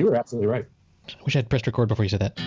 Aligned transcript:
You 0.00 0.06
were 0.06 0.16
absolutely 0.16 0.46
right. 0.46 0.64
I 1.10 1.12
wish 1.26 1.36
I 1.36 1.40
had 1.40 1.50
pressed 1.50 1.66
record 1.66 1.90
before 1.90 2.06
you 2.06 2.08
said 2.08 2.20
that. 2.20 2.38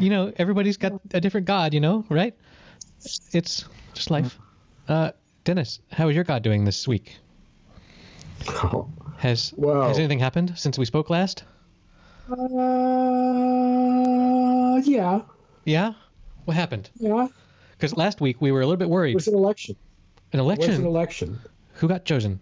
you 0.00 0.10
know, 0.10 0.32
everybody's 0.36 0.76
got 0.76 0.92
a 1.12 1.20
different 1.20 1.48
God, 1.48 1.74
you 1.74 1.80
know, 1.80 2.04
right? 2.08 2.36
It's 3.32 3.64
just 3.94 4.12
life. 4.12 4.38
Uh, 4.86 5.10
Dennis, 5.42 5.80
how 5.90 6.08
is 6.08 6.14
your 6.14 6.22
God 6.22 6.44
doing 6.44 6.64
this 6.64 6.86
week? 6.86 7.16
Oh, 8.48 8.88
Has 9.18 9.52
Well- 9.56 9.88
has 9.88 9.98
anything 9.98 10.18
happened 10.20 10.52
since 10.56 10.78
we 10.78 10.84
spoke 10.84 11.10
last? 11.10 11.44
Uh, 12.30 12.36
yeah, 14.84 15.22
Yeah. 15.64 15.94
What 16.44 16.56
happened? 16.56 16.90
yeah. 16.98 17.28
Because 17.72 17.96
last 17.96 18.20
week 18.20 18.40
we 18.40 18.52
were 18.52 18.60
a 18.60 18.66
little 18.66 18.76
bit 18.78 18.88
worried. 18.88 19.12
It 19.12 19.16
was 19.16 19.28
an 19.28 19.34
election. 19.34 19.76
An 20.32 20.40
election. 20.40 20.64
It 20.64 20.70
was 20.70 20.78
an 20.80 20.86
election. 20.86 21.38
Who 21.74 21.88
got 21.88 22.04
chosen? 22.04 22.40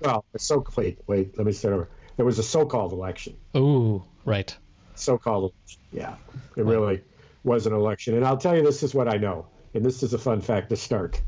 Well, 0.00 0.24
it's 0.34 0.44
so 0.44 0.64
wait, 0.76 0.98
wait. 1.06 1.36
Let 1.38 1.46
me 1.46 1.52
start 1.52 1.74
over. 1.74 1.88
There 2.16 2.26
was 2.26 2.38
a 2.38 2.42
so-called 2.42 2.92
election. 2.92 3.36
Oh, 3.54 4.04
right. 4.24 4.54
So-called 4.94 5.52
election. 5.52 5.80
Yeah, 5.92 6.14
it 6.56 6.64
really 6.64 7.02
was 7.44 7.66
an 7.66 7.72
election. 7.72 8.14
And 8.16 8.24
I'll 8.24 8.36
tell 8.36 8.56
you, 8.56 8.62
this 8.62 8.82
is 8.82 8.94
what 8.94 9.08
I 9.08 9.16
know, 9.18 9.46
and 9.74 9.84
this 9.84 10.02
is 10.02 10.12
a 10.14 10.18
fun 10.18 10.40
fact 10.40 10.70
to 10.70 10.76
start. 10.76 11.20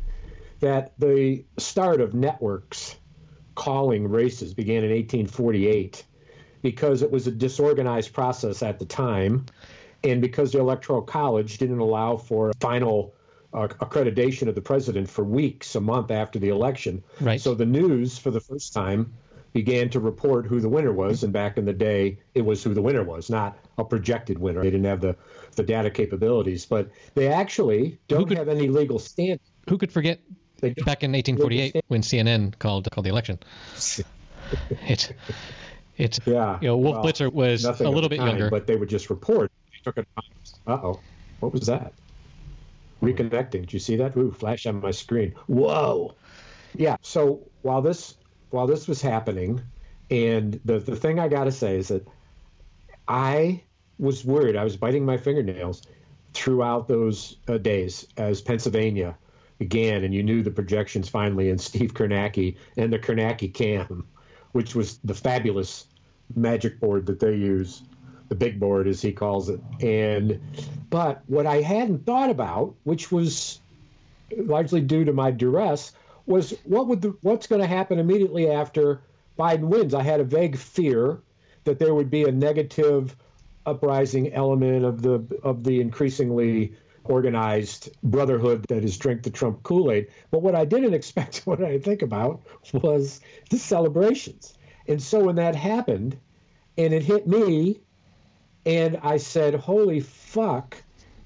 That 0.60 0.93
the 0.98 1.45
start 1.59 2.01
of 2.01 2.15
networks 2.15 2.96
calling 3.55 4.09
races 4.09 4.55
began 4.55 4.85
in 4.85 4.91
1848 4.91 6.05
because 6.63 7.03
it 7.03 7.11
was 7.11 7.27
a 7.27 7.31
disorganized 7.31 8.13
process 8.13 8.63
at 8.63 8.79
the 8.79 8.87
time, 8.87 9.45
and 10.03 10.21
because 10.21 10.52
the 10.52 10.59
Electoral 10.59 11.02
College 11.02 11.59
didn't 11.59 11.79
allow 11.79 12.16
for 12.16 12.52
final 12.59 13.15
uh, 13.52 13.69
accreditation 13.69 14.49
of 14.49 14.55
the 14.55 14.63
president 14.63 15.09
for 15.09 15.24
weeks, 15.24 15.74
a 15.74 15.80
month 15.80 16.11
after 16.11 16.38
the 16.38 16.49
election. 16.49 17.05
Right. 17.21 17.41
So 17.41 17.55
the 17.55 17.66
news, 17.66 18.19
for 18.19 18.30
the 18.30 18.41
first 18.41 18.73
time, 18.73 19.13
began 19.52 19.89
to 19.91 20.01
report 20.01 20.46
who 20.46 20.61
the 20.61 20.68
winner 20.68 20.93
was, 20.93 21.23
and 21.23 21.33
back 21.33 21.57
in 21.57 21.65
the 21.65 21.73
day, 21.73 22.18
it 22.35 22.43
was 22.43 22.65
who 22.65 22.74
the 22.74 22.83
winner 22.83 23.05
was, 23.05 23.30
not 23.30 23.57
a 23.79 23.85
projected 23.85 24.39
winner. 24.39 24.63
They 24.63 24.71
didn't 24.71 24.87
have 24.87 25.01
the, 25.01 25.16
the 25.55 25.63
data 25.63 25.91
capabilities, 25.91 26.66
but 26.66 26.91
they 27.15 27.29
actually 27.29 27.99
don't 28.09 28.27
could- 28.27 28.37
have 28.37 28.49
any 28.49 28.68
legal 28.68 28.99
standing. 28.99 29.39
Who 29.68 29.79
could 29.79 29.93
forget 29.93 30.21
back 30.70 31.02
in 31.02 31.12
1848 31.12 31.84
when 31.88 32.02
CNN 32.02 32.59
called 32.59 32.90
called 32.90 33.07
the 33.07 33.10
election? 33.10 33.38
It, 34.87 35.16
it. 35.96 36.18
Yeah. 36.26 36.59
You 36.60 36.68
know, 36.68 36.76
Wolf 36.76 36.96
well, 36.96 37.04
Blitzer 37.04 37.32
was 37.32 37.65
a 37.65 37.88
little 37.88 38.10
bit 38.10 38.18
time, 38.18 38.29
younger. 38.29 38.51
but 38.51 38.66
they 38.66 38.76
would 38.76 38.90
just 38.90 39.09
report. 39.09 39.51
They 39.73 39.79
took 39.82 39.96
it. 39.98 40.06
Uh 40.66 40.73
oh, 40.73 41.01
what 41.40 41.52
was 41.52 41.66
that? 41.66 41.95
Reconnecting. 43.02 43.51
Did 43.62 43.73
you 43.73 43.79
see 43.79 43.96
that? 43.96 44.16
Ooh, 44.16 44.30
flash 44.30 44.66
on 44.66 44.80
my 44.80 44.90
screen. 44.90 45.34
Whoa. 45.46 46.15
Yeah. 46.74 46.96
So 47.02 47.40
while 47.62 47.82
this 47.82 48.16
while 48.51 48.66
this 48.66 48.87
was 48.87 49.01
happening, 49.01 49.62
and 50.10 50.60
the 50.65 50.78
the 50.78 50.96
thing 50.96 51.18
I 51.18 51.28
got 51.28 51.45
to 51.45 51.52
say 51.52 51.76
is 51.76 51.88
that 51.88 52.06
I 53.09 53.62
was 53.99 54.24
worried. 54.24 54.56
I 54.56 54.65
was 54.65 54.76
biting 54.76 55.04
my 55.04 55.16
fingernails 55.16 55.82
throughout 56.32 56.88
those 56.88 57.37
uh, 57.49 57.59
days 57.59 58.06
as 58.16 58.40
Pennsylvania 58.40 59.16
began, 59.59 60.05
and 60.05 60.15
you 60.15 60.23
knew 60.23 60.43
the 60.43 60.51
projections 60.51 61.09
finally 61.09 61.49
in 61.51 61.59
Steve 61.59 61.95
Kornacki 61.95 62.57
and 62.77 62.93
the 62.93 62.99
Kornacki 62.99 63.52
Cam, 63.52 64.06
which 64.53 64.75
was 64.75 64.99
the 65.05 65.15
fabulous 65.15 65.87
magic 66.34 66.81
board 66.81 67.06
that 67.06 67.21
they 67.21 67.34
use, 67.34 67.83
the 68.28 68.34
big 68.34 68.59
board 68.59 68.87
as 68.88 69.00
he 69.03 69.12
calls 69.12 69.49
it. 69.49 69.61
And 69.81 70.41
but 70.91 71.22
what 71.27 71.47
I 71.47 71.61
hadn't 71.61 72.06
thought 72.06 72.31
about, 72.31 72.75
which 72.84 73.12
was 73.12 73.61
largely 74.37 74.81
due 74.81 75.05
to 75.05 75.12
my 75.12 75.31
duress, 75.31 75.93
was 76.27 76.55
what 76.65 76.89
would 76.89 77.03
the, 77.03 77.17
what's 77.21 77.47
going 77.47 77.61
to 77.61 77.67
happen 77.67 77.99
immediately 77.99 78.51
after 78.51 79.03
Biden 79.39 79.69
wins. 79.69 79.95
I 79.95 80.03
had 80.03 80.21
a 80.21 80.25
vague 80.25 80.57
fear 80.57 81.21
that 81.65 81.78
there 81.78 81.95
would 81.95 82.11
be 82.11 82.25
a 82.25 82.33
negative 82.33 83.17
uprising 83.67 84.33
element 84.33 84.84
of 84.84 85.03
the 85.03 85.25
of 85.43 85.65
the 85.65 85.81
increasingly 85.81 86.75
organized 87.04 87.91
brotherhood 88.03 88.65
that 88.69 88.84
is 88.84 88.97
drink 88.98 89.22
the 89.22 89.31
Trump 89.31 89.62
Kool-Aid. 89.62 90.09
But 90.31 90.42
what 90.42 90.54
I 90.54 90.65
didn't 90.65 90.94
expect, 91.00 91.38
what 91.47 91.62
I 91.62 91.78
think 91.78 92.03
about, 92.03 92.42
was 92.72 93.20
the 93.50 93.59
celebrations. 93.59 94.54
And 94.87 95.03
so 95.03 95.25
when 95.25 95.37
that 95.37 95.54
happened, 95.54 96.19
and 96.76 96.92
it 96.92 97.03
hit 97.03 97.26
me, 97.26 97.81
and 98.66 98.98
I 99.03 99.19
said, 99.19 99.54
"Holy 99.54 100.00
fuck!" 100.00 100.76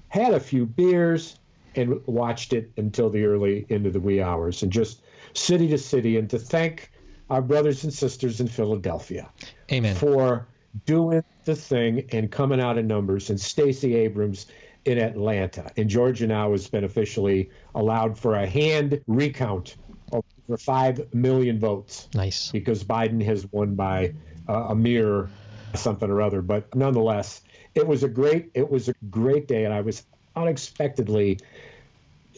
Had 0.09 0.33
a 0.33 0.39
few 0.39 0.65
beers 0.65 1.37
and 1.75 2.05
watched 2.07 2.53
it 2.53 2.71
until 2.77 3.09
the 3.09 3.25
early 3.25 3.65
into 3.69 3.91
the 3.91 3.99
wee 3.99 4.21
hours, 4.21 4.63
and 4.63 4.71
just 4.71 5.01
city 5.33 5.67
to 5.69 5.77
city, 5.77 6.17
and 6.17 6.29
to 6.29 6.39
thank 6.39 6.91
our 7.29 7.41
brothers 7.41 7.83
and 7.83 7.93
sisters 7.93 8.39
in 8.39 8.47
Philadelphia 8.47 9.29
Amen. 9.71 9.95
for 9.95 10.47
doing 10.85 11.23
the 11.45 11.55
thing 11.55 12.05
and 12.11 12.31
coming 12.31 12.59
out 12.59 12.77
in 12.77 12.87
numbers, 12.87 13.29
and 13.29 13.39
Stacey 13.39 13.95
Abrams 13.95 14.47
in 14.89 14.97
Atlanta. 14.97 15.69
And 15.77 15.87
Georgia 15.87 16.25
now 16.25 16.51
has 16.51 16.67
been 16.67 16.83
officially 16.83 17.51
allowed 17.75 18.17
for 18.17 18.33
a 18.33 18.47
hand 18.47 18.99
recount 19.05 19.77
of 20.11 20.23
over 20.47 20.57
5 20.57 21.13
million 21.13 21.59
votes 21.59 22.09
Nice. 22.15 22.51
because 22.51 22.83
Biden 22.83 23.23
has 23.23 23.45
won 23.51 23.75
by 23.75 24.15
uh, 24.47 24.69
a 24.69 24.75
mere 24.75 25.29
something 25.75 26.09
or 26.09 26.23
other. 26.23 26.41
But 26.41 26.73
nonetheless, 26.73 27.41
it 27.75 27.85
was 27.85 28.01
a 28.01 28.09
great 28.09 28.49
it 28.55 28.67
was 28.67 28.89
a 28.89 28.95
great 29.11 29.47
day, 29.47 29.63
and 29.63 29.71
I 29.71 29.81
was 29.81 30.03
unexpectedly 30.35 31.37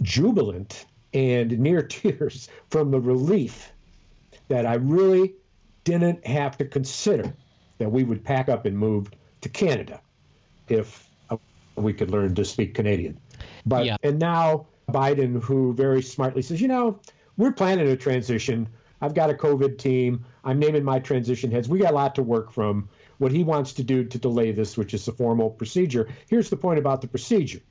jubilant 0.01 0.85
and 1.13 1.57
near 1.57 1.81
tears 1.87 2.49
from 2.69 2.91
the 2.91 2.99
relief 2.99 3.71
that 4.49 4.65
I 4.65 4.73
really 4.73 5.35
didn't 5.85 6.27
have 6.27 6.57
to 6.57 6.65
consider 6.65 7.33
that 7.77 7.89
we 7.89 8.03
would 8.03 8.25
pack 8.25 8.49
up 8.49 8.65
and 8.65 8.77
move 8.77 9.09
to 9.39 9.47
Canada 9.47 10.01
if 10.67 11.07
we 11.75 11.93
could 11.93 12.11
learn 12.11 12.35
to 12.35 12.45
speak 12.45 12.73
Canadian. 12.73 13.17
But 13.65 13.85
Yeah. 13.85 13.97
and 14.03 14.19
now 14.19 14.67
Biden, 14.89 15.41
who 15.41 15.73
very 15.73 16.01
smartly 16.01 16.41
says, 16.41 16.61
you 16.61 16.67
know, 16.67 16.99
we're 17.37 17.51
planning 17.53 17.87
a 17.87 17.95
transition. 17.95 18.67
I've 19.01 19.13
got 19.13 19.29
a 19.29 19.33
COVID 19.33 19.77
team. 19.77 20.25
I'm 20.43 20.59
naming 20.59 20.83
my 20.83 20.99
transition 20.99 21.51
heads. 21.51 21.67
We 21.67 21.79
got 21.79 21.91
a 21.91 21.95
lot 21.95 22.15
to 22.15 22.23
work 22.23 22.51
from. 22.51 22.89
What 23.17 23.31
he 23.31 23.43
wants 23.43 23.73
to 23.73 23.83
do 23.83 24.03
to 24.03 24.17
delay 24.17 24.51
this, 24.51 24.77
which 24.77 24.93
is 24.95 25.07
a 25.07 25.11
formal 25.11 25.51
procedure. 25.51 26.07
Here's 26.27 26.49
the 26.49 26.57
point 26.57 26.79
about 26.79 27.01
the 27.01 27.07
procedure 27.07 27.61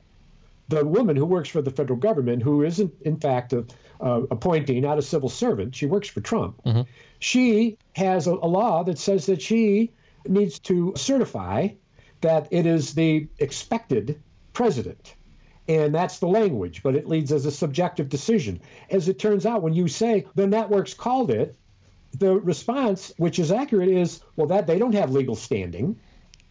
the 0.70 0.86
woman 0.86 1.16
who 1.16 1.26
works 1.26 1.48
for 1.48 1.60
the 1.60 1.70
federal 1.70 1.98
government, 1.98 2.42
who 2.42 2.62
isn't 2.62 2.92
in 3.02 3.16
fact 3.16 3.52
a 3.52 3.64
uh, 4.00 4.22
appointee, 4.30 4.80
not 4.80 4.98
a 4.98 5.02
civil 5.02 5.28
servant, 5.28 5.74
she 5.74 5.84
works 5.84 6.08
for 6.08 6.20
Trump. 6.20 6.60
She 7.18 7.76
has 7.96 8.28
a, 8.28 8.32
a 8.32 8.46
law 8.46 8.84
that 8.84 8.96
says 8.96 9.26
that 9.26 9.42
she 9.42 9.90
needs 10.26 10.60
to 10.60 10.92
certify 10.96 11.68
that 12.20 12.48
it 12.50 12.66
is 12.66 12.94
the 12.94 13.28
expected 13.38 14.22
president. 14.52 15.14
And 15.68 15.94
that's 15.94 16.18
the 16.18 16.26
language, 16.26 16.82
but 16.82 16.96
it 16.96 17.06
leads 17.06 17.30
as 17.32 17.46
a 17.46 17.50
subjective 17.50 18.08
decision. 18.08 18.60
As 18.90 19.08
it 19.08 19.18
turns 19.18 19.46
out, 19.46 19.62
when 19.62 19.72
you 19.72 19.88
say 19.88 20.26
the 20.34 20.46
networks 20.46 20.94
called 20.94 21.30
it, 21.30 21.56
the 22.18 22.40
response, 22.40 23.12
which 23.18 23.38
is 23.38 23.52
accurate, 23.52 23.88
is 23.88 24.20
well 24.34 24.48
that 24.48 24.66
they 24.66 24.78
don't 24.78 24.94
have 24.94 25.12
legal 25.12 25.36
standing. 25.36 25.98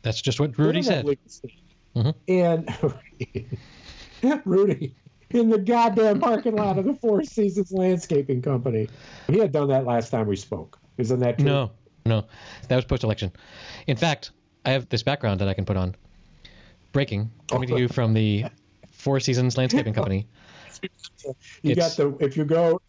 That's 0.04 0.22
just 0.22 0.40
what 0.40 0.58
Rudy 0.58 0.82
said. 0.82 1.06
standing. 1.28 1.58
Mm-hmm. 1.96 3.52
And 4.24 4.42
Rudy 4.46 4.96
in 5.32 5.50
the 5.50 5.58
goddamn 5.58 6.20
parking 6.20 6.56
lot 6.56 6.78
of 6.78 6.86
the 6.86 6.94
Four 6.96 7.24
Seasons 7.24 7.72
Landscaping 7.72 8.42
Company. 8.42 8.88
He 9.28 9.38
had 9.38 9.52
done 9.52 9.70
that 9.70 9.86
last 9.86 10.10
time 10.10 10.28
we 10.28 10.36
spoke. 10.36 10.80
Isn't 10.98 11.20
that 11.20 11.38
true? 11.38 11.46
No, 11.46 11.72
no, 12.06 12.26
that 12.68 12.76
was 12.76 12.86
post-election. 12.86 13.32
In 13.88 13.98
fact, 13.98 14.32
I 14.66 14.72
have 14.72 14.90
this 14.90 15.04
background 15.04 15.40
that 15.42 15.48
I 15.48 15.54
can 15.54 15.66
put 15.66 15.78
on. 15.78 15.96
Breaking, 16.92 17.32
coming 17.48 17.70
to 17.70 17.78
you 17.78 17.88
from 17.88 18.14
the 18.14 18.46
Four 18.92 19.20
Seasons 19.20 19.58
Landscaping 19.58 19.94
Company. 19.94 20.28
You 21.62 21.72
It's- 21.72 21.98
got 21.98 22.18
the 22.18 22.26
if 22.26 22.38
you 22.38 22.46
go 22.46 22.80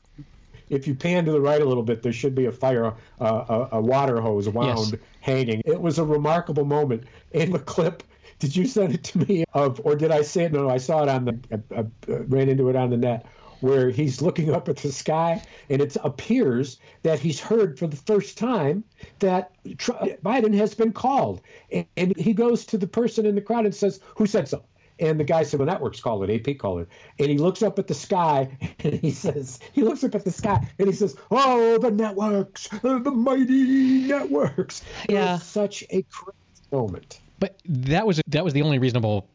if 0.68 0.86
you 0.86 0.94
pan 0.94 1.24
to 1.24 1.32
the 1.32 1.40
right 1.40 1.60
a 1.60 1.64
little 1.64 1.82
bit, 1.82 2.02
there 2.02 2.12
should 2.12 2.34
be 2.34 2.46
a 2.46 2.52
fire, 2.52 2.86
uh, 2.86 2.90
a, 3.20 3.68
a 3.72 3.80
water 3.80 4.20
hose 4.20 4.48
wound 4.48 4.92
Yes. 4.92 4.94
hanging. 5.20 5.62
It 5.64 5.80
was 5.80 5.98
a 5.98 6.04
remarkable 6.04 6.64
moment. 6.64 7.04
In 7.32 7.50
the 7.50 7.58
clip, 7.58 8.04
did 8.38 8.54
you 8.54 8.66
send 8.66 8.94
it 8.94 9.02
to 9.04 9.18
me? 9.18 9.44
Of 9.52 9.80
or 9.84 9.96
did 9.96 10.12
I 10.12 10.22
say 10.22 10.44
it? 10.44 10.52
No, 10.52 10.70
I 10.70 10.78
saw 10.78 11.02
it 11.02 11.08
on 11.08 11.24
the. 11.24 11.62
I, 11.76 11.80
I, 11.80 11.86
ran 12.28 12.48
into 12.48 12.68
it 12.70 12.76
on 12.76 12.90
the 12.90 12.96
net. 12.96 13.26
Where 13.60 13.90
he's 13.90 14.22
looking 14.22 14.50
up 14.54 14.68
at 14.68 14.76
the 14.78 14.90
sky, 14.92 15.42
and 15.68 15.82
it 15.82 15.96
appears 16.02 16.78
that 17.02 17.18
he's 17.18 17.40
heard 17.40 17.78
for 17.78 17.86
the 17.86 17.96
first 17.96 18.38
time 18.38 18.84
that 19.18 19.52
Tr- 19.76 19.92
Biden 20.24 20.54
has 20.54 20.74
been 20.74 20.92
called, 20.92 21.42
and, 21.70 21.86
and 21.96 22.16
he 22.16 22.32
goes 22.32 22.64
to 22.66 22.78
the 22.78 22.86
person 22.86 23.26
in 23.26 23.34
the 23.34 23.40
crowd 23.42 23.66
and 23.66 23.74
says, 23.74 24.00
"Who 24.16 24.26
said 24.26 24.48
so?" 24.48 24.64
And 24.98 25.18
the 25.18 25.24
guy 25.24 25.44
said, 25.44 25.60
"Well, 25.60 25.66
networks 25.66 26.00
call 26.00 26.22
it. 26.22 26.30
AP 26.46 26.58
call 26.58 26.78
it." 26.78 26.88
And 27.18 27.28
he 27.30 27.38
looks 27.38 27.62
up 27.62 27.78
at 27.78 27.86
the 27.86 27.94
sky 27.94 28.56
and 28.84 28.94
he 28.94 29.10
says, 29.10 29.58
"He 29.72 29.82
looks 29.82 30.04
up 30.04 30.14
at 30.14 30.24
the 30.24 30.30
sky 30.30 30.66
and 30.78 30.88
he 30.88 30.94
says, 30.94 31.16
oh, 31.30 31.78
the 31.78 31.90
networks, 31.90 32.68
uh, 32.72 32.98
the 32.98 33.10
mighty 33.10 34.06
networks." 34.06 34.82
It 35.08 35.14
Yeah. 35.14 35.34
was 35.34 35.42
such 35.42 35.82
a 35.90 36.02
crazy 36.02 36.36
moment. 36.72 37.20
But 37.38 37.58
that 37.66 38.06
was 38.06 38.20
that 38.26 38.44
was 38.44 38.52
the 38.52 38.62
only 38.62 38.78
reasonable 38.78 39.26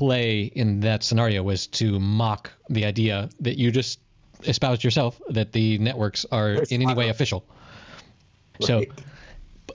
play 0.00 0.44
in 0.44 0.80
that 0.80 1.02
scenario 1.02 1.42
was 1.42 1.66
to 1.66 2.00
mock 2.00 2.50
the 2.70 2.86
idea 2.86 3.28
that 3.40 3.58
you 3.58 3.70
just 3.70 4.00
espoused 4.44 4.82
yourself 4.82 5.20
that 5.28 5.52
the 5.52 5.76
networks 5.76 6.24
are 6.32 6.54
There's 6.54 6.72
in 6.72 6.80
any 6.80 6.94
way 6.94 7.10
official. 7.10 7.44
So 8.62 8.86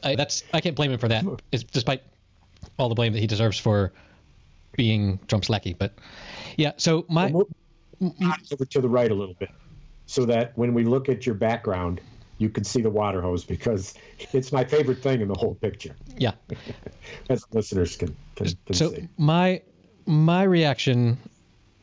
I, 0.03 0.15
that's 0.15 0.43
I 0.51 0.61
can't 0.61 0.75
blame 0.75 0.91
him 0.91 0.97
for 0.97 1.09
that, 1.09 1.23
despite 1.71 2.01
all 2.79 2.89
the 2.89 2.95
blame 2.95 3.13
that 3.13 3.19
he 3.19 3.27
deserves 3.27 3.59
for 3.59 3.93
being 4.75 5.19
Trump's 5.27 5.47
lackey. 5.47 5.73
But 5.73 5.93
yeah, 6.57 6.71
so 6.77 7.05
my 7.07 7.31
over 7.31 8.65
to 8.71 8.81
the 8.81 8.89
right 8.89 9.11
a 9.11 9.13
little 9.13 9.35
bit, 9.35 9.51
so 10.07 10.25
that 10.25 10.57
when 10.57 10.73
we 10.73 10.85
look 10.85 11.07
at 11.07 11.27
your 11.27 11.35
background, 11.35 12.01
you 12.39 12.49
can 12.49 12.63
see 12.63 12.81
the 12.81 12.89
water 12.89 13.21
hose 13.21 13.45
because 13.45 13.93
it's 14.33 14.51
my 14.51 14.65
favorite 14.65 15.03
thing 15.03 15.21
in 15.21 15.27
the 15.27 15.37
whole 15.37 15.53
picture, 15.53 15.95
yeah. 16.17 16.31
as 17.29 17.45
listeners 17.51 17.95
can 17.95 18.15
can, 18.35 18.47
can 18.65 18.73
so 18.73 18.89
see. 18.89 19.07
my 19.17 19.61
my 20.05 20.43
reaction 20.43 21.17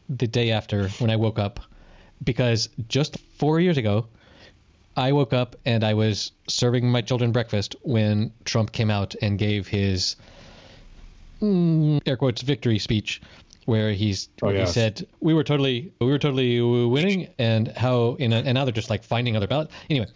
the 0.08 0.26
day 0.26 0.50
after 0.50 0.88
when 0.98 1.10
I 1.10 1.16
woke 1.16 1.38
up, 1.38 1.60
because 2.22 2.68
just 2.88 3.18
four 3.38 3.60
years 3.60 3.76
ago, 3.76 4.06
I 4.96 5.12
woke 5.12 5.32
up 5.32 5.56
and 5.64 5.84
I 5.84 5.94
was 5.94 6.32
serving 6.48 6.90
my 6.90 7.00
children 7.00 7.32
breakfast 7.32 7.76
when 7.82 8.32
Trump 8.44 8.72
came 8.72 8.90
out 8.90 9.14
and 9.22 9.38
gave 9.38 9.66
his 9.66 10.16
mm, 11.40 12.00
air 12.06 12.16
quotes 12.16 12.42
victory 12.42 12.78
speech, 12.78 13.22
where 13.64 13.92
he's 13.92 14.28
Oh, 14.42 14.48
where 14.48 14.60
he 14.60 14.66
said 14.66 15.06
we 15.20 15.34
were 15.34 15.44
totally 15.44 15.92
we 16.00 16.06
were 16.08 16.18
totally 16.18 16.60
winning 16.60 17.28
and 17.38 17.68
how 17.68 18.16
in 18.18 18.32
a, 18.32 18.36
and 18.36 18.54
now 18.54 18.64
they're 18.64 18.72
just 18.72 18.90
like 18.90 19.02
finding 19.02 19.36
other 19.36 19.46
ballots. 19.46 19.72
Anyway, 19.88 20.06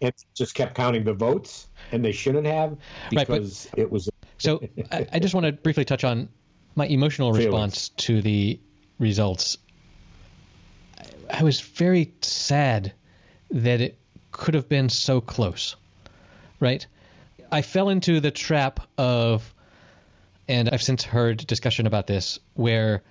It 0.00 0.14
just 0.34 0.54
kept 0.54 0.74
counting 0.74 1.04
the 1.04 1.12
votes, 1.12 1.68
and 1.92 2.04
they 2.04 2.12
shouldn't 2.12 2.46
have 2.46 2.76
Right, 3.12 3.26
but- 3.26 3.40
because 3.40 3.68
it 3.76 3.90
was 3.90 4.08
So 4.38 4.60
I, 4.92 5.06
I 5.12 5.18
just 5.18 5.34
want 5.34 5.46
to 5.46 5.52
briefly 5.52 5.84
touch 5.84 6.04
on 6.04 6.28
my 6.74 6.86
emotional 6.86 7.32
Feelings. 7.32 7.46
response 7.46 7.88
to 7.90 8.22
the 8.22 8.60
results. 8.98 9.58
I, 10.98 11.40
I 11.40 11.42
was 11.42 11.60
very 11.60 12.12
sad 12.22 12.92
that 13.50 13.80
it 13.80 13.98
could 14.32 14.54
have 14.54 14.68
been 14.68 14.88
so 14.88 15.20
close, 15.20 15.76
right? 16.60 16.86
I 17.50 17.62
fell 17.62 17.88
into 17.88 18.20
the 18.20 18.30
trap 18.30 18.80
of, 18.96 19.54
and 20.48 20.68
I've 20.70 20.82
since 20.82 21.02
heard 21.02 21.46
discussion 21.46 21.86
about 21.86 22.06
this, 22.06 22.38
where 22.54 23.02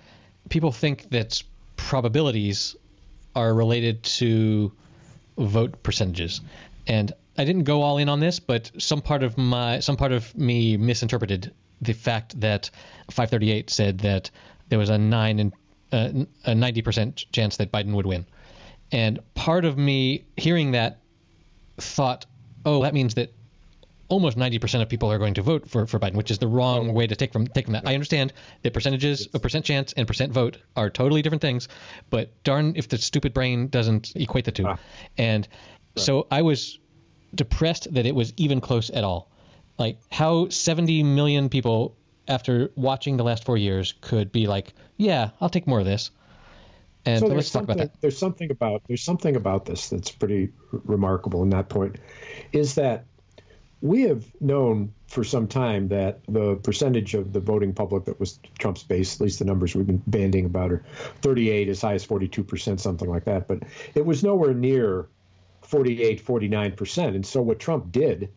people 0.48 0.72
think 0.72 1.10
that 1.10 1.42
probabilities 1.76 2.76
are 3.34 3.52
related 3.52 4.02
to 4.02 4.72
vote 5.36 5.82
percentages. 5.82 6.40
And 6.86 7.12
I 7.38 7.44
didn't 7.44 7.64
go 7.64 7.82
all 7.82 7.98
in 7.98 8.08
on 8.08 8.20
this, 8.20 8.40
but 8.40 8.70
some 8.78 9.02
part 9.02 9.22
of 9.22 9.38
my 9.38 9.80
some 9.80 9.96
part 9.96 10.12
of 10.12 10.36
me 10.36 10.76
misinterpreted 10.76 11.52
the 11.80 11.92
fact 11.92 12.40
that 12.40 12.70
538 13.10 13.70
said 13.70 13.98
that 14.00 14.30
there 14.68 14.78
was 14.78 14.90
a 14.90 14.98
nine 14.98 15.38
and 15.38 15.52
uh, 15.92 16.24
a 16.44 16.54
90 16.54 16.82
percent 16.82 17.24
chance 17.32 17.56
that 17.56 17.72
Biden 17.72 17.94
would 17.94 18.06
win, 18.06 18.26
and 18.92 19.18
part 19.34 19.64
of 19.64 19.76
me 19.76 20.24
hearing 20.36 20.72
that 20.72 20.98
thought, 21.78 22.26
oh, 22.64 22.82
that 22.82 22.94
means 22.94 23.14
that 23.14 23.32
almost 24.10 24.36
90% 24.36 24.82
of 24.82 24.88
people 24.88 25.10
are 25.10 25.18
going 25.18 25.34
to 25.34 25.42
vote 25.42 25.70
for, 25.70 25.86
for 25.86 25.98
Biden, 25.98 26.14
which 26.14 26.30
is 26.30 26.38
the 26.38 26.48
wrong 26.48 26.92
way 26.92 27.06
to 27.06 27.16
take 27.16 27.32
from 27.32 27.46
take 27.46 27.64
from 27.64 27.72
that. 27.72 27.86
I 27.86 27.94
understand 27.94 28.32
that 28.62 28.74
percentages, 28.74 29.28
a 29.32 29.38
percent 29.38 29.64
chance 29.64 29.94
and 29.94 30.06
percent 30.06 30.32
vote 30.32 30.58
are 30.76 30.90
totally 30.90 31.22
different 31.22 31.40
things, 31.40 31.68
but 32.10 32.30
darn 32.44 32.74
if 32.76 32.88
the 32.88 32.98
stupid 32.98 33.32
brain 33.32 33.68
doesn't 33.68 34.12
equate 34.16 34.44
the 34.44 34.52
two. 34.52 34.66
Ah. 34.66 34.76
And 35.16 35.48
so 35.96 36.26
I 36.30 36.42
was 36.42 36.78
depressed 37.34 37.92
that 37.94 38.04
it 38.04 38.14
was 38.14 38.32
even 38.36 38.60
close 38.60 38.90
at 38.90 39.04
all. 39.04 39.30
Like 39.80 39.98
how 40.12 40.50
70 40.50 41.02
million 41.04 41.48
people 41.48 41.96
after 42.28 42.70
watching 42.76 43.16
the 43.16 43.24
last 43.24 43.44
4 43.44 43.56
years 43.56 43.94
could 44.02 44.30
be 44.30 44.46
like, 44.46 44.74
"Yeah, 44.98 45.30
I'll 45.40 45.48
take 45.48 45.66
more 45.66 45.80
of 45.80 45.86
this." 45.86 46.10
And 47.06 47.20
so 47.20 47.28
let's 47.28 47.50
talk 47.50 47.62
about 47.62 47.78
that. 47.78 47.98
There's 48.02 48.18
something 48.18 48.50
about 48.50 48.82
there's 48.88 49.02
something 49.02 49.36
about 49.36 49.64
this 49.64 49.88
that's 49.88 50.10
pretty 50.10 50.50
r- 50.70 50.80
remarkable 50.84 51.42
in 51.42 51.50
that 51.50 51.70
point, 51.70 51.96
is 52.52 52.74
that 52.74 53.06
we 53.80 54.02
have 54.02 54.22
known 54.38 54.92
for 55.06 55.24
some 55.24 55.48
time 55.48 55.88
that 55.88 56.20
the 56.28 56.56
percentage 56.56 57.14
of 57.14 57.32
the 57.32 57.40
voting 57.40 57.72
public 57.72 58.04
that 58.04 58.20
was 58.20 58.38
Trump's 58.58 58.82
base, 58.82 59.14
at 59.14 59.22
least 59.22 59.38
the 59.38 59.46
numbers 59.46 59.74
we've 59.74 59.86
been 59.86 60.02
banding 60.06 60.44
about, 60.44 60.72
are 60.72 60.84
38 61.22 61.70
as 61.70 61.80
high 61.80 61.94
as 61.94 62.04
42 62.04 62.44
percent, 62.44 62.80
something 62.82 63.08
like 63.08 63.24
that. 63.24 63.48
But 63.48 63.62
it 63.94 64.04
was 64.04 64.22
nowhere 64.22 64.52
near 64.52 65.08
48, 65.62 66.20
49 66.20 66.72
percent. 66.72 67.16
And 67.16 67.24
so 67.24 67.40
what 67.40 67.58
Trump 67.58 67.90
did 67.90 68.28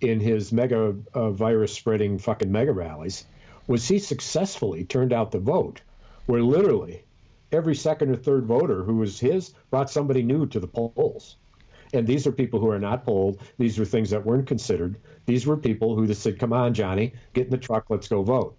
in 0.00 0.20
his 0.20 0.52
mega 0.52 0.94
uh, 1.14 1.30
virus 1.30 1.72
spreading 1.72 2.18
fucking 2.18 2.50
mega 2.52 2.72
rallies 2.72 3.24
was 3.66 3.86
he 3.86 3.98
successfully 3.98 4.84
turned 4.84 5.12
out 5.12 5.32
the 5.32 5.38
vote, 5.38 5.80
where 6.26 6.42
literally 6.42 7.02
every 7.52 7.74
second 7.74 8.10
or 8.10 8.16
third 8.16 8.44
voter 8.44 8.82
who 8.82 8.96
was 8.96 9.18
his 9.18 9.54
brought 9.70 9.90
somebody 9.90 10.22
new 10.22 10.46
to 10.46 10.60
the 10.60 10.66
polls. 10.66 11.36
And 11.92 12.06
these 12.06 12.26
are 12.26 12.32
people 12.32 12.60
who 12.60 12.70
are 12.70 12.78
not 12.78 13.04
polled. 13.04 13.40
These 13.58 13.78
are 13.78 13.84
things 13.84 14.10
that 14.10 14.26
weren't 14.26 14.48
considered. 14.48 14.96
These 15.24 15.46
were 15.46 15.56
people 15.56 15.94
who 15.94 16.06
just 16.06 16.22
said, 16.22 16.38
"Come 16.38 16.52
on, 16.52 16.74
Johnny, 16.74 17.14
get 17.32 17.44
in 17.44 17.50
the 17.50 17.58
truck, 17.58 17.86
let's 17.88 18.08
go 18.08 18.22
vote." 18.22 18.56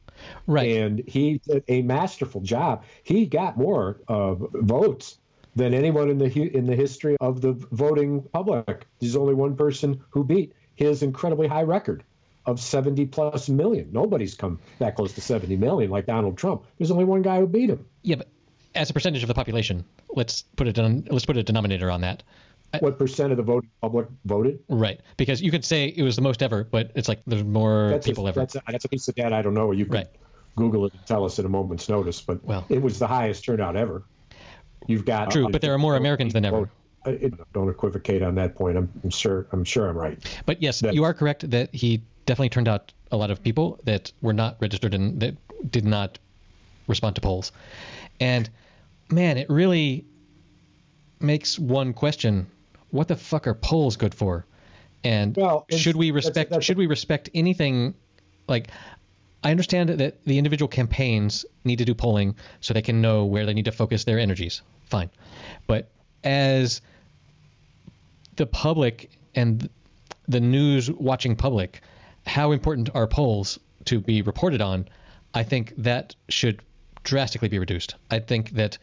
Right. 0.47 0.77
And 0.77 1.03
he 1.07 1.39
did 1.47 1.63
a 1.67 1.81
masterful 1.81 2.41
job. 2.41 2.83
He 3.03 3.25
got 3.25 3.57
more 3.57 3.97
uh, 4.07 4.35
votes 4.35 5.19
than 5.55 5.73
anyone 5.73 6.09
in 6.09 6.17
the 6.17 6.57
in 6.57 6.65
the 6.65 6.75
history 6.75 7.17
of 7.19 7.41
the 7.41 7.53
voting 7.53 8.21
public. 8.31 8.85
There's 8.99 9.15
only 9.15 9.33
one 9.33 9.55
person 9.55 10.01
who 10.11 10.23
beat 10.23 10.53
his 10.77 11.03
incredibly 11.03 11.47
high 11.47 11.63
record 11.63 12.03
of 12.45 12.61
70 12.61 13.07
plus 13.07 13.49
million. 13.49 13.89
Nobody's 13.91 14.35
come 14.35 14.59
that 14.79 14.95
close 14.95 15.11
to 15.13 15.21
70 15.21 15.57
million 15.57 15.91
like 15.91 16.05
Donald 16.05 16.37
Trump. 16.37 16.63
There's 16.77 16.91
only 16.91 17.03
one 17.03 17.21
guy 17.21 17.39
who 17.39 17.47
beat 17.47 17.69
him. 17.69 17.85
Yeah, 18.03 18.15
but 18.15 18.29
as 18.73 18.89
a 18.89 18.93
percentage 18.93 19.23
of 19.23 19.27
the 19.27 19.33
population, 19.33 19.83
let's 20.09 20.43
put 20.55 20.67
it 20.67 20.79
on, 20.79 21.05
let's 21.09 21.25
put 21.25 21.35
a 21.35 21.43
denominator 21.43 21.91
on 21.91 22.01
that. 22.01 22.23
What 22.79 22.99
percent 22.99 23.31
of 23.31 23.37
the 23.37 23.43
voting 23.43 23.69
public 23.81 24.07
voted? 24.25 24.59
Right, 24.69 24.99
because 25.15 25.41
you 25.41 25.51
could 25.51 25.65
say 25.65 25.85
it 25.85 26.03
was 26.03 26.15
the 26.15 26.21
most 26.21 26.43
ever, 26.43 26.63
but 26.63 26.91
it's 26.95 27.07
like 27.07 27.21
there's 27.25 27.43
more 27.43 27.89
That's 27.89 28.05
people 28.05 28.27
a, 28.27 28.29
ever. 28.29 28.41
That's 28.41 28.55
a, 28.55 28.61
that's 28.67 28.85
a 28.85 28.89
piece 28.89 29.07
of 29.07 29.15
data 29.15 29.35
I 29.35 29.41
don't 29.41 29.53
know. 29.53 29.71
You 29.71 29.85
can 29.85 29.93
Right. 29.93 30.07
Google 30.55 30.85
it 30.85 30.93
and 30.93 31.05
tell 31.05 31.23
us 31.23 31.39
at 31.39 31.45
a 31.45 31.49
moment's 31.49 31.87
notice. 31.87 32.21
But 32.21 32.43
Well. 32.43 32.65
it 32.67 32.81
was 32.81 32.99
the 32.99 33.07
highest 33.07 33.45
turnout 33.45 33.75
ever. 33.75 34.03
You've 34.85 35.05
got 35.05 35.31
True, 35.31 35.49
but 35.49 35.61
there 35.61 35.73
are 35.73 35.77
more 35.77 35.95
Americans 35.95 36.33
than 36.33 36.45
ever. 36.45 36.69
I- 37.05 37.31
don't 37.53 37.69
equivocate 37.69 38.21
on 38.21 38.35
that 38.35 38.55
point. 38.55 38.77
I'm, 38.77 38.89
I'm 39.03 39.09
sure. 39.09 39.47
I'm 39.51 39.63
sure 39.63 39.87
I'm 39.89 39.97
right. 39.97 40.17
But 40.45 40.61
yes, 40.61 40.81
That- 40.81 40.93
you 40.93 41.03
are 41.03 41.13
correct 41.13 41.49
that 41.51 41.73
he 41.73 42.01
definitely 42.25 42.49
turned 42.49 42.67
out 42.67 42.91
a 43.11 43.17
lot 43.17 43.31
of 43.31 43.41
people 43.41 43.79
that 43.85 44.11
were 44.21 44.33
not 44.33 44.57
registered 44.59 44.93
and 44.93 45.19
that 45.21 45.35
did 45.71 45.85
not 45.85 46.19
respond 46.87 47.15
to 47.15 47.21
polls. 47.21 47.51
And 48.19 48.49
man, 49.09 49.37
it 49.37 49.49
really 49.49 50.05
makes 51.19 51.57
one 51.57 51.93
question: 51.93 52.47
What 52.91 53.07
the 53.07 53.15
fuck 53.15 53.47
are 53.47 53.53
polls 53.53 53.95
good 53.95 54.13
for? 54.13 54.45
And 55.03 55.35
Well, 55.37 55.65
should 55.69 55.95
we 55.95 56.11
that's- 56.11 56.25
respect? 56.25 56.49
that's- 56.49 56.65
should 56.65 56.77
we 56.77 56.87
respect 56.87 57.29
anything? 57.33 57.93
Like, 58.47 58.69
I 59.43 59.51
understand 59.51 59.89
that 59.89 60.23
the 60.25 60.37
individual 60.37 60.67
campaigns 60.67 61.45
need 61.63 61.77
to 61.77 61.85
do 61.85 61.93
polling 61.93 62.35
so 62.59 62.73
they 62.73 62.81
can 62.81 63.01
know 63.01 63.25
where 63.25 63.45
they 63.45 63.53
need 63.53 63.65
to 63.65 63.71
focus 63.71 64.03
their 64.03 64.19
energies. 64.19 64.61
Fine, 64.89 65.09
but 65.67 65.89
as 66.23 66.81
the 68.35 68.45
public 68.45 69.09
and 69.35 69.69
the 70.27 70.39
news 70.39 70.91
watching 70.91 71.35
public 71.35 71.81
how 72.25 72.51
important 72.51 72.89
are 72.93 73.07
polls 73.07 73.59
to 73.85 73.99
be 73.99 74.21
reported 74.21 74.61
on? 74.61 74.87
I 75.33 75.43
think 75.43 75.73
that 75.77 76.15
should 76.29 76.61
drastically 77.03 77.47
be 77.47 77.59
reduced. 77.59 77.95
I 78.11 78.19
think 78.19 78.51
that 78.51 78.77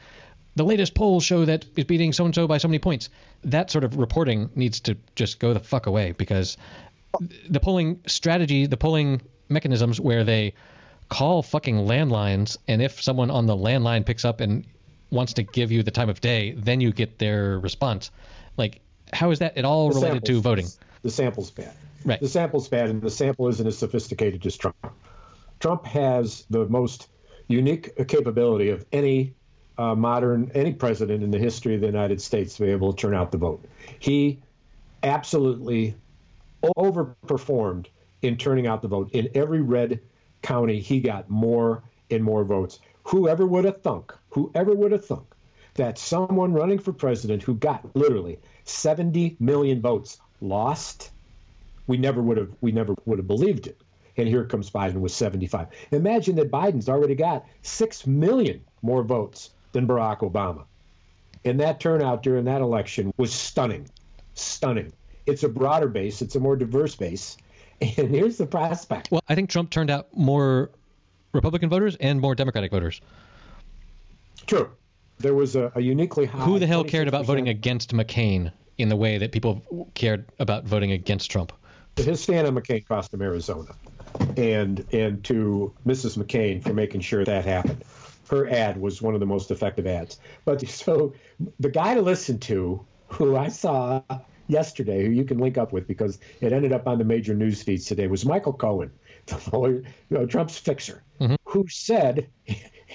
the 0.56 0.64
latest 0.64 0.94
polls 0.94 1.24
show 1.24 1.44
that 1.44 1.66
is 1.76 1.84
beating 1.84 2.12
so 2.12 2.24
and 2.24 2.34
so 2.34 2.46
by 2.46 2.58
so 2.58 2.68
many 2.68 2.78
points. 2.78 3.10
That 3.44 3.70
sort 3.70 3.84
of 3.84 3.96
reporting 3.96 4.50
needs 4.54 4.80
to 4.80 4.96
just 5.14 5.38
go 5.38 5.52
the 5.52 5.60
fuck 5.60 5.86
away 5.86 6.12
because 6.12 6.56
the 7.48 7.60
polling 7.60 8.00
strategy 8.06 8.66
the 8.66 8.76
polling 8.76 9.22
mechanisms 9.48 10.00
where 10.00 10.24
they 10.24 10.54
call 11.08 11.42
fucking 11.42 11.76
landlines 11.76 12.56
and 12.66 12.82
if 12.82 13.02
someone 13.02 13.30
on 13.30 13.46
the 13.46 13.56
landline 13.56 14.04
picks 14.04 14.24
up 14.24 14.40
and 14.40 14.64
wants 15.10 15.34
to 15.34 15.42
give 15.42 15.70
you 15.70 15.82
the 15.82 15.90
time 15.90 16.08
of 16.08 16.20
day 16.20 16.52
then 16.52 16.80
you 16.80 16.92
get 16.92 17.18
their 17.18 17.58
response 17.58 18.10
like 18.56 18.80
how 19.12 19.30
is 19.30 19.38
that 19.38 19.56
at 19.56 19.64
all 19.64 19.90
The 19.90 19.96
related 19.96 20.24
to 20.26 20.40
voting 20.40 20.66
The 21.02 21.10
sample's 21.10 21.50
bad. 21.50 21.72
Right. 22.04 22.20
The 22.20 22.28
sample's 22.28 22.68
bad, 22.68 22.90
and 22.90 23.00
the 23.00 23.10
sample 23.10 23.48
isn't 23.48 23.66
as 23.66 23.78
sophisticated 23.78 24.44
as 24.46 24.56
Trump. 24.56 24.76
Trump 25.58 25.86
has 25.86 26.44
the 26.50 26.66
most 26.66 27.08
unique 27.48 28.08
capability 28.08 28.70
of 28.70 28.84
any 28.92 29.34
uh, 29.78 29.94
modern 29.94 30.50
any 30.54 30.72
president 30.72 31.22
in 31.22 31.30
the 31.30 31.38
history 31.38 31.74
of 31.74 31.80
the 31.80 31.86
United 31.86 32.20
States 32.20 32.56
to 32.56 32.62
be 32.62 32.70
able 32.70 32.92
to 32.92 33.00
turn 33.00 33.14
out 33.14 33.32
the 33.32 33.38
vote. 33.38 33.64
He 33.98 34.40
absolutely 35.02 35.94
overperformed 36.62 37.86
in 38.22 38.36
turning 38.36 38.66
out 38.66 38.82
the 38.82 38.88
vote. 38.88 39.10
In 39.12 39.28
every 39.34 39.60
red 39.60 40.00
county, 40.42 40.80
he 40.80 41.00
got 41.00 41.28
more 41.28 41.82
and 42.10 42.22
more 42.22 42.44
votes. 42.44 42.80
Whoever 43.04 43.46
would 43.46 43.64
have 43.64 43.82
thunk, 43.82 44.12
whoever 44.30 44.74
would 44.74 44.92
have 44.92 45.04
thunk 45.04 45.34
that 45.74 45.98
someone 45.98 46.52
running 46.52 46.78
for 46.78 46.92
president 46.92 47.42
who 47.42 47.54
got 47.54 47.94
literally 47.94 48.38
70 48.64 49.36
million 49.40 49.80
votes 49.80 50.18
lost, 50.40 51.10
we 51.86 51.96
never 51.96 52.22
would 52.22 52.36
have 52.36 52.50
we 52.60 52.72
never 52.72 52.94
would 53.04 53.18
have 53.18 53.26
believed 53.26 53.66
it. 53.66 53.80
And 54.16 54.28
here 54.28 54.44
comes 54.44 54.70
Biden 54.70 54.96
with 54.96 55.12
75. 55.12 55.68
Imagine 55.90 56.36
that 56.36 56.50
Biden's 56.50 56.88
already 56.88 57.16
got 57.16 57.46
6 57.62 58.06
million 58.06 58.62
more 58.80 59.02
votes 59.02 59.50
than 59.72 59.88
Barack 59.88 60.20
Obama. 60.20 60.64
And 61.44 61.60
that 61.60 61.80
turnout 61.80 62.22
during 62.22 62.44
that 62.44 62.60
election 62.60 63.12
was 63.16 63.32
stunning. 63.32 63.90
Stunning. 64.34 64.92
It's 65.26 65.42
a 65.42 65.48
broader 65.48 65.88
base, 65.88 66.22
it's 66.22 66.36
a 66.36 66.40
more 66.40 66.56
diverse 66.56 66.96
base. 66.96 67.36
And 67.80 68.08
here's 68.08 68.38
the 68.38 68.46
prospect. 68.46 69.10
Well, 69.10 69.20
I 69.28 69.34
think 69.34 69.50
Trump 69.50 69.68
turned 69.68 69.90
out 69.90 70.16
more 70.16 70.70
Republican 71.34 71.68
voters 71.68 71.96
and 71.96 72.20
more 72.20 72.34
Democratic 72.34 72.70
voters. 72.70 73.00
True. 74.46 74.70
There 75.18 75.34
was 75.34 75.56
a, 75.56 75.72
a 75.74 75.80
uniquely 75.80 76.26
high. 76.26 76.44
Who 76.44 76.58
the 76.58 76.66
hell 76.66 76.84
cared 76.84 77.08
about 77.08 77.24
voting 77.24 77.48
against 77.48 77.92
McCain 77.92 78.52
in 78.78 78.88
the 78.88 78.96
way 78.96 79.18
that 79.18 79.32
people 79.32 79.62
cared 79.94 80.26
about 80.38 80.64
voting 80.64 80.92
against 80.92 81.30
Trump? 81.30 81.52
His 81.96 82.20
stand 82.20 82.46
on 82.46 82.54
McCain 82.54 82.86
cost 82.86 83.14
him 83.14 83.22
Arizona, 83.22 83.74
and 84.36 84.84
and 84.92 85.22
to 85.24 85.72
Mrs. 85.86 86.18
McCain 86.18 86.62
for 86.62 86.74
making 86.74 87.00
sure 87.02 87.24
that 87.24 87.44
happened. 87.44 87.84
Her 88.28 88.48
ad 88.48 88.80
was 88.80 89.00
one 89.00 89.14
of 89.14 89.20
the 89.20 89.26
most 89.26 89.50
effective 89.50 89.86
ads. 89.86 90.18
But 90.44 90.66
so 90.68 91.14
the 91.60 91.70
guy 91.70 91.94
to 91.94 92.02
listen 92.02 92.38
to, 92.40 92.84
who 93.08 93.36
I 93.36 93.48
saw 93.48 94.02
yesterday, 94.48 95.04
who 95.04 95.12
you 95.12 95.24
can 95.24 95.38
link 95.38 95.56
up 95.56 95.72
with 95.72 95.86
because 95.86 96.18
it 96.40 96.52
ended 96.52 96.72
up 96.72 96.86
on 96.86 96.98
the 96.98 97.04
major 97.04 97.34
news 97.34 97.62
feeds 97.62 97.86
today, 97.86 98.08
was 98.08 98.26
Michael 98.26 98.52
Cohen, 98.52 98.90
the 99.26 99.40
lawyer, 99.52 99.82
you 100.10 100.18
know, 100.18 100.26
Trump's 100.26 100.58
fixer, 100.58 101.02
mm-hmm. 101.20 101.36
who 101.44 101.66
said, 101.68 102.28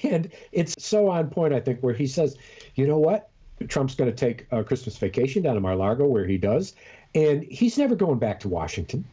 and 0.04 0.32
it's 0.52 0.84
so 0.84 1.10
on 1.10 1.30
point, 1.30 1.54
I 1.54 1.60
think, 1.60 1.82
where 1.82 1.94
he 1.94 2.08
says, 2.08 2.38
you 2.76 2.88
know 2.88 3.00
what? 3.00 3.30
Trump's 3.68 3.96
going 3.96 4.10
to 4.10 4.16
take 4.16 4.48
a 4.52 4.64
Christmas 4.64 4.98
vacation 4.98 5.44
down 5.44 5.56
to 5.56 5.62
Mar-a-Lago, 5.62 6.06
where 6.06 6.26
he 6.26 6.38
does, 6.38 6.76
and 7.14 7.44
he's 7.44 7.78
never 7.78 7.96
going 7.96 8.20
back 8.20 8.42
to 8.42 8.50
Washington. 8.50 9.06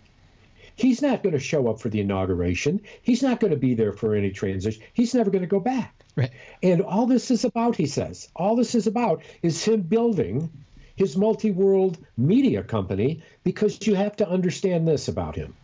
He's 0.76 1.00
not 1.00 1.22
going 1.22 1.32
to 1.32 1.40
show 1.40 1.68
up 1.68 1.80
for 1.80 1.88
the 1.88 2.00
inauguration. 2.00 2.82
He's 3.00 3.22
not 3.22 3.40
going 3.40 3.52
to 3.52 3.58
be 3.58 3.74
there 3.74 3.92
for 3.92 4.14
any 4.14 4.30
transition. 4.30 4.82
He's 4.92 5.14
never 5.14 5.30
going 5.30 5.42
to 5.42 5.48
go 5.48 5.58
back. 5.58 6.04
Right. 6.14 6.30
And 6.62 6.82
all 6.82 7.06
this 7.06 7.30
is 7.30 7.44
about, 7.44 7.76
he 7.76 7.86
says, 7.86 8.28
all 8.36 8.56
this 8.56 8.74
is 8.74 8.86
about 8.86 9.22
is 9.42 9.64
him 9.64 9.80
building 9.80 10.50
his 10.94 11.16
multi 11.16 11.50
world 11.50 11.98
media 12.16 12.62
company 12.62 13.22
because 13.42 13.86
you 13.86 13.94
have 13.94 14.16
to 14.16 14.28
understand 14.28 14.86
this 14.86 15.08
about 15.08 15.34
him 15.34 15.54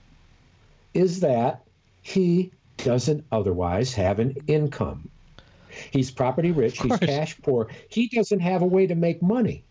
is 0.94 1.20
that 1.20 1.62
he 2.02 2.52
doesn't 2.78 3.24
otherwise 3.30 3.94
have 3.94 4.18
an 4.18 4.36
income. 4.46 5.08
He's 5.90 6.10
property 6.10 6.50
rich, 6.50 6.80
he's 6.80 6.98
cash 6.98 7.40
poor, 7.42 7.68
he 7.88 8.08
doesn't 8.08 8.40
have 8.40 8.62
a 8.62 8.66
way 8.66 8.86
to 8.86 8.94
make 8.94 9.22
money. 9.22 9.64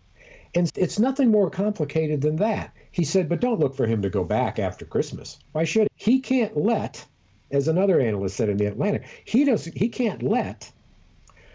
And 0.54 0.70
it's 0.76 0.98
nothing 0.98 1.30
more 1.30 1.48
complicated 1.48 2.20
than 2.20 2.36
that. 2.36 2.72
He 2.90 3.04
said, 3.04 3.28
but 3.28 3.40
don't 3.40 3.60
look 3.60 3.74
for 3.74 3.86
him 3.86 4.02
to 4.02 4.10
go 4.10 4.24
back 4.24 4.58
after 4.58 4.84
Christmas. 4.84 5.38
Why 5.52 5.64
should 5.64 5.88
he? 5.94 6.12
He 6.12 6.20
can't 6.20 6.56
let, 6.56 7.04
as 7.50 7.68
another 7.68 8.00
analyst 8.00 8.36
said 8.36 8.50
in 8.50 8.58
the 8.58 8.66
Atlantic, 8.66 9.04
he 9.24 9.44
doesn't 9.44 9.76
he 9.76 9.88
can't 9.88 10.22
let 10.22 10.70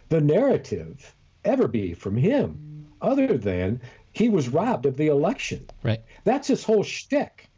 the 0.10 0.22
narrative 0.22 1.14
ever 1.46 1.68
be 1.68 1.94
from 1.94 2.16
him 2.16 2.88
other 3.02 3.38
than 3.38 3.82
he 4.14 4.30
was 4.30 4.50
robbed 4.50 4.86
of 4.86 4.98
the 4.98 5.08
election. 5.08 5.66
Right. 5.84 6.02
That's 6.24 6.48
his 6.48 6.64
whole 6.64 6.84
shtick. 6.84 7.50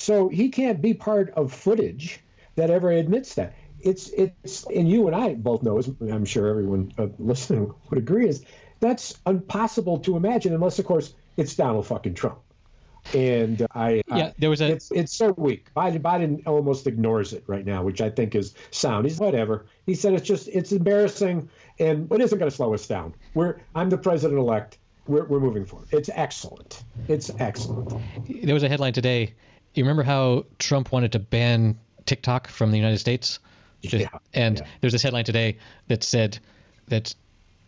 So 0.00 0.30
he 0.30 0.48
can't 0.48 0.80
be 0.80 0.94
part 0.94 1.28
of 1.36 1.52
footage 1.52 2.20
that 2.56 2.70
ever 2.70 2.90
admits 2.90 3.34
that. 3.34 3.54
It's 3.80 4.08
it's 4.08 4.64
and 4.64 4.88
you 4.88 5.06
and 5.06 5.14
I 5.14 5.34
both 5.34 5.62
know, 5.62 5.76
as 5.76 5.90
I'm 6.00 6.24
sure 6.24 6.48
everyone 6.48 6.92
uh, 6.96 7.08
listening 7.18 7.74
would 7.90 7.98
agree, 7.98 8.26
is 8.26 8.42
that's 8.80 9.18
impossible 9.26 9.98
to 10.00 10.16
imagine 10.16 10.54
unless, 10.54 10.78
of 10.78 10.86
course, 10.86 11.12
it's 11.36 11.54
Donald 11.54 11.86
fucking 11.86 12.14
Trump. 12.14 12.38
And 13.14 13.66
I 13.74 14.02
yeah, 14.08 14.32
there 14.38 14.48
was 14.48 14.62
a 14.62 14.72
it's 14.72 14.90
it's 14.90 15.14
so 15.14 15.34
weak. 15.36 15.66
Biden 15.76 16.00
Biden 16.00 16.46
almost 16.46 16.86
ignores 16.86 17.34
it 17.34 17.44
right 17.46 17.66
now, 17.66 17.82
which 17.82 18.00
I 18.00 18.08
think 18.08 18.34
is 18.34 18.54
sound. 18.70 19.04
He's 19.04 19.18
whatever. 19.18 19.66
He 19.84 19.94
said 19.94 20.14
it's 20.14 20.26
just 20.26 20.48
it's 20.48 20.72
embarrassing, 20.72 21.50
and 21.78 22.10
it 22.10 22.20
isn't 22.22 22.38
going 22.38 22.50
to 22.50 22.56
slow 22.56 22.72
us 22.72 22.86
down. 22.86 23.14
We're 23.34 23.56
I'm 23.74 23.90
the 23.90 23.98
president 23.98 24.38
elect. 24.38 24.78
We're, 25.06 25.24
we're 25.24 25.40
moving 25.40 25.66
forward. 25.66 25.88
It's 25.90 26.08
excellent. 26.12 26.84
It's 27.08 27.30
excellent. 27.38 27.92
There 28.26 28.54
was 28.54 28.62
a 28.62 28.68
headline 28.68 28.94
today. 28.94 29.34
You 29.74 29.84
remember 29.84 30.02
how 30.02 30.46
Trump 30.58 30.92
wanted 30.92 31.12
to 31.12 31.18
ban 31.18 31.78
TikTok 32.06 32.48
from 32.48 32.70
the 32.70 32.76
United 32.76 32.98
States? 32.98 33.38
Yeah. 33.82 34.08
And 34.34 34.58
yeah. 34.58 34.66
there's 34.80 34.92
this 34.92 35.02
headline 35.02 35.24
today 35.24 35.58
that 35.88 36.02
said 36.04 36.38
that 36.88 37.14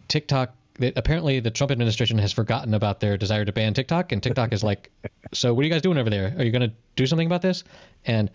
TikTok 0.09 0.55
that 0.79 0.95
apparently 0.97 1.41
the 1.41 1.51
Trump 1.51 1.71
administration 1.71 2.19
has 2.19 2.33
forgotten 2.33 2.75
about 2.75 3.01
their 3.01 3.17
desire 3.17 3.45
to 3.45 3.53
ban 3.53 3.75
TikTok, 3.75 4.13
and 4.13 4.23
TikTok 4.23 4.53
is 4.53 4.65
like, 4.65 4.91
so 5.33 5.55
what 5.55 5.63
are 5.63 5.65
you 5.65 5.73
guys 5.73 5.83
doing 5.83 5.99
over 5.99 6.11
there? 6.11 6.35
Are 6.37 6.45
you 6.45 6.51
going 6.51 6.69
to 6.69 6.75
do 6.97 7.07
something 7.07 7.27
about 7.27 7.43
this? 7.43 7.65
And 8.05 8.31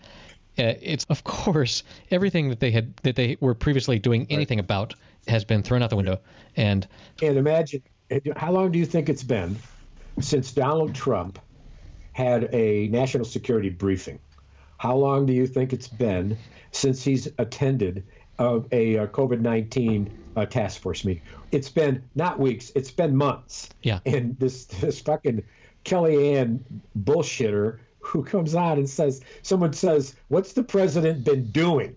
uh, 0.58 0.74
it's 0.80 1.04
of 1.04 1.22
course 1.22 1.84
everything 2.10 2.48
that 2.48 2.58
they 2.58 2.70
had 2.70 2.96
that 2.98 3.14
they 3.14 3.36
were 3.40 3.54
previously 3.54 3.98
doing 3.98 4.26
anything 4.28 4.58
right. 4.58 4.64
about 4.64 4.94
has 5.28 5.44
been 5.44 5.62
thrown 5.62 5.82
out 5.82 5.90
the 5.90 5.96
window. 5.96 6.18
And 6.56 6.86
and 7.22 7.36
imagine 7.36 7.82
how 8.36 8.52
long 8.52 8.72
do 8.72 8.78
you 8.78 8.86
think 8.86 9.08
it's 9.08 9.22
been 9.22 9.56
since 10.20 10.52
Donald 10.52 10.94
Trump 10.94 11.38
had 12.18 12.52
a 12.52 12.88
national 12.88 13.24
security 13.24 13.70
briefing? 13.70 14.18
How 14.78 14.96
long 14.96 15.24
do 15.24 15.32
you 15.32 15.46
think 15.46 15.72
it's 15.72 15.86
been 15.86 16.36
since 16.72 17.04
he's 17.04 17.28
attended 17.38 18.04
uh, 18.40 18.58
a, 18.72 18.96
a 18.96 19.06
COVID 19.06 19.40
19 19.40 20.10
uh, 20.34 20.44
task 20.46 20.80
force 20.80 21.04
meeting? 21.04 21.22
It's 21.52 21.68
been 21.68 22.02
not 22.16 22.40
weeks, 22.40 22.72
it's 22.74 22.90
been 22.90 23.14
months. 23.14 23.68
Yeah. 23.82 24.00
And 24.04 24.36
this, 24.40 24.64
this 24.64 25.00
fucking 25.00 25.44
Kellyanne 25.84 26.58
bullshitter 26.98 27.78
who 28.00 28.24
comes 28.24 28.56
out 28.56 28.78
and 28.78 28.90
says, 28.90 29.22
someone 29.42 29.72
says, 29.72 30.16
What's 30.26 30.54
the 30.54 30.64
president 30.64 31.22
been 31.22 31.52
doing? 31.52 31.94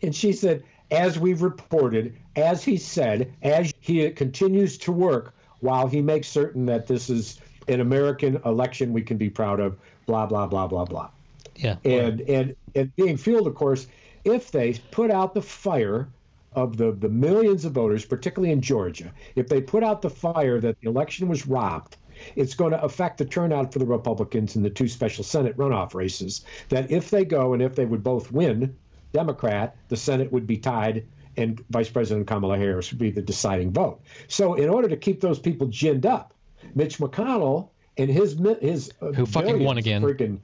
And 0.00 0.16
she 0.16 0.32
said, 0.32 0.64
As 0.90 1.18
we've 1.18 1.42
reported, 1.42 2.16
as 2.36 2.64
he 2.64 2.78
said, 2.78 3.30
as 3.42 3.74
he 3.80 4.08
continues 4.10 4.78
to 4.78 4.92
work 4.92 5.34
while 5.60 5.86
he 5.86 6.00
makes 6.00 6.28
certain 6.28 6.64
that 6.66 6.86
this 6.86 7.10
is 7.10 7.40
an 7.68 7.80
American 7.80 8.40
election 8.44 8.92
we 8.92 9.02
can 9.02 9.16
be 9.16 9.30
proud 9.30 9.60
of, 9.60 9.76
blah, 10.06 10.26
blah, 10.26 10.46
blah, 10.46 10.66
blah, 10.66 10.84
blah. 10.84 11.10
Yeah. 11.56 11.76
And 11.84 12.20
and 12.22 12.56
and 12.74 12.94
being 12.96 13.16
fueled, 13.16 13.46
of 13.46 13.54
course, 13.54 13.86
if 14.24 14.50
they 14.50 14.74
put 14.90 15.10
out 15.10 15.34
the 15.34 15.42
fire 15.42 16.08
of 16.52 16.76
the, 16.76 16.92
the 16.92 17.08
millions 17.08 17.64
of 17.64 17.72
voters, 17.72 18.04
particularly 18.04 18.52
in 18.52 18.60
Georgia, 18.60 19.12
if 19.36 19.48
they 19.48 19.60
put 19.60 19.82
out 19.82 20.02
the 20.02 20.10
fire 20.10 20.60
that 20.60 20.80
the 20.80 20.88
election 20.88 21.28
was 21.28 21.46
robbed, 21.46 21.96
it's 22.36 22.54
going 22.54 22.72
to 22.72 22.82
affect 22.82 23.18
the 23.18 23.24
turnout 23.24 23.72
for 23.72 23.78
the 23.78 23.86
Republicans 23.86 24.56
in 24.56 24.62
the 24.62 24.70
two 24.70 24.88
special 24.88 25.22
Senate 25.22 25.56
runoff 25.56 25.94
races. 25.94 26.44
That 26.68 26.90
if 26.90 27.10
they 27.10 27.24
go 27.24 27.52
and 27.52 27.62
if 27.62 27.74
they 27.74 27.84
would 27.84 28.02
both 28.02 28.32
win 28.32 28.76
Democrat, 29.12 29.76
the 29.88 29.96
Senate 29.96 30.32
would 30.32 30.46
be 30.46 30.56
tied 30.56 31.04
and 31.36 31.64
Vice 31.70 31.88
President 31.88 32.26
Kamala 32.26 32.58
Harris 32.58 32.90
would 32.90 32.98
be 32.98 33.10
the 33.10 33.22
deciding 33.22 33.72
vote. 33.72 34.00
So, 34.26 34.54
in 34.54 34.68
order 34.68 34.88
to 34.88 34.96
keep 34.96 35.20
those 35.20 35.38
people 35.38 35.68
ginned 35.68 36.04
up, 36.04 36.34
Mitch 36.74 36.98
McConnell 36.98 37.70
and 37.96 38.10
his 38.10 38.38
his 38.60 38.92
uh, 39.00 39.12
who 39.12 39.26
fucking 39.26 39.62
won 39.62 39.78
again, 39.78 40.02
freaking 40.02 40.40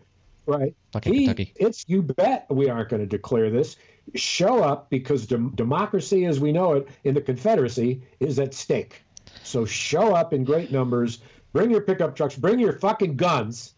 right? 0.47 0.75
Fucking 0.92 1.12
he, 1.12 1.18
Kentucky. 1.21 1.52
It's 1.56 1.85
you 1.88 2.02
bet 2.02 2.47
we 2.50 2.68
aren't 2.68 2.88
going 2.88 3.02
to 3.02 3.06
declare 3.06 3.50
this. 3.50 3.76
Show 4.14 4.62
up 4.62 4.90
because 4.90 5.26
de- 5.26 5.50
democracy, 5.54 6.26
as 6.26 6.40
we 6.40 6.52
know 6.52 6.75
it 6.75 6.88
in 7.04 7.14
the 7.14 7.21
Confederacy, 7.21 8.02
is 8.21 8.38
at 8.38 8.54
stake. 8.54 9.02
So 9.42 9.64
show 9.64 10.14
up 10.14 10.33
in 10.33 10.44
great 10.44 10.71
numbers. 10.71 11.21
Bring 11.52 11.71
your 11.71 11.80
pickup 11.80 12.16
trucks. 12.16 12.37
Bring 12.37 12.59
your 12.59 12.73
fucking 12.73 13.16
guns, 13.16 13.75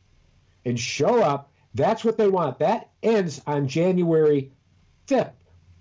and 0.64 0.78
show 0.78 1.22
up. 1.22 1.52
That's 1.74 2.04
what 2.04 2.16
they 2.16 2.28
want. 2.28 2.58
That 2.58 2.88
ends 3.02 3.42
on 3.46 3.68
January 3.68 4.50
fifth 5.06 5.32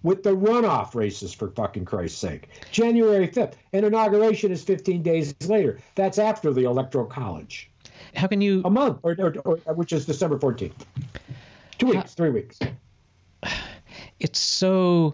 with 0.06 0.22
the 0.22 0.30
runoff 0.30 0.94
races 0.94 1.34
for 1.34 1.50
fucking 1.50 1.84
Christ's 1.84 2.20
sake. 2.20 2.50
January 2.72 3.28
5th. 3.28 3.54
And 3.74 3.84
inauguration 3.88 4.52
is 4.52 4.64
15 4.64 5.02
days 5.02 5.34
later. 5.48 5.80
That's 5.96 6.20
after 6.20 6.54
the 6.54 6.66
Electoral 6.66 7.08
College. 7.08 7.72
How 8.16 8.28
can 8.28 8.40
you. 8.40 8.62
A 8.66 8.70
month, 8.70 9.00
or, 9.02 9.16
or, 9.18 9.60
or 9.66 9.74
which 9.74 9.92
is 9.94 10.06
December 10.06 10.38
14th. 10.38 10.74
Two 11.80 11.88
weeks, 11.88 11.98
How... 11.98 12.04
three 12.04 12.30
weeks. 12.30 12.60
It's 14.18 14.40
so 14.40 15.14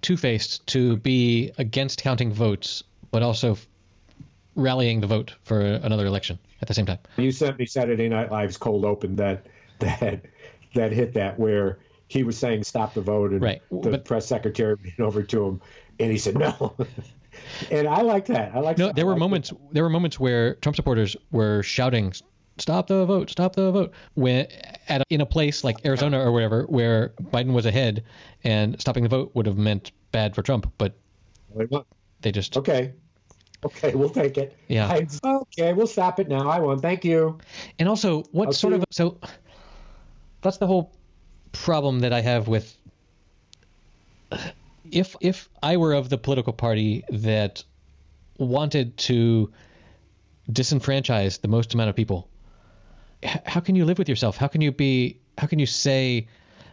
two 0.00 0.16
faced 0.16 0.66
to 0.66 0.96
be 0.96 1.52
against 1.56 2.02
counting 2.02 2.32
votes, 2.32 2.82
but 3.12 3.22
also 3.22 3.56
rallying 4.56 5.00
the 5.00 5.06
vote 5.06 5.36
for 5.44 5.60
another 5.60 6.04
election 6.04 6.36
at 6.60 6.66
the 6.66 6.74
same 6.74 6.84
time. 6.84 6.98
You 7.16 7.30
sent 7.30 7.60
me 7.60 7.66
Saturday 7.66 8.08
Night 8.08 8.32
Live's 8.32 8.56
cold 8.56 8.84
open 8.84 9.14
that 9.16 9.46
that 9.78 10.24
that 10.74 10.90
hit 10.90 11.14
that 11.14 11.38
where 11.38 11.78
he 12.08 12.22
was 12.22 12.38
saying 12.38 12.64
stop 12.64 12.94
the 12.94 13.00
vote, 13.00 13.32
and 13.32 13.42
right. 13.42 13.62
the 13.70 13.90
but, 13.90 14.04
press 14.04 14.26
secretary 14.26 14.76
went 14.82 15.00
over 15.00 15.22
to 15.22 15.44
him, 15.46 15.60
and 16.00 16.10
he 16.10 16.18
said 16.18 16.36
no. 16.36 16.74
and 17.70 17.86
I 17.86 18.00
like 18.00 18.26
that. 18.26 18.54
I 18.54 18.60
like. 18.60 18.78
No, 18.78 18.86
that. 18.86 18.96
there 18.96 19.06
were 19.06 19.12
like 19.12 19.20
moments. 19.20 19.50
That. 19.50 19.58
There 19.72 19.82
were 19.82 19.90
moments 19.90 20.18
where 20.18 20.54
Trump 20.56 20.76
supporters 20.76 21.16
were 21.30 21.62
shouting 21.62 22.12
stop 22.58 22.88
the 22.88 23.04
vote, 23.04 23.30
stop 23.30 23.54
the 23.54 23.70
vote. 23.70 23.92
When 24.14 24.46
at 24.88 25.02
a, 25.02 25.04
in 25.10 25.20
a 25.20 25.26
place 25.26 25.64
like 25.64 25.84
Arizona 25.84 26.20
or 26.20 26.32
wherever 26.32 26.64
where 26.64 27.10
Biden 27.22 27.52
was 27.52 27.66
ahead, 27.66 28.04
and 28.44 28.80
stopping 28.80 29.02
the 29.02 29.08
vote 29.08 29.30
would 29.34 29.46
have 29.46 29.56
meant 29.56 29.92
bad 30.12 30.34
for 30.34 30.42
Trump, 30.42 30.72
but 30.78 30.98
they 32.20 32.32
just 32.32 32.56
okay. 32.56 32.92
Okay, 33.64 33.92
we'll 33.92 34.08
take 34.08 34.38
it. 34.38 34.56
Yeah. 34.68 34.86
I, 34.86 35.08
okay, 35.24 35.72
we'll 35.72 35.88
stop 35.88 36.20
it 36.20 36.28
now. 36.28 36.48
I 36.48 36.60
won. 36.60 36.78
Thank 36.78 37.04
you. 37.04 37.38
And 37.80 37.88
also, 37.88 38.22
what 38.30 38.46
I'll 38.46 38.52
sort 38.52 38.72
of 38.72 38.84
so 38.90 39.18
that's 40.42 40.58
the 40.58 40.66
whole 40.66 40.92
problem 41.52 42.00
that 42.00 42.12
I 42.12 42.20
have 42.20 42.48
with 42.48 42.76
if 44.90 45.16
if 45.20 45.48
I 45.62 45.76
were 45.76 45.92
of 45.94 46.08
the 46.08 46.18
political 46.18 46.52
party 46.52 47.04
that 47.10 47.64
wanted 48.38 48.96
to 48.96 49.52
disenfranchise 50.50 51.40
the 51.40 51.48
most 51.48 51.74
amount 51.74 51.90
of 51.90 51.96
people, 51.96 52.28
how 53.22 53.60
can 53.60 53.74
you 53.74 53.84
live 53.84 53.98
with 53.98 54.08
yourself? 54.08 54.36
How 54.36 54.48
can 54.48 54.60
you 54.60 54.72
be? 54.72 55.18
How 55.36 55.46
can 55.46 55.58
you 55.58 55.66
say? 55.66 56.28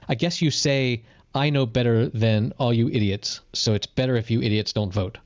I 0.08 0.16
guess 0.16 0.42
you 0.42 0.52
say 0.52 1.04
I 1.34 1.50
know 1.50 1.66
better 1.66 2.08
than 2.08 2.54
all 2.58 2.74
you 2.74 2.88
idiots, 2.88 3.42
so 3.54 3.74
it's 3.74 3.88
better 3.88 4.16
if 4.16 4.30
you 4.32 4.42
idiots 4.42 4.74
don't 4.74 4.94
vote. 4.94 5.18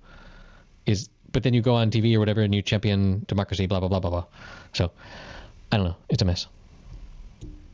Is 0.86 1.10
but 1.32 1.44
then 1.44 1.54
you 1.54 1.62
go 1.62 1.76
on 1.76 1.92
TV 1.92 2.16
or 2.16 2.20
whatever 2.20 2.42
and 2.42 2.54
you 2.56 2.62
champion 2.62 3.26
democracy, 3.28 3.68
blah 3.68 3.80
blah 3.80 3.90
blah 3.90 4.00
blah 4.00 4.10
blah. 4.10 4.26
So 4.74 4.92
I 5.72 5.78
don't 5.78 5.86
know. 5.86 5.98
It's 6.10 6.22
a 6.22 6.26
mess. 6.26 6.48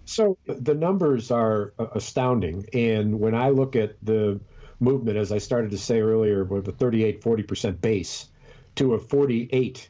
So 0.06 0.38
the 0.46 0.76
numbers 0.76 1.32
are 1.32 1.74
uh, 1.80 1.88
astounding. 1.94 2.66
And 2.74 3.20
when 3.20 3.36
I 3.36 3.50
look 3.50 3.76
at 3.76 3.96
the 4.04 4.40
movement, 4.80 5.18
as 5.18 5.32
I 5.32 5.40
started 5.40 5.72
to 5.72 5.78
say 5.78 6.00
earlier, 6.00 6.44
with 6.44 6.68
a 6.68 6.72
38, 6.72 7.22
40% 7.22 7.82
base 7.82 8.28
to 8.76 8.94
a 8.94 9.00
48% 9.00 9.88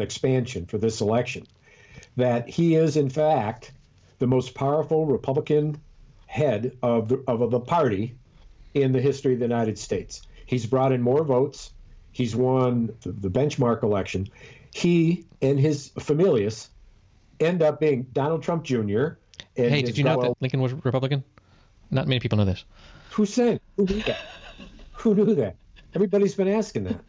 expansion 0.00 0.66
for 0.66 0.78
this 0.78 1.00
election, 1.00 1.46
that 2.16 2.48
he 2.48 2.74
is, 2.74 2.96
in 2.96 3.08
fact, 3.08 3.72
the 4.18 4.26
most 4.26 4.54
powerful 4.54 5.06
Republican 5.06 5.80
head 6.26 6.76
of 6.82 7.08
the, 7.08 7.22
of 7.26 7.50
the 7.50 7.60
party 7.60 8.14
in 8.74 8.92
the 8.92 9.00
history 9.00 9.34
of 9.34 9.38
the 9.38 9.44
United 9.44 9.78
States. 9.78 10.22
He's 10.46 10.66
brought 10.66 10.92
in 10.92 11.02
more 11.02 11.24
votes. 11.24 11.72
He's 12.12 12.34
won 12.34 12.94
the, 13.02 13.30
benchmark 13.30 13.82
election. 13.82 14.28
He 14.74 15.24
and 15.40 15.58
his 15.58 15.90
familias 15.98 16.68
end 17.38 17.62
up 17.62 17.80
being 17.80 18.02
Donald 18.12 18.42
Trump 18.42 18.64
Jr. 18.64 19.12
And 19.56 19.70
Hey, 19.70 19.82
did 19.82 19.98
you 19.98 20.04
know 20.04 20.20
that 20.22 20.40
Lincoln 20.40 20.60
was 20.60 20.72
Republican? 20.72 21.24
Not 21.90 22.06
many 22.06 22.20
people 22.20 22.38
know 22.38 22.44
this. 22.44 22.64
Who 23.10 23.26
said? 23.26 23.60
Who 23.76 23.84
knew 23.84 24.02
that? 24.02 24.18
Who 24.92 25.14
knew 25.14 25.34
that? 25.34 25.56
Everybody's 25.94 26.34
been 26.34 26.48
asking 26.48 26.84
that. 26.84 27.00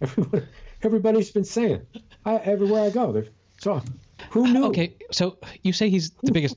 Everybody, 0.00 0.46
everybody's 0.82 1.30
been 1.30 1.44
saying. 1.44 1.82
I, 2.24 2.36
everywhere 2.36 2.82
I 2.82 2.90
go, 2.90 3.22
so. 3.60 3.82
Who 4.30 4.52
knew? 4.52 4.66
Okay, 4.66 4.94
so 5.10 5.36
you 5.62 5.72
say 5.72 5.90
he's 5.90 6.10
the 6.22 6.32
biggest, 6.32 6.56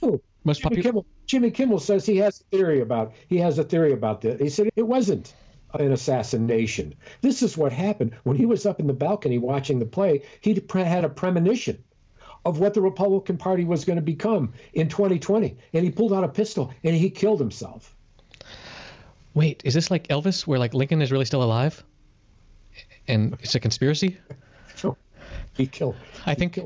Who 0.00 0.08
knew? 0.12 0.22
most 0.44 0.62
Jimmy 0.62 0.76
popular. 0.76 0.82
Kimmel, 0.82 1.06
Jimmy 1.26 1.50
Kimmel 1.50 1.78
says 1.80 2.06
he 2.06 2.16
has 2.18 2.40
a 2.40 2.56
theory 2.56 2.80
about 2.80 3.12
he 3.28 3.38
has 3.38 3.58
a 3.58 3.64
theory 3.64 3.92
about 3.92 4.20
this. 4.20 4.40
He 4.40 4.48
said 4.48 4.70
it 4.76 4.86
wasn't 4.86 5.34
an 5.74 5.92
assassination. 5.92 6.94
This 7.20 7.42
is 7.42 7.56
what 7.56 7.72
happened 7.72 8.16
when 8.24 8.36
he 8.36 8.46
was 8.46 8.66
up 8.66 8.80
in 8.80 8.86
the 8.86 8.92
balcony 8.92 9.38
watching 9.38 9.78
the 9.78 9.86
play. 9.86 10.22
He 10.40 10.60
had 10.74 11.04
a 11.04 11.08
premonition 11.08 11.82
of 12.44 12.58
what 12.58 12.74
the 12.74 12.80
Republican 12.80 13.36
Party 13.36 13.64
was 13.64 13.84
going 13.84 13.96
to 13.96 14.02
become 14.02 14.52
in 14.72 14.88
2020, 14.88 15.56
and 15.72 15.84
he 15.84 15.90
pulled 15.90 16.12
out 16.12 16.24
a 16.24 16.28
pistol 16.28 16.72
and 16.82 16.94
he 16.94 17.10
killed 17.10 17.40
himself. 17.40 17.94
Wait, 19.34 19.62
is 19.64 19.74
this 19.74 19.90
like 19.90 20.08
Elvis, 20.08 20.46
where 20.46 20.58
like 20.58 20.74
Lincoln 20.74 21.02
is 21.02 21.12
really 21.12 21.24
still 21.24 21.42
alive, 21.42 21.84
and 23.06 23.36
it's 23.40 23.54
a 23.54 23.60
conspiracy? 23.60 24.16
He 25.56 25.66
killed. 25.66 25.96
I 26.26 26.34
think. 26.34 26.58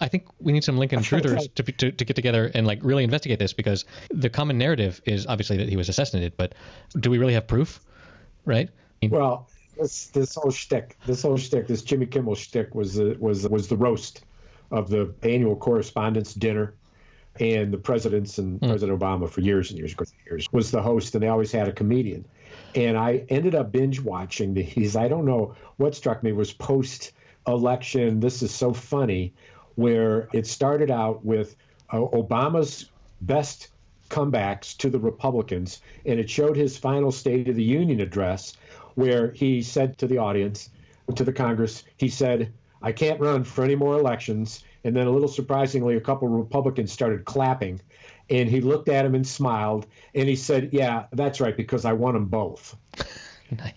I 0.00 0.08
think 0.08 0.26
we 0.40 0.52
need 0.52 0.64
some 0.64 0.78
Lincoln 0.78 1.00
truthers 1.00 1.52
to, 1.54 1.62
to 1.62 1.92
to 1.92 2.04
get 2.04 2.16
together 2.16 2.50
and 2.54 2.66
like 2.66 2.78
really 2.82 3.04
investigate 3.04 3.38
this 3.38 3.52
because 3.52 3.84
the 4.10 4.30
common 4.30 4.56
narrative 4.56 5.02
is 5.04 5.26
obviously 5.26 5.56
that 5.58 5.68
he 5.68 5.76
was 5.76 5.88
assassinated, 5.88 6.34
but 6.36 6.54
do 6.98 7.10
we 7.10 7.18
really 7.18 7.34
have 7.34 7.46
proof? 7.46 7.80
Right? 8.44 8.68
I 8.70 9.06
mean, 9.06 9.10
Well, 9.10 9.48
this 9.76 10.06
this 10.06 10.34
whole 10.36 10.50
shtick, 10.50 10.96
this 11.04 11.22
whole 11.22 11.36
shtick, 11.36 11.66
this 11.66 11.82
Jimmy 11.82 12.06
Kimmel 12.06 12.36
shtick 12.36 12.74
was 12.74 12.98
uh, 12.98 13.14
was 13.18 13.46
was 13.48 13.68
the 13.68 13.76
roast 13.76 14.22
of 14.70 14.90
the 14.90 15.14
annual 15.22 15.56
correspondents 15.56 16.34
dinner, 16.34 16.74
and 17.40 17.72
the 17.72 17.78
presidents 17.78 18.38
and 18.38 18.60
President 18.60 18.98
Obama 18.98 19.28
for 19.28 19.40
years 19.40 19.70
and 19.70 19.78
years 19.78 19.94
and 19.98 20.08
years 20.26 20.48
was 20.52 20.70
the 20.70 20.82
host, 20.82 21.14
and 21.14 21.22
they 21.22 21.28
always 21.28 21.52
had 21.52 21.68
a 21.68 21.72
comedian. 21.72 22.24
And 22.74 22.98
I 22.98 23.24
ended 23.28 23.54
up 23.54 23.72
binge 23.72 24.00
watching 24.00 24.54
these. 24.54 24.96
I 24.96 25.08
don't 25.08 25.24
know 25.24 25.54
what 25.76 25.94
struck 25.94 26.22
me 26.22 26.32
was 26.32 26.52
post 26.52 27.12
election. 27.46 28.20
This 28.20 28.42
is 28.42 28.52
so 28.52 28.72
funny, 28.72 29.32
where 29.76 30.28
it 30.32 30.46
started 30.46 30.90
out 30.90 31.24
with 31.24 31.56
uh, 31.90 31.98
Obama's 31.98 32.90
best 33.20 33.68
comebacks 34.10 34.76
to 34.78 34.90
the 34.90 34.98
Republicans, 34.98 35.80
and 36.04 36.18
it 36.18 36.28
showed 36.28 36.56
his 36.56 36.76
final 36.76 37.12
State 37.12 37.48
of 37.48 37.56
the 37.56 37.62
Union 37.62 38.00
address, 38.00 38.56
where 38.94 39.30
he 39.30 39.62
said 39.62 39.96
to 39.98 40.06
the 40.06 40.18
audience, 40.18 40.70
to 41.14 41.24
the 41.24 41.32
Congress, 41.32 41.84
he 41.96 42.08
said, 42.08 42.52
I 42.82 42.92
can't 42.92 43.20
run 43.20 43.44
for 43.44 43.64
any 43.64 43.74
more 43.74 43.98
elections. 43.98 44.62
And 44.84 44.96
then, 44.96 45.06
a 45.06 45.10
little 45.10 45.28
surprisingly, 45.28 45.96
a 45.96 46.00
couple 46.00 46.28
of 46.28 46.34
Republicans 46.34 46.92
started 46.92 47.24
clapping. 47.24 47.80
And 48.30 48.48
he 48.48 48.60
looked 48.60 48.88
at 48.88 49.04
him 49.04 49.14
and 49.14 49.26
smiled. 49.26 49.86
And 50.14 50.28
he 50.28 50.36
said, 50.36 50.70
Yeah, 50.72 51.06
that's 51.12 51.40
right, 51.40 51.56
because 51.56 51.84
I 51.84 51.92
won 51.92 52.14
them 52.14 52.26
both. 52.26 52.76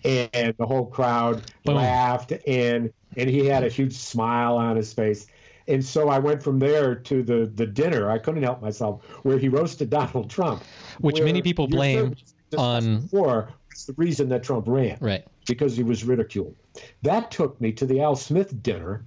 And 0.04 0.54
the 0.58 0.66
whole 0.66 0.86
crowd 0.86 1.42
Boom. 1.64 1.76
laughed. 1.76 2.32
And, 2.46 2.92
and 3.16 3.30
he 3.30 3.46
had 3.46 3.64
a 3.64 3.68
huge 3.68 3.94
smile 3.94 4.56
on 4.56 4.76
his 4.76 4.92
face. 4.92 5.26
And 5.68 5.84
so 5.84 6.08
I 6.08 6.18
went 6.18 6.42
from 6.42 6.58
there 6.58 6.94
to 6.94 7.22
the, 7.22 7.50
the 7.54 7.66
dinner. 7.66 8.10
I 8.10 8.18
couldn't 8.18 8.42
help 8.42 8.60
myself, 8.60 9.04
where 9.22 9.38
he 9.38 9.48
roasted 9.48 9.90
Donald 9.90 10.28
Trump. 10.28 10.62
Which 11.00 11.20
many 11.20 11.40
people 11.40 11.66
blame 11.68 12.14
on- 12.58 13.48
it's 13.70 13.84
the 13.86 13.94
reason 13.94 14.28
that 14.28 14.42
Trump 14.42 14.68
ran 14.68 14.98
right. 15.00 15.24
Because 15.46 15.76
he 15.76 15.82
was 15.82 16.04
ridiculed. 16.04 16.54
That 17.02 17.30
took 17.30 17.60
me 17.60 17.72
to 17.72 17.86
the 17.86 18.00
Al 18.00 18.16
Smith 18.16 18.62
dinner 18.62 19.04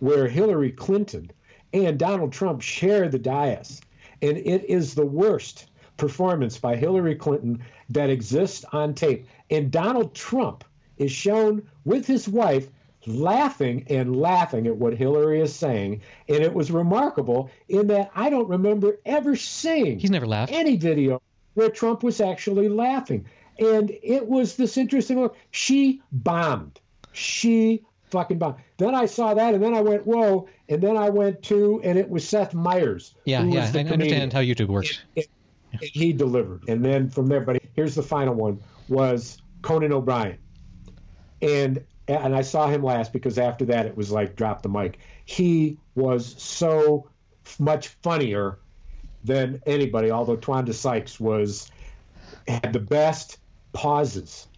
where 0.00 0.28
Hillary 0.28 0.72
Clinton 0.72 1.30
and 1.72 1.98
Donald 1.98 2.32
Trump 2.32 2.60
shared 2.62 3.12
the 3.12 3.18
dais. 3.18 3.80
And 4.22 4.36
it 4.36 4.64
is 4.64 4.94
the 4.94 5.06
worst 5.06 5.66
performance 5.96 6.58
by 6.58 6.76
Hillary 6.76 7.14
Clinton 7.14 7.62
that 7.90 8.10
exists 8.10 8.64
on 8.72 8.94
tape. 8.94 9.26
And 9.50 9.70
Donald 9.70 10.14
Trump 10.14 10.64
is 10.96 11.12
shown 11.12 11.62
with 11.84 12.06
his 12.06 12.28
wife 12.28 12.68
laughing 13.06 13.84
and 13.88 14.16
laughing 14.16 14.66
at 14.66 14.76
what 14.76 14.94
Hillary 14.94 15.40
is 15.40 15.54
saying. 15.54 16.00
And 16.28 16.42
it 16.42 16.52
was 16.52 16.70
remarkable 16.70 17.50
in 17.68 17.86
that 17.88 18.10
I 18.14 18.30
don't 18.30 18.48
remember 18.48 18.98
ever 19.06 19.36
seeing 19.36 19.98
He's 19.98 20.10
never 20.10 20.26
laughed. 20.26 20.52
any 20.52 20.76
video 20.76 21.22
where 21.54 21.70
Trump 21.70 22.02
was 22.02 22.20
actually 22.20 22.68
laughing. 22.68 23.24
And 23.58 23.90
it 24.02 24.26
was 24.26 24.56
this 24.56 24.76
interesting 24.76 25.20
look. 25.20 25.36
She 25.50 26.00
bombed. 26.12 26.80
She 27.12 27.84
fucking 28.10 28.38
bombed. 28.38 28.56
Then 28.76 28.94
I 28.94 29.06
saw 29.06 29.34
that 29.34 29.54
and 29.54 29.62
then 29.62 29.74
I 29.74 29.80
went, 29.80 30.06
whoa. 30.06 30.48
And 30.68 30.82
then 30.82 30.96
I 30.96 31.10
went 31.10 31.42
to, 31.44 31.80
and 31.82 31.98
it 31.98 32.08
was 32.08 32.26
Seth 32.28 32.54
Meyers. 32.54 33.14
Yeah, 33.24 33.42
yeah. 33.44 33.64
I 33.64 33.70
the 33.70 33.92
understand 33.92 34.32
how 34.32 34.40
YouTube 34.40 34.68
works. 34.68 35.00
And 35.16 35.26
he 35.80 36.12
delivered. 36.12 36.62
And 36.68 36.84
then 36.84 37.10
from 37.10 37.26
there, 37.26 37.40
but 37.40 37.60
here's 37.74 37.94
the 37.94 38.02
final 38.02 38.34
one 38.34 38.60
was 38.88 39.38
Conan 39.62 39.92
O'Brien. 39.92 40.38
And 41.42 41.84
and 42.08 42.34
I 42.34 42.40
saw 42.40 42.68
him 42.68 42.82
last 42.82 43.12
because 43.12 43.38
after 43.38 43.66
that 43.66 43.86
it 43.86 43.96
was 43.96 44.10
like 44.10 44.34
drop 44.34 44.62
the 44.62 44.68
mic. 44.68 44.98
He 45.26 45.76
was 45.94 46.42
so 46.42 47.10
much 47.58 47.88
funnier 48.02 48.58
than 49.24 49.60
anybody, 49.66 50.10
although 50.10 50.40
Wanda 50.46 50.72
Sykes 50.72 51.20
was 51.20 51.70
had 52.46 52.72
the 52.72 52.80
best 52.80 53.38
pauses 53.72 54.48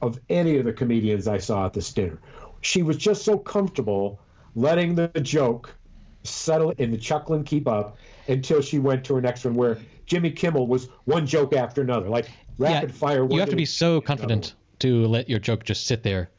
of 0.00 0.18
any 0.28 0.56
of 0.58 0.64
the 0.64 0.72
comedians 0.72 1.28
I 1.28 1.38
saw 1.38 1.66
at 1.66 1.72
this 1.72 1.92
dinner. 1.92 2.20
She 2.62 2.82
was 2.82 2.96
just 2.96 3.24
so 3.24 3.38
comfortable 3.38 4.20
letting 4.54 4.94
the 4.94 5.08
joke 5.22 5.74
settle 6.22 6.74
and 6.78 6.92
the 6.92 6.98
chuckling 6.98 7.44
keep 7.44 7.66
up 7.66 7.96
until 8.28 8.60
she 8.60 8.78
went 8.78 9.04
to 9.04 9.14
her 9.14 9.20
next 9.20 9.44
one 9.44 9.54
where 9.54 9.78
Jimmy 10.06 10.30
Kimmel 10.30 10.66
was 10.66 10.88
one 11.04 11.26
joke 11.26 11.54
after 11.54 11.82
another, 11.82 12.08
like 12.08 12.30
rapid 12.58 12.90
yeah, 12.90 12.96
fire. 12.96 13.26
You 13.30 13.40
have 13.40 13.50
to 13.50 13.56
be 13.56 13.64
so 13.64 14.00
confident 14.00 14.54
to 14.80 15.06
let 15.06 15.28
your 15.28 15.38
joke 15.38 15.64
just 15.64 15.86
sit 15.86 16.02
there, 16.02 16.30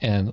and 0.00 0.32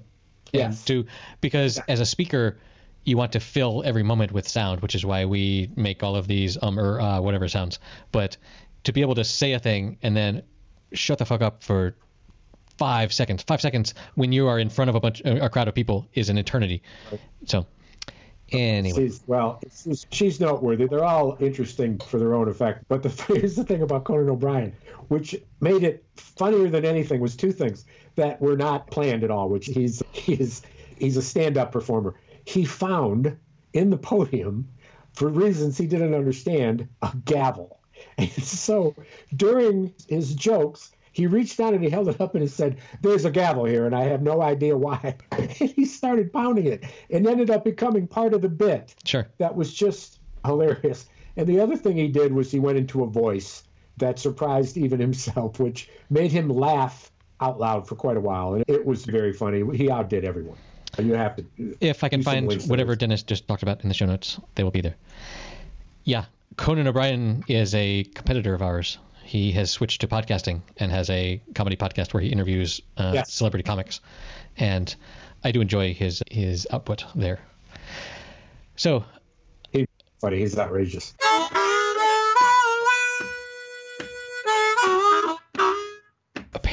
Yes. 0.55 0.77
and 0.77 0.87
to 0.87 1.05
because 1.41 1.79
as 1.87 1.99
a 1.99 2.05
speaker, 2.05 2.57
you 3.03 3.17
want 3.17 3.33
to 3.33 3.39
fill 3.39 3.83
every 3.85 4.03
moment 4.03 4.31
with 4.31 4.47
sound, 4.47 4.81
which 4.81 4.95
is 4.95 5.05
why 5.05 5.25
we 5.25 5.69
make 5.75 6.03
all 6.03 6.15
of 6.15 6.27
these 6.27 6.57
um 6.61 6.79
or 6.79 6.99
uh, 6.99 7.21
whatever 7.21 7.47
sounds. 7.47 7.79
But 8.11 8.37
to 8.83 8.93
be 8.93 9.01
able 9.01 9.15
to 9.15 9.23
say 9.23 9.53
a 9.53 9.59
thing 9.59 9.97
and 10.01 10.15
then 10.15 10.43
shut 10.95 11.19
the 11.19 11.25
fuck 11.25 11.41
up 11.41 11.63
for 11.63 11.95
five 12.77 13.13
seconds, 13.13 13.43
five 13.43 13.61
seconds 13.61 13.93
when 14.15 14.31
you 14.31 14.47
are 14.47 14.59
in 14.59 14.69
front 14.69 14.89
of 14.89 14.95
a 14.95 14.99
bunch 14.99 15.21
a 15.25 15.49
crowd 15.49 15.67
of 15.67 15.75
people 15.75 16.07
is 16.13 16.29
an 16.29 16.37
eternity. 16.37 16.81
So 17.45 17.65
anyway, 18.51 19.07
She's, 19.07 19.21
well, 19.27 19.59
she's, 19.83 20.05
she's 20.11 20.39
noteworthy. 20.39 20.87
They're 20.87 21.03
all 21.03 21.37
interesting 21.39 21.99
for 21.99 22.19
their 22.19 22.33
own 22.33 22.49
effect. 22.49 22.85
But 22.87 23.03
the, 23.03 23.09
here's 23.27 23.55
the 23.55 23.63
thing 23.63 23.81
about 23.81 24.03
Conan 24.03 24.29
O'Brien, 24.29 24.73
which 25.07 25.35
made 25.59 25.83
it 25.83 26.03
funnier 26.15 26.69
than 26.69 26.85
anything, 26.85 27.19
was 27.19 27.35
two 27.35 27.51
things 27.51 27.85
that 28.15 28.41
were 28.41 28.57
not 28.57 28.87
planned 28.87 29.23
at 29.23 29.31
all. 29.31 29.49
Which 29.49 29.67
he's 29.67 30.03
he's 30.11 30.61
he's 30.97 31.17
a 31.17 31.21
stand-up 31.21 31.71
performer. 31.71 32.15
He 32.45 32.65
found 32.65 33.37
in 33.73 33.89
the 33.89 33.97
podium 33.97 34.67
for 35.13 35.29
reasons 35.29 35.77
he 35.77 35.87
didn't 35.87 36.13
understand 36.13 36.87
a 37.01 37.11
gavel. 37.25 37.79
And 38.17 38.31
so 38.43 38.95
during 39.35 39.93
his 40.07 40.33
jokes, 40.33 40.91
he 41.15 41.27
reached 41.27 41.57
down 41.57 41.73
and 41.73 41.83
he 41.83 41.89
held 41.89 42.09
it 42.09 42.19
up 42.19 42.35
and 42.35 42.41
he 42.41 42.47
said, 42.47 42.77
There's 43.01 43.23
a 43.23 43.31
gavel 43.31 43.63
here, 43.63 43.85
and 43.85 43.95
I 43.95 44.03
have 44.03 44.21
no 44.21 44.41
idea 44.41 44.77
why. 44.77 45.15
and 45.31 45.49
he 45.49 45.85
started 45.85 46.33
pounding 46.33 46.65
it 46.65 46.83
and 47.09 47.25
ended 47.25 47.49
up 47.49 47.63
becoming 47.63 48.05
part 48.05 48.33
of 48.33 48.41
the 48.41 48.49
bit. 48.49 48.95
Sure. 49.05 49.25
That 49.37 49.55
was 49.55 49.73
just 49.73 50.19
hilarious. 50.45 51.07
And 51.37 51.47
the 51.47 51.59
other 51.59 51.77
thing 51.77 51.97
he 51.97 52.09
did 52.09 52.33
was 52.33 52.51
he 52.51 52.59
went 52.59 52.77
into 52.77 53.03
a 53.03 53.07
voice 53.07 53.63
that 53.97 54.19
surprised 54.19 54.77
even 54.77 54.99
himself, 55.07 55.59
which 55.59 55.89
made 56.09 56.31
him 56.31 56.49
laugh 56.49 57.11
out 57.39 57.59
loud 57.59 57.87
for 57.87 57.95
quite 57.95 58.17
a 58.17 58.21
while. 58.21 58.53
And 58.53 58.65
it 58.67 58.85
was 58.85 59.05
very 59.05 59.31
funny. 59.31 59.63
He 59.75 59.89
outdid 59.89 60.25
everyone. 60.25 60.57
You 60.97 61.13
have 61.13 61.35
to. 61.37 61.45
If 61.81 62.03
I 62.03 62.09
can 62.09 62.23
find 62.23 62.51
whatever 62.67 62.95
Dennis 62.95 63.23
just 63.23 63.47
talked 63.47 63.63
about 63.63 63.83
in 63.83 63.89
the 63.89 63.95
show 63.95 64.05
notes, 64.05 64.39
they 64.55 64.63
will 64.63 64.71
be 64.71 64.81
there. 64.81 64.95
Yeah, 66.05 66.25
Conan 66.57 66.87
O'Brien 66.87 67.43
is 67.47 67.75
a 67.75 68.03
competitor 68.03 68.53
of 68.53 68.61
ours. 68.61 68.97
He 69.23 69.51
has 69.53 69.71
switched 69.71 70.01
to 70.01 70.07
podcasting 70.07 70.61
and 70.77 70.91
has 70.91 71.09
a 71.09 71.41
comedy 71.53 71.75
podcast 71.75 72.13
where 72.13 72.21
he 72.21 72.29
interviews 72.29 72.81
uh, 72.97 73.11
yes. 73.15 73.33
celebrity 73.33 73.63
comics, 73.63 73.99
and 74.57 74.93
I 75.43 75.51
do 75.51 75.61
enjoy 75.61 75.93
his 75.93 76.23
his 76.29 76.67
output 76.71 77.05
there. 77.15 77.39
So, 78.75 79.03
he's 79.71 79.87
funny. 80.21 80.39
He's 80.39 80.57
outrageous. 80.57 81.13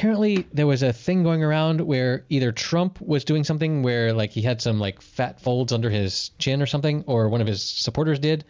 apparently 0.03 0.49
there 0.53 0.67
was 0.67 0.83
a 0.83 0.93
thing 0.93 1.23
going 1.23 1.45
around 1.45 1.81
where 1.81 2.25
either 2.29 2.51
Trump 2.51 3.01
was 3.01 3.23
doing 3.23 3.45
something 3.45 3.85
where 3.85 4.13
like 4.13 4.33
he 4.33 4.43
had 4.43 4.61
some 4.61 4.81
like 4.81 5.01
fat 5.01 5.41
folds 5.41 5.73
under 5.73 5.89
his 5.91 6.33
chin 6.41 6.61
or 6.61 6.67
something, 6.67 7.05
or 7.07 7.29
one 7.29 7.41
of 7.41 7.47
his 7.47 7.63
supporters 7.63 8.19
did. 8.19 8.45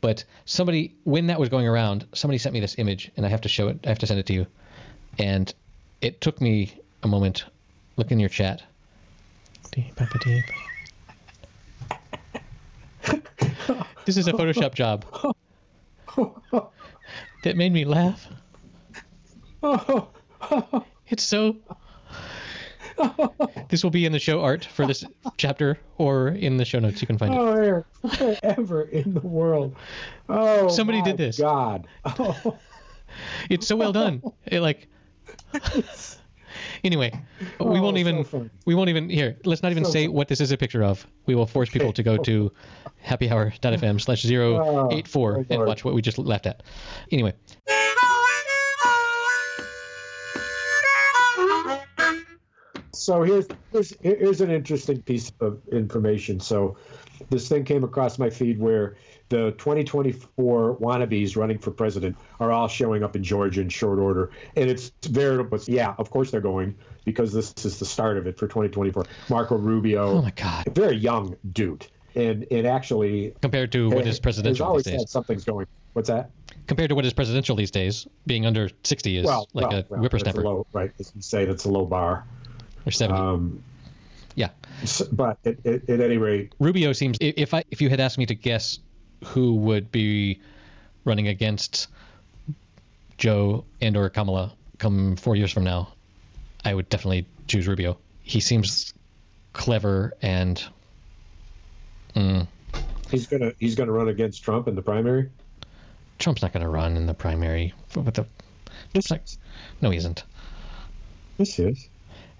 But 0.00 0.24
somebody, 0.44 0.94
when 1.04 1.26
that 1.26 1.38
was 1.38 1.48
going 1.48 1.66
around, 1.66 2.06
somebody 2.14 2.38
sent 2.38 2.52
me 2.54 2.60
this 2.60 2.78
image, 2.78 3.10
and 3.16 3.26
I 3.26 3.28
have 3.28 3.42
to 3.42 3.48
show 3.48 3.68
it. 3.68 3.80
I 3.84 3.88
have 3.88 3.98
to 3.98 4.06
send 4.06 4.18
it 4.20 4.26
to 4.26 4.32
you. 4.32 4.46
And 5.18 5.52
it 6.00 6.20
took 6.20 6.40
me 6.40 6.80
a 7.02 7.08
moment. 7.08 7.44
Look 7.96 8.10
in 8.10 8.18
your 8.18 8.28
chat. 8.28 8.62
this 14.04 14.16
is 14.16 14.26
a 14.26 14.32
Photoshop 14.32 14.74
job 14.74 15.04
that 17.44 17.56
made 17.56 17.72
me 17.72 17.84
laugh. 17.84 18.26
it's 21.08 21.22
so. 21.22 21.56
this 23.68 23.82
will 23.82 23.90
be 23.90 24.04
in 24.04 24.12
the 24.12 24.18
show 24.18 24.40
art 24.40 24.64
for 24.64 24.86
this 24.86 25.04
chapter 25.36 25.78
or 25.98 26.28
in 26.28 26.56
the 26.56 26.64
show 26.64 26.78
notes. 26.78 27.00
You 27.00 27.06
can 27.06 27.18
find 27.18 27.34
oh, 27.34 27.54
it. 27.54 27.84
Oh, 28.20 28.36
ever 28.42 28.82
in 28.82 29.14
the 29.14 29.20
world. 29.20 29.76
Oh, 30.28 30.68
somebody 30.68 31.02
did 31.02 31.16
this. 31.16 31.38
God. 31.38 31.86
Oh. 32.04 32.58
It's 33.48 33.66
so 33.66 33.76
well 33.76 33.92
done. 33.92 34.22
It 34.46 34.60
like. 34.60 34.88
anyway, 36.84 37.12
we 37.40 37.46
oh, 37.60 37.82
won't 37.82 37.98
even 37.98 38.24
so 38.24 38.48
we 38.66 38.74
won't 38.74 38.88
even 38.88 39.08
here. 39.08 39.36
Let's 39.44 39.62
not 39.62 39.72
even 39.72 39.84
so 39.84 39.90
say 39.90 40.08
what 40.08 40.28
this 40.28 40.40
is 40.40 40.52
a 40.52 40.56
picture 40.56 40.82
of. 40.82 41.06
We 41.26 41.34
will 41.34 41.46
force 41.46 41.70
people 41.70 41.92
to 41.92 42.02
go 42.02 42.16
to 42.18 42.52
happyhour.fm 43.04 44.00
slash 44.00 44.22
zero 44.22 44.88
eight 44.92 45.08
four 45.08 45.38
oh, 45.38 45.44
and 45.50 45.66
watch 45.66 45.84
what 45.84 45.94
we 45.94 46.02
just 46.02 46.18
left 46.18 46.46
at. 46.46 46.62
Anyway. 47.10 47.34
So 52.92 53.22
here's, 53.22 53.46
here's 53.72 53.94
here's 54.02 54.40
an 54.40 54.50
interesting 54.50 55.02
piece 55.02 55.32
of 55.40 55.60
information. 55.70 56.40
So 56.40 56.76
this 57.28 57.48
thing 57.48 57.64
came 57.64 57.84
across 57.84 58.18
my 58.18 58.30
feed 58.30 58.58
where 58.58 58.96
the 59.28 59.52
2024 59.52 60.76
wannabes 60.78 61.36
running 61.36 61.58
for 61.58 61.70
president 61.70 62.16
are 62.40 62.50
all 62.50 62.68
showing 62.68 63.04
up 63.04 63.14
in 63.14 63.22
Georgia 63.22 63.60
in 63.60 63.68
short 63.68 63.98
order, 63.98 64.30
and 64.56 64.68
it's 64.68 64.92
veritable. 65.08 65.58
Yeah, 65.66 65.94
of 65.98 66.10
course 66.10 66.30
they're 66.30 66.40
going 66.40 66.76
because 67.04 67.32
this 67.32 67.54
is 67.64 67.78
the 67.78 67.86
start 67.86 68.18
of 68.18 68.26
it 68.26 68.38
for 68.38 68.46
2024. 68.46 69.06
Marco 69.28 69.56
Rubio, 69.56 70.18
oh 70.18 70.22
my 70.22 70.32
God, 70.32 70.66
very 70.74 70.96
young 70.96 71.36
dude, 71.52 71.86
and 72.14 72.46
and 72.50 72.66
actually 72.66 73.34
compared 73.40 73.72
to 73.72 73.90
eh, 73.90 73.94
what 73.94 74.06
is 74.06 74.18
presidential 74.18 74.66
always 74.66 74.84
these 74.84 74.98
days, 74.98 75.10
something's 75.10 75.44
going. 75.44 75.66
What's 75.92 76.08
that? 76.08 76.30
Compared 76.66 76.88
to 76.90 76.94
what 76.94 77.04
is 77.04 77.12
presidential 77.12 77.56
these 77.56 77.72
days, 77.72 78.06
being 78.26 78.46
under 78.46 78.70
60 78.84 79.16
is 79.16 79.26
well, 79.26 79.48
like 79.54 79.70
well, 79.70 79.80
a 79.80 79.84
well, 79.88 80.00
whippersnapper. 80.00 80.42
Low, 80.42 80.66
right? 80.72 80.92
As 81.00 81.12
you 81.16 81.22
say, 81.22 81.44
that's 81.44 81.64
a 81.64 81.70
low 81.70 81.84
bar 81.84 82.26
or 82.86 82.92
70. 82.92 83.20
Um, 83.20 83.62
yeah. 84.34 84.50
But 85.12 85.38
at, 85.44 85.64
at, 85.66 85.88
at, 85.88 86.00
any 86.00 86.16
rate, 86.16 86.54
Rubio 86.58 86.92
seems. 86.92 87.18
If 87.20 87.52
I 87.52 87.64
if 87.70 87.80
you 87.80 87.90
had 87.90 88.00
asked 88.00 88.18
me 88.18 88.26
to 88.26 88.34
guess 88.34 88.78
who 89.24 89.56
would 89.56 89.92
be 89.92 90.40
running 91.04 91.28
against 91.28 91.88
Joe 93.18 93.64
and 93.80 93.96
or 93.96 94.08
Kamala 94.08 94.52
come 94.78 95.16
four 95.16 95.36
years 95.36 95.52
from 95.52 95.64
now, 95.64 95.92
I 96.64 96.74
would 96.74 96.88
definitely 96.88 97.26
choose 97.46 97.68
Rubio. 97.68 97.98
He 98.22 98.40
seems 98.40 98.94
clever 99.52 100.14
and. 100.22 100.62
Mm, 102.14 102.48
he's 103.10 103.26
gonna 103.26 103.52
he's 103.58 103.74
gonna 103.74 103.92
run 103.92 104.08
against 104.08 104.42
Trump 104.42 104.66
in 104.66 104.74
the 104.74 104.82
primary. 104.82 105.30
Trump's 106.18 106.42
not 106.42 106.52
gonna 106.52 106.68
run 106.68 106.96
in 106.96 107.06
the 107.06 107.14
primary. 107.14 107.72
What 107.94 108.14
the? 108.14 108.26
Like, 109.10 109.22
no, 109.80 109.90
he 109.90 109.98
isn't. 109.98 110.24
Yes, 111.38 111.54
he 111.54 111.64
is. 111.64 111.88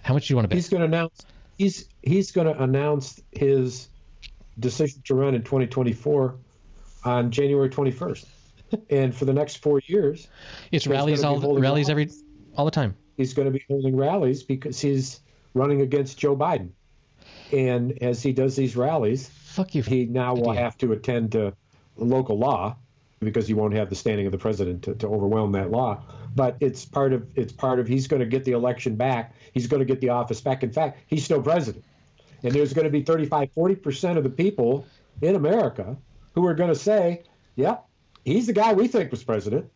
How 0.02 0.14
much 0.14 0.28
do 0.28 0.32
you 0.32 0.36
want 0.36 0.44
to 0.44 0.48
bet? 0.48 0.56
He's 0.56 0.68
going 0.68 0.80
to 0.80 0.86
announce. 0.86 1.24
He's 1.58 1.88
he's 2.02 2.30
going 2.32 2.46
to 2.46 2.62
announce 2.62 3.20
his 3.32 3.88
decision 4.58 5.02
to 5.04 5.14
run 5.14 5.34
in 5.34 5.42
2024 5.42 6.34
on 7.04 7.30
January 7.30 7.68
21st, 7.68 8.26
and 8.90 9.14
for 9.14 9.24
the 9.24 9.32
next 9.32 9.56
four 9.56 9.80
years, 9.86 10.28
it's 10.72 10.86
rallies 10.86 11.22
all 11.22 11.58
rallies 11.58 11.88
every 11.88 12.10
all 12.56 12.64
the 12.64 12.70
time. 12.70 12.96
He's 13.16 13.34
going 13.34 13.46
to 13.46 13.52
be 13.52 13.64
holding 13.68 13.96
rallies 13.96 14.42
because 14.42 14.80
he's 14.80 15.20
running 15.54 15.82
against 15.82 16.18
Joe 16.18 16.36
Biden, 16.36 16.70
and 17.52 18.02
as 18.02 18.22
he 18.22 18.32
does 18.32 18.56
these 18.56 18.76
rallies, 18.76 19.28
fuck 19.28 19.74
you. 19.74 19.82
He 19.82 20.06
now 20.06 20.34
will 20.34 20.52
have 20.52 20.78
to 20.78 20.92
attend 20.92 21.32
to 21.32 21.54
local 21.96 22.38
law 22.38 22.76
because 23.20 23.46
he 23.46 23.54
won't 23.54 23.74
have 23.74 23.90
the 23.90 23.96
standing 23.96 24.26
of 24.26 24.32
the 24.32 24.38
president 24.38 24.82
to, 24.84 24.94
to 24.94 25.06
overwhelm 25.06 25.52
that 25.52 25.70
law. 25.70 26.02
But 26.34 26.56
it's 26.60 26.84
part 26.84 27.12
of 27.12 27.26
it's 27.36 27.52
part 27.52 27.80
of 27.80 27.88
he's 27.88 28.06
going 28.06 28.20
to 28.20 28.26
get 28.26 28.44
the 28.44 28.52
election 28.52 28.96
back. 28.96 29.34
He's 29.52 29.66
going 29.66 29.80
to 29.80 29.86
get 29.86 30.00
the 30.00 30.10
office 30.10 30.40
back. 30.40 30.62
In 30.62 30.72
fact, 30.72 31.00
he's 31.06 31.24
still 31.24 31.42
president. 31.42 31.84
And 32.42 32.52
there's 32.52 32.72
going 32.72 32.86
to 32.86 32.90
be 32.90 33.02
35, 33.02 33.50
40% 33.54 34.16
of 34.16 34.24
the 34.24 34.30
people 34.30 34.86
in 35.20 35.34
America 35.34 35.96
who 36.34 36.46
are 36.46 36.54
going 36.54 36.70
to 36.72 36.78
say, 36.78 37.24
yeah, 37.56 37.78
he's 38.24 38.46
the 38.46 38.52
guy 38.52 38.72
we 38.72 38.88
think 38.88 39.10
was 39.10 39.22
president. 39.22 39.70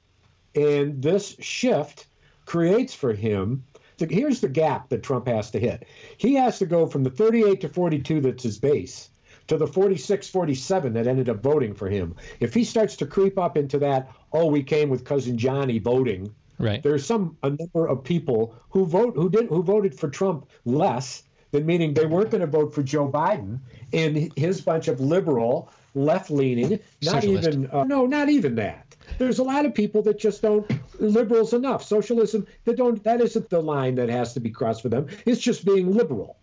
And 0.55 1.03
this 1.03 1.37
shift 1.41 2.07
creates 2.47 2.95
for 2.95 3.13
him 3.13 3.65
here's 3.99 4.41
the 4.41 4.49
gap 4.49 4.89
that 4.89 5.03
Trump 5.03 5.29
has 5.29 5.51
to 5.53 5.61
hit. 5.61 5.87
He 6.17 6.35
has 6.35 6.59
to 6.59 6.67
go 6.67 6.87
from 6.87 7.05
the 7.05 7.11
38 7.11 7.61
to 7.63 7.69
42 7.69 8.21
that's 8.21 8.43
his 8.43 8.59
base 8.59 9.11
to 9.47 9.57
the 9.57 9.67
46 9.67 10.29
47 10.29 10.95
that 10.95 11.07
ended 11.07 11.29
up 11.29 11.43
voting 11.43 11.75
for 11.75 11.89
him. 11.89 12.17
If 12.41 12.55
he 12.55 12.65
starts 12.65 12.97
to 12.97 13.07
creep 13.07 13.39
up 13.39 13.57
into 13.57 13.79
that, 13.81 14.11
oh, 14.33 14.47
we 14.47 14.63
came 14.63 14.89
with 14.89 15.05
cousin 15.05 15.39
Johnny 15.39 15.79
voting. 15.79 16.35
Right. 16.59 16.83
There's 16.83 17.05
some 17.05 17.37
a 17.43 17.51
number 17.51 17.87
of 17.87 18.05
people 18.05 18.55
who 18.71 18.87
vote 18.87 19.15
who 19.17 19.29
didn't 19.29 19.49
who 19.49 19.63
voted 19.63 19.99
for 19.99 20.09
Trump 20.09 20.49
less 20.65 21.23
than 21.51 21.67
meaning 21.67 21.95
they 21.95 22.07
weren't 22.07 22.31
going 22.31 22.41
to 22.41 22.47
vote 22.47 22.75
for 22.75 22.83
Joe 22.83 23.09
Biden 23.11 23.61
and 23.93 24.33
his 24.37 24.61
bunch 24.61 24.89
of 24.89 25.01
liberal 25.01 25.71
left 25.95 26.31
leaning, 26.31 26.81
not 27.03 27.23
Socialist. 27.23 27.49
even 27.49 27.71
uh, 27.71 27.85
no, 27.85 28.07
not 28.07 28.29
even 28.29 28.57
that. 28.57 28.97
There's 29.19 29.39
a 29.39 29.45
lot 29.45 29.67
of 29.67 29.75
people 29.75 30.03
that 30.03 30.19
just 30.19 30.43
don't 30.43 30.69
liberals 31.01 31.53
enough. 31.53 31.85
Socialism 31.85 32.47
that 32.65 32.77
don't 32.77 33.03
that 33.05 33.21
isn't 33.21 33.51
the 33.51 33.61
line 33.61 33.97
that 33.97 34.09
has 34.09 34.35
to 34.35 34.41
be 34.41 34.51
crossed 34.51 34.83
for 34.83 34.89
them. 34.89 35.09
It's 35.27 35.41
just 35.41 35.65
being 35.65 35.93
liberal. 35.93 36.37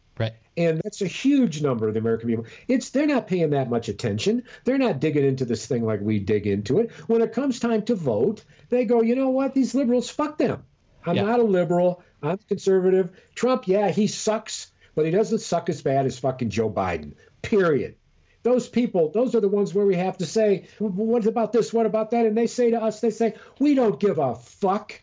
And 0.58 0.82
that's 0.84 1.02
a 1.02 1.08
huge 1.08 1.62
number 1.62 1.88
of 1.88 1.94
the 1.94 2.00
American 2.02 2.28
people. 2.30 2.46
It's 2.68 2.90
they're 2.90 3.08
not 3.08 3.28
paying 3.28 3.52
that 3.52 3.70
much 3.70 3.88
attention. 3.88 4.44
They're 4.66 4.78
not 4.78 5.00
digging 5.00 5.26
into 5.26 5.46
this 5.46 5.66
thing 5.66 5.86
like 5.86 6.02
we 6.02 6.20
dig 6.20 6.46
into 6.46 6.80
it. 6.80 6.92
When 7.08 7.22
it 7.22 7.32
comes 7.32 7.60
time 7.60 7.84
to 7.84 7.96
vote, 7.96 8.44
they 8.70 8.86
go, 8.86 9.02
you 9.02 9.16
know 9.16 9.30
what? 9.30 9.54
These 9.54 9.74
liberals, 9.76 10.10
fuck 10.10 10.38
them. 10.38 10.64
I'm 11.06 11.16
yeah. 11.16 11.24
not 11.24 11.40
a 11.40 11.44
liberal. 11.44 12.04
I'm 12.22 12.38
conservative. 12.38 13.12
Trump, 13.34 13.68
yeah, 13.68 13.90
he 13.90 14.08
sucks, 14.08 14.72
but 14.94 15.06
he 15.06 15.12
doesn't 15.12 15.40
suck 15.40 15.70
as 15.70 15.82
bad 15.82 16.06
as 16.06 16.20
fucking 16.20 16.50
Joe 16.50 16.70
Biden. 16.70 17.14
Period. 17.42 17.96
Those 18.44 18.68
people, 18.68 19.12
those 19.12 19.36
are 19.36 19.40
the 19.40 19.48
ones 19.48 19.74
where 19.74 19.86
we 19.86 19.96
have 19.96 20.18
to 20.18 20.26
say, 20.26 20.68
what 20.80 21.26
about 21.28 21.54
this? 21.54 21.72
What 21.72 21.86
about 21.86 22.12
that? 22.12 22.26
And 22.26 22.38
they 22.38 22.48
say 22.48 22.72
to 22.72 22.82
us, 22.82 23.00
they 23.00 23.12
say, 23.12 23.36
we 23.60 23.76
don't 23.76 24.00
give 24.00 24.18
a 24.18 24.36
fuck. 24.36 25.02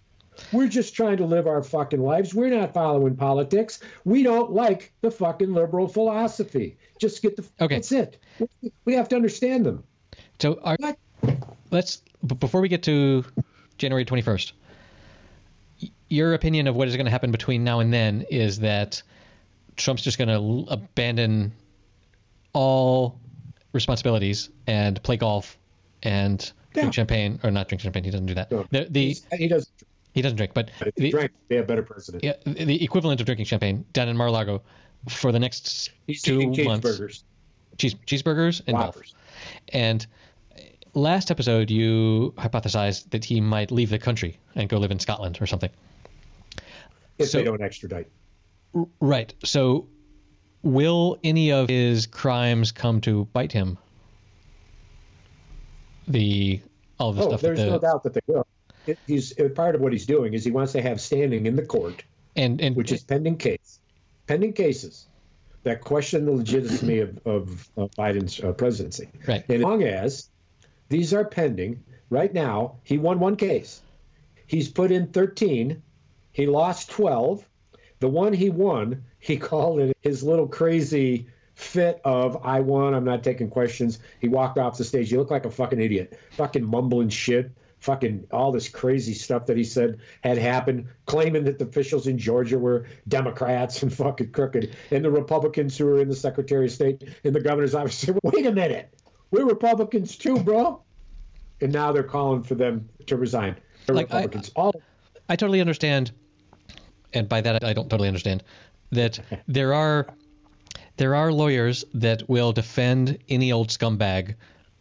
We're 0.53 0.69
just 0.69 0.95
trying 0.95 1.17
to 1.19 1.27
live 1.27 1.47
our 1.47 1.63
fucking 1.63 2.01
lives. 2.01 2.35
We're 2.35 2.51
not 2.51 2.73
following 2.73 3.17
politics. 3.17 3.81
We 4.05 4.23
don't 4.23 4.53
like 4.53 4.93
the 5.01 5.11
fucking 5.11 5.53
liberal 5.53 5.89
philosophy. 5.89 6.77
Just 7.01 7.23
get 7.23 7.37
the. 7.37 7.45
Okay. 7.61 7.77
That's 7.77 7.93
it. 7.93 8.19
We 8.85 8.95
have 8.95 9.09
to 9.09 9.17
understand 9.17 9.67
them. 9.67 9.85
So 10.39 10.61
our, 10.63 10.77
let's 11.71 12.03
before 12.27 12.61
we 12.61 12.69
get 12.69 12.83
to 12.85 13.25
January 13.79 14.05
twenty 14.05 14.23
first. 14.23 14.53
Your 16.09 16.33
opinion 16.35 16.67
of 16.69 16.75
what 16.75 16.89
is 16.89 16.97
going 16.97 17.05
to 17.05 17.11
happen 17.11 17.31
between 17.33 17.65
now 17.65 17.81
and 17.81 17.93
then 17.93 18.25
is 18.31 18.61
that 18.61 19.03
Trump's 19.77 20.03
just 20.03 20.17
going 20.17 20.29
to 20.29 20.73
abandon 20.73 21.53
all 22.55 23.21
responsibilities 23.73 24.49
and 24.67 25.01
play 25.03 25.17
golf 25.19 25.59
and 26.03 26.41
Yeah. 26.75 26.83
drink 26.83 26.95
champagne 26.95 27.41
or 27.43 27.51
not 27.51 27.69
drink 27.69 27.83
champagne. 27.83 28.05
He 28.05 28.11
doesn't 28.11 28.27
do 28.27 28.35
that. 28.35 28.51
No. 28.51 28.67
The, 28.71 28.87
the 28.91 29.17
he 29.37 29.49
doesn't. 29.49 29.71
He 30.19 30.23
doesn't 30.23 30.37
drink, 30.37 30.53
but 30.55 30.71
he 30.97 31.03
the, 31.05 31.11
drank, 31.11 31.31
they 31.49 31.57
have 31.57 31.67
better 31.67 31.83
president. 31.83 32.25
yeah, 32.25 32.35
the 32.45 32.83
equivalent 32.83 33.21
of 33.21 33.27
drinking 33.27 33.47
champagne 33.47 33.85
down 33.93 34.09
in 34.09 34.17
Mar-a-Lago 34.17 34.63
for 35.09 35.31
the 35.33 35.39
next 35.39 35.91
He's 36.07 36.23
two 36.23 36.39
months. 36.65 36.87
cheeseburgers, 36.89 37.23
Cheese, 37.79 37.95
cheeseburgers 38.07 38.61
and 38.67 38.77
golf. 38.77 39.01
And 39.73 40.05
last 40.95 41.31
episode, 41.31 41.71
you 41.71 42.35
hypothesized 42.37 43.11
that 43.11 43.25
he 43.25 43.41
might 43.41 43.71
leave 43.71 43.91
the 43.91 43.99
country 44.01 44.39
and 44.57 44.69
go 44.69 44.79
live 44.79 44.91
in 44.91 44.99
Scotland 44.99 45.39
or 45.41 45.47
something. 45.47 45.71
If 47.19 47.29
So- 47.31 47.39
they 47.39 47.45
don't 47.45 47.63
extradite. 47.63 48.09
Right. 49.01 49.33
So, 49.45 49.87
will 50.63 51.19
any 51.25 51.53
of 51.53 51.69
his 51.69 52.07
crimes 52.07 52.73
come 52.73 53.01
to 53.03 53.25
bite 53.33 53.53
him? 53.53 53.79
The 56.07 56.61
all 56.99 57.13
the 57.13 57.23
Oh, 57.23 57.29
stuff. 57.29 57.41
there's 57.43 57.59
the, 57.61 57.67
no 57.67 57.79
doubt 57.79 58.03
that 58.03 58.15
they 58.15 58.21
will. 58.27 58.47
He's 59.07 59.39
uh, 59.39 59.49
part 59.49 59.75
of 59.75 59.81
what 59.81 59.93
he's 59.93 60.07
doing 60.07 60.35
is 60.35 60.45
he 60.45 60.51
wants 60.51 60.73
to 60.73 60.83
have 60.83 61.01
standing 61.01 61.47
in 61.47 61.57
the 61.57 61.65
court, 61.67 62.05
and 62.37 62.61
and 62.61 62.77
which 62.77 62.93
is 62.93 63.03
pending 63.03 63.37
case, 63.37 63.81
pending 64.27 64.53
cases 64.53 65.07
that 65.65 65.83
question 65.83 66.25
the 66.25 66.33
legitimacy 66.33 67.01
of, 67.01 67.19
of, 67.27 67.69
of 67.77 67.91
Biden's 67.93 68.43
uh, 68.43 68.53
presidency. 68.53 69.09
Right. 69.27 69.45
And 69.49 69.59
as 69.59 69.63
long 69.63 69.83
as 69.83 70.29
these 70.89 71.13
are 71.13 71.25
pending, 71.25 71.85
right 72.11 72.33
now 72.33 72.77
he 72.85 72.99
won 72.99 73.21
one 73.21 73.37
case. 73.37 73.83
He's 74.47 74.69
put 74.69 74.91
in 74.91 75.09
13. 75.09 75.83
He 76.33 76.47
lost 76.47 76.91
12. 76.91 77.47
The 78.01 78.09
one 78.09 78.33
he 78.33 78.51
won, 78.51 79.05
he 79.19 79.37
called 79.51 79.81
it 79.81 79.97
his 80.01 80.23
little 80.23 80.49
crazy 80.49 81.27
fit 81.55 82.01
of 82.05 82.45
I 82.45 82.61
won, 82.61 82.95
I'm 82.95 83.05
not 83.05 83.25
taking 83.25 83.51
questions. 83.51 83.99
He 84.21 84.29
walked 84.29 84.59
off 84.59 84.79
the 84.79 84.85
stage. 84.85 85.11
He 85.11 85.17
looked 85.17 85.33
like 85.33 85.45
a 85.45 85.51
fucking 85.51 85.81
idiot. 85.81 86.19
Fucking 86.33 86.65
mumbling 86.65 87.09
shit. 87.09 87.51
Fucking 87.81 88.27
all 88.33 88.51
this 88.51 88.69
crazy 88.69 89.15
stuff 89.15 89.47
that 89.47 89.57
he 89.57 89.63
said 89.65 89.99
had 90.25 90.37
happened, 90.37 90.87
claiming 91.07 91.45
that 91.45 91.59
the 91.59 91.65
officials 91.67 92.07
in 92.09 92.19
Georgia 92.19 92.59
were 92.59 92.87
Democrats 93.07 93.83
and 93.83 93.93
fucking 93.95 94.33
crooked, 94.33 94.75
and 94.91 95.05
the 95.05 95.11
Republicans 95.11 95.79
who 95.79 95.87
were 95.87 96.01
in 96.01 96.09
the 96.09 96.17
Secretary 96.17 96.67
of 96.67 96.73
State 96.73 97.05
and 97.25 97.35
the 97.35 97.41
governor's 97.41 97.75
office 97.75 97.95
said, 97.97 98.19
wait 98.25 98.47
a 98.47 98.53
minute, 98.53 98.93
we're 99.31 99.45
Republicans 99.47 100.17
too, 100.17 100.39
bro. 100.41 100.83
And 101.61 101.73
now 101.73 101.93
they're 101.93 102.03
calling 102.03 102.43
for 102.43 102.55
them 102.57 102.89
to 103.07 103.17
resign. 103.17 103.57
They're 103.87 103.95
Like, 103.97 104.13
I- 104.13 104.23
Republicans. 104.23 104.51
all 104.57 104.75
I 105.29 105.37
totally 105.37 105.61
understand, 105.61 106.11
and 107.13 107.29
by 107.29 107.41
that 107.43 107.63
I 107.63 107.73
don't 107.75 107.89
totally 107.89 108.09
understand 108.09 108.43
that 108.91 109.21
there 109.47 109.73
are 109.75 110.07
there 110.97 111.15
are 111.15 111.31
lawyers 111.33 111.85
that 111.95 112.29
will 112.29 112.51
defend 112.53 113.19
any 113.29 113.53
old 113.53 113.69
scumbag, 113.69 114.35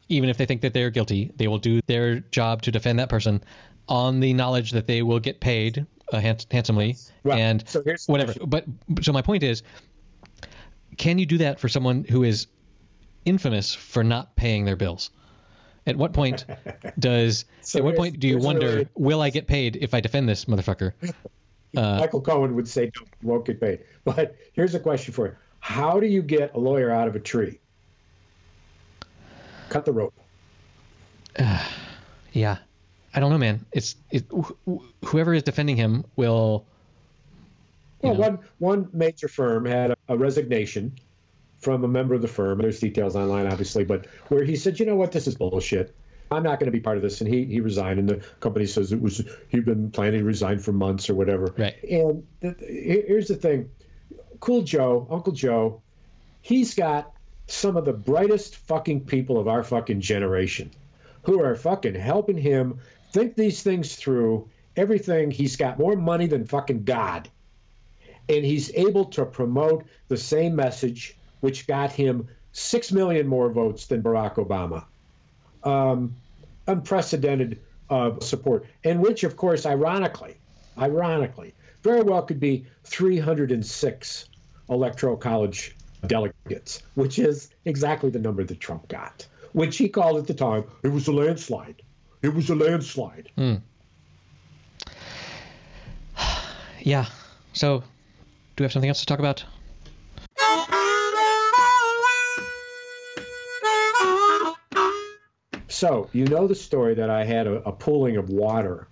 even 0.10 0.30
if 0.30 0.38
they 0.38 0.46
think 0.46 0.62
that 0.62 0.74
they're 0.74 0.89
guilty. 0.89 1.32
They 1.36 1.48
will 1.48 1.58
do 1.58 1.82
their 1.88 2.20
job 2.20 2.62
to 2.63 2.72
defend 2.72 3.00
that 3.00 3.10
person 3.10 3.43
on 3.88 4.20
the 4.20 4.34
knowledge 4.34 4.72
that 4.72 4.88
they 4.88 5.02
will 5.02 5.20
get 5.20 5.39
paid 5.39 5.86
uh, 6.13 6.20
hands- 6.20 6.48
handsomely 6.52 6.96
Right. 7.24 7.39
and 7.39 7.67
So 7.67 7.84
here's 7.84 8.06
whatever. 8.08 8.34
question. 8.34 8.50
But 8.50 9.04
so 9.04 9.12
my 9.13 9.22
point 9.22 9.43
is, 9.43 9.63
can 10.98 11.17
you 11.20 11.26
do 11.26 11.38
that 11.39 11.60
for 11.60 11.67
someone 11.70 12.04
who 12.06 12.24
is 12.24 12.48
infamous 13.26 13.74
for 13.74 14.04
not 14.04 14.36
paying 14.36 14.65
their 14.65 14.76
bills? 14.76 15.10
At 15.86 15.96
what 15.96 16.13
point 16.13 16.46
does 17.00 17.46
So 17.62 17.80
at 17.80 17.86
what 17.86 17.96
point 17.96 18.20
do 18.20 18.28
you 18.28 18.38
wonder 18.38 18.67
really- 18.67 18.88
will 18.96 19.22
I 19.22 19.30
get 19.30 19.48
paid 19.48 19.78
if 19.78 19.93
I 19.93 20.00
defend 20.02 20.28
this 20.30 20.46
motherfucker? 20.46 20.93
Uh, 21.76 22.00
Michael 22.00 22.22
Cohen 22.22 22.56
would 22.56 22.67
say, 22.67 22.89
no, 22.96 23.06
won't 23.22 23.46
get 23.46 23.60
paid. 23.60 23.84
But 24.06 24.38
here's 24.54 24.74
a 24.74 24.80
question 24.80 25.13
for 25.13 25.28
you 25.28 25.36
How 25.60 26.00
do 26.00 26.08
you 26.08 26.22
get 26.22 26.56
a 26.56 26.58
lawyer 26.58 26.89
out 26.89 27.10
of 27.10 27.15
a 27.15 27.20
tree? 27.20 27.60
Cut 29.69 29.86
the 29.86 29.93
rope. 29.93 30.13
Yeah, 32.34 32.58
I 33.15 33.19
don't 33.19 33.32
know, 33.32 33.39
man. 33.39 33.65
It's 33.71 33.95
it, 34.12 34.25
wh- 34.32 34.51
wh- 34.69 35.06
whoever 35.06 35.34
is 35.34 35.41
defending 35.41 35.75
him 35.75 36.06
will. 36.15 36.65
Well, 38.01 38.13
know, 38.13 38.19
one, 38.19 38.39
one 38.60 38.89
major 38.93 39.27
firm 39.27 39.65
had 39.65 39.91
a, 39.91 39.95
a 40.10 40.17
resignation 40.17 40.99
from 41.58 41.84
a 41.84 41.88
member 41.88 42.13
of 42.13 42.21
the 42.21 42.27
firm. 42.27 42.60
There's 42.60 42.80
details 42.80 43.15
online, 43.15 43.47
obviously, 43.47 43.86
but 43.86 44.06
where 44.27 44.43
he 44.43 44.56
said, 44.56 44.80
you 44.80 44.86
know 44.86 44.95
what, 44.95 45.12
this 45.12 45.25
is 45.25 45.34
bullshit. 45.34 45.95
I'm 46.30 46.43
not 46.43 46.60
going 46.60 46.67
to 46.67 46.71
be 46.71 46.80
part 46.80 46.97
of 46.97 47.03
this. 47.03 47.21
And 47.21 47.34
he, 47.34 47.45
he 47.45 47.60
resigned, 47.60 47.99
and 47.99 48.08
the 48.08 48.23
company 48.39 48.67
says 48.67 48.91
it 48.91 49.01
was 49.01 49.23
he'd 49.49 49.65
been 49.65 49.89
planning 49.89 50.19
to 50.19 50.25
resign 50.25 50.60
for 50.60 50.73
months 50.73 51.10
or 51.10 51.15
whatever. 51.15 51.53
Right. 51.58 51.82
And 51.84 52.27
the, 52.41 52.56
here's 52.60 53.30
the 53.30 53.36
thing 53.36 53.71
Cool 54.39 54.62
Joe, 54.62 55.08
Uncle 55.10 55.34
Joe, 55.34 55.82
he's 56.41 56.75
got 56.75 57.13
some 57.48 57.78
of 57.78 57.86
the 57.86 57.94
brightest 57.94 58.56
fucking 58.56 59.06
people 59.06 59.40
of 59.40 59.48
our 59.48 59.64
fucking 59.64 60.02
generation 60.02 60.72
who 61.24 61.42
are 61.42 61.56
fucking 61.56 61.96
helping 61.96 62.38
him 62.38 62.80
think 63.12 63.36
these 63.36 63.64
things 63.64 63.96
through. 63.96 64.50
Everything. 64.76 65.32
He's 65.32 65.56
got 65.56 65.80
more 65.80 65.96
money 65.96 66.28
than 66.28 66.46
fucking 66.46 66.84
God. 66.84 67.30
And 68.30 68.46
he's 68.46 68.74
able 68.76 69.06
to 69.06 69.26
promote 69.26 69.86
the 70.08 70.18
same 70.18 70.56
message, 70.56 71.18
which 71.40 71.66
got 71.66 71.92
him 71.92 72.28
six 72.52 72.92
million 72.92 73.28
more 73.28 73.50
votes 73.50 73.88
than 73.88 74.04
Barack 74.04 74.36
Obama. 74.36 74.84
Um, 75.64 76.16
unprecedented 76.68 77.60
uh, 77.90 78.20
support, 78.20 78.66
and 78.84 79.02
which, 79.02 79.24
of 79.24 79.38
course, 79.38 79.66
ironically, 79.66 80.38
ironically, 80.78 81.54
very 81.82 82.02
well 82.02 82.22
could 82.22 82.40
be 82.40 82.66
306 82.84 84.30
electoral 84.70 85.16
college 85.16 85.77
delegates, 86.08 86.82
which 86.96 87.20
is 87.20 87.50
exactly 87.65 88.10
the 88.10 88.20
number 88.20 88.43
that 88.43 88.60
Trump 88.60 88.88
got, 88.88 89.28
which 89.54 89.78
he 89.78 89.89
called 89.89 90.17
at 90.17 90.28
the 90.28 90.34
time 90.34 90.65
it 90.84 90.89
was 90.89 91.08
a 91.08 91.12
landslide. 91.12 91.82
It 92.22 92.34
was 92.34 92.50
a 92.50 92.56
landslide. 92.56 93.30
Hmm. 93.36 93.56
yeah. 96.80 97.06
So, 97.54 97.80
do 98.56 98.63
we 98.63 98.65
have 98.65 98.72
something 98.72 98.89
else 98.89 99.00
to 99.02 99.06
talk 99.06 99.20
about? 99.20 99.43
So 105.78 106.10
you 106.12 106.26
know 106.26 106.48
the 106.48 106.56
story 106.56 106.96
that 106.96 107.12
I 107.12 107.24
had 107.24 107.46
a, 107.46 107.62
a 107.67 107.72
pooling 107.72 108.17
of 108.17 108.30
water 108.30 108.88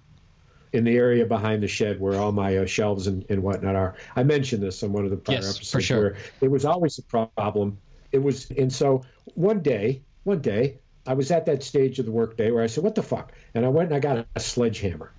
in 0.75 0.83
the 0.83 0.95
area 0.97 1.25
behind 1.25 1.63
the 1.63 1.67
shed 1.67 1.99
where 1.99 2.19
all 2.19 2.31
my 2.31 2.57
uh, 2.57 2.65
shelves 2.65 3.07
and, 3.07 3.25
and 3.29 3.41
whatnot 3.41 3.75
are. 3.75 3.95
I 4.15 4.23
mentioned 4.23 4.61
this 4.61 4.83
on 4.83 4.91
one 4.91 5.05
of 5.05 5.09
the 5.11 5.17
prior 5.17 5.37
Yes, 5.37 5.71
for 5.71 5.79
sure. 5.81 6.01
where 6.01 6.15
it 6.41 6.51
was 6.51 6.65
always 6.65 6.99
a 6.99 7.03
problem. 7.03 7.77
It 8.11 8.19
was, 8.19 8.51
and 8.51 8.71
so 8.71 9.03
one 9.33 9.61
day, 9.61 10.01
one 10.23 10.41
day, 10.41 10.79
I 11.07 11.13
was 11.13 11.31
at 11.31 11.45
that 11.45 11.63
stage 11.63 11.99
of 11.99 12.05
the 12.05 12.11
workday 12.11 12.51
where 12.51 12.63
I 12.63 12.67
said, 12.67 12.83
"What 12.83 12.95
the 12.95 13.03
fuck?" 13.03 13.31
And 13.53 13.63
I 13.65 13.69
went 13.69 13.89
and 13.89 13.95
I 13.95 13.99
got 13.99 14.25
a 14.35 14.39
sledgehammer. 14.39 15.11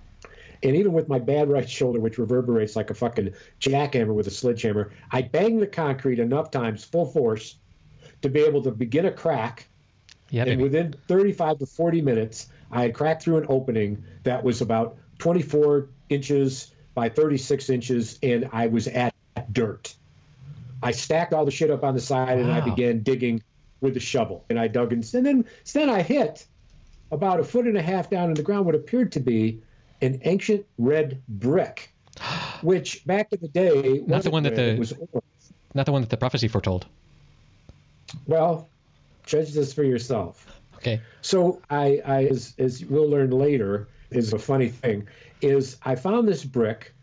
And 0.61 0.75
even 0.75 0.91
with 0.93 1.07
my 1.07 1.19
bad 1.19 1.49
right 1.49 1.69
shoulder, 1.69 1.99
which 1.99 2.17
reverberates 2.17 2.75
like 2.75 2.89
a 2.89 2.93
fucking 2.93 3.33
jackhammer 3.59 4.13
with 4.13 4.27
a 4.27 4.31
sledgehammer, 4.31 4.91
I 5.11 5.21
banged 5.21 5.61
the 5.61 5.67
concrete 5.67 6.19
enough 6.19 6.51
times, 6.51 6.83
full 6.83 7.05
force, 7.05 7.55
to 8.21 8.29
be 8.29 8.41
able 8.41 8.63
to 8.63 8.71
begin 8.71 9.05
a 9.05 9.11
crack 9.11 9.69
Yeah, 10.29 10.41
and 10.41 10.51
baby. 10.51 10.63
within 10.63 10.95
35 11.07 11.59
to 11.59 11.65
40 11.67 12.01
minutes, 12.01 12.47
I 12.71 12.81
had 12.81 12.93
cracked 12.93 13.23
through 13.23 13.37
an 13.37 13.45
opening 13.49 14.03
that 14.23 14.43
was 14.43 14.61
about 14.61 14.97
24 15.19 15.87
inches 16.09 16.71
by 16.93 17.09
36 17.09 17.69
inches, 17.69 18.19
and 18.23 18.49
I 18.51 18.67
was 18.67 18.87
at 18.87 19.13
dirt. 19.51 19.93
I 20.81 20.91
stacked 20.91 21.33
all 21.33 21.45
the 21.45 21.51
shit 21.51 21.69
up 21.71 21.83
on 21.83 21.93
the 21.93 21.99
side, 22.01 22.37
and 22.39 22.51
I 22.51 22.61
began 22.61 23.01
digging 23.01 23.41
with 23.81 23.93
the 23.93 23.99
shovel. 23.99 24.45
And 24.49 24.59
I 24.59 24.67
dug, 24.67 24.93
in, 24.93 25.03
and 25.13 25.25
then 25.25 25.45
then 25.73 25.89
I 25.89 26.01
hit 26.01 26.45
about 27.11 27.39
a 27.39 27.43
foot 27.43 27.65
and 27.65 27.77
a 27.77 27.81
half 27.81 28.09
down 28.09 28.29
in 28.29 28.35
the 28.35 28.43
ground 28.43 28.65
what 28.65 28.75
appeared 28.75 29.11
to 29.13 29.19
be 29.19 29.61
an 30.01 30.21
ancient 30.23 30.65
red 30.77 31.21
brick, 31.27 31.91
which 32.61 33.05
back 33.05 33.31
in 33.31 33.39
the 33.41 33.47
day 33.47 34.03
Not 34.05 34.23
the 34.23 34.29
one 34.29 34.43
that 34.43 34.57
red, 34.57 34.75
the- 34.75 34.79
was 34.79 34.93
orange. 34.93 35.23
Not 35.73 35.85
the 35.85 35.91
one 35.91 36.01
that 36.01 36.09
the 36.09 36.17
prophecy 36.17 36.47
foretold. 36.47 36.85
well. 38.25 38.69
Judge 39.25 39.51
this 39.51 39.73
for 39.73 39.83
yourself. 39.83 40.45
Okay. 40.75 41.01
So 41.21 41.61
I, 41.69 42.01
I 42.05 42.23
as, 42.25 42.53
as 42.57 42.85
we'll 42.85 43.09
learn 43.09 43.29
later, 43.31 43.89
is 44.11 44.33
a 44.33 44.39
funny 44.39 44.69
thing, 44.69 45.07
is 45.41 45.77
I 45.83 45.95
found 45.95 46.27
this 46.27 46.43
brick, 46.43 46.93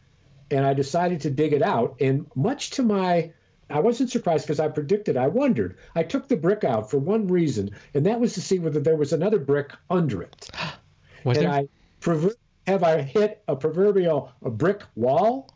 and 0.51 0.65
I 0.65 0.75
decided 0.75 1.23
to 1.23 1.31
dig 1.31 1.53
it 1.53 1.63
out, 1.63 1.97
and 2.01 2.27
much 2.35 2.71
to 2.73 2.83
my 2.83 3.33
I 3.71 3.81
wasn't 3.81 4.11
surprised 4.11 4.47
because 4.47 4.61
I 4.61 4.69
predicted. 4.69 5.17
I 5.17 5.29
wondered. 5.29 5.79
I 5.95 6.03
took 6.03 6.29
the 6.29 6.37
brick 6.37 6.65
out 6.65 6.91
for 6.91 6.99
one 6.99 7.27
reason, 7.29 7.71
and 7.95 8.07
that 8.07 8.21
was 8.21 8.35
to 8.35 8.41
see 8.41 8.59
whether 8.59 8.81
there 8.81 8.97
was 8.97 9.13
another 9.13 9.39
brick 9.39 9.73
under 9.91 10.23
it. 10.23 10.51
Was 11.25 11.39
and 11.39 11.47
there? 11.47 11.55
I 11.55 11.69
prover- 12.01 12.35
have 12.67 12.83
I 12.83 13.01
hit 13.01 13.43
a 13.49 13.57
proverbial 13.57 14.31
a 14.43 14.51
brick 14.51 14.83
wall? 14.95 15.49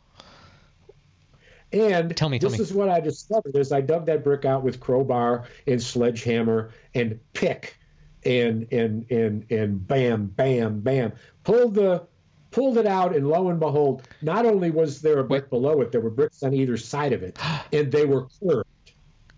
And 1.70 2.16
Tell 2.16 2.30
me, 2.30 2.38
tell 2.38 2.48
this 2.48 2.58
me. 2.58 2.62
is 2.62 2.72
what 2.72 2.88
I 2.88 3.00
discovered 3.00 3.54
as 3.54 3.70
I 3.72 3.82
dug 3.82 4.06
that 4.06 4.24
brick 4.24 4.46
out 4.46 4.62
with 4.62 4.80
crowbar 4.80 5.44
and 5.66 5.82
sledgehammer 5.82 6.70
and 6.94 7.20
pick 7.34 7.76
and 8.24 8.70
and 8.72 9.11
and 9.11 9.50
and 9.50 9.87
bam, 9.87 10.26
bam, 10.26 10.81
bam. 10.81 11.12
Pulled 11.44 11.74
the 11.74 12.02
pulled 12.50 12.78
it 12.78 12.87
out 12.87 13.14
and 13.14 13.28
lo 13.28 13.48
and 13.50 13.61
behold, 13.61 14.02
not 14.22 14.46
only 14.46 14.70
was 14.70 15.00
there 15.02 15.18
a 15.18 15.24
brick 15.24 15.50
below 15.50 15.81
it, 15.83 15.92
there 15.92 16.00
were 16.00 16.11
bricks 16.11 16.42
on 16.42 16.54
either 16.54 16.76
side 16.76 17.12
of 17.12 17.22
it, 17.22 17.38
and 17.72 17.92
they 17.92 18.04
were 18.07 18.26
curved. 18.42 18.66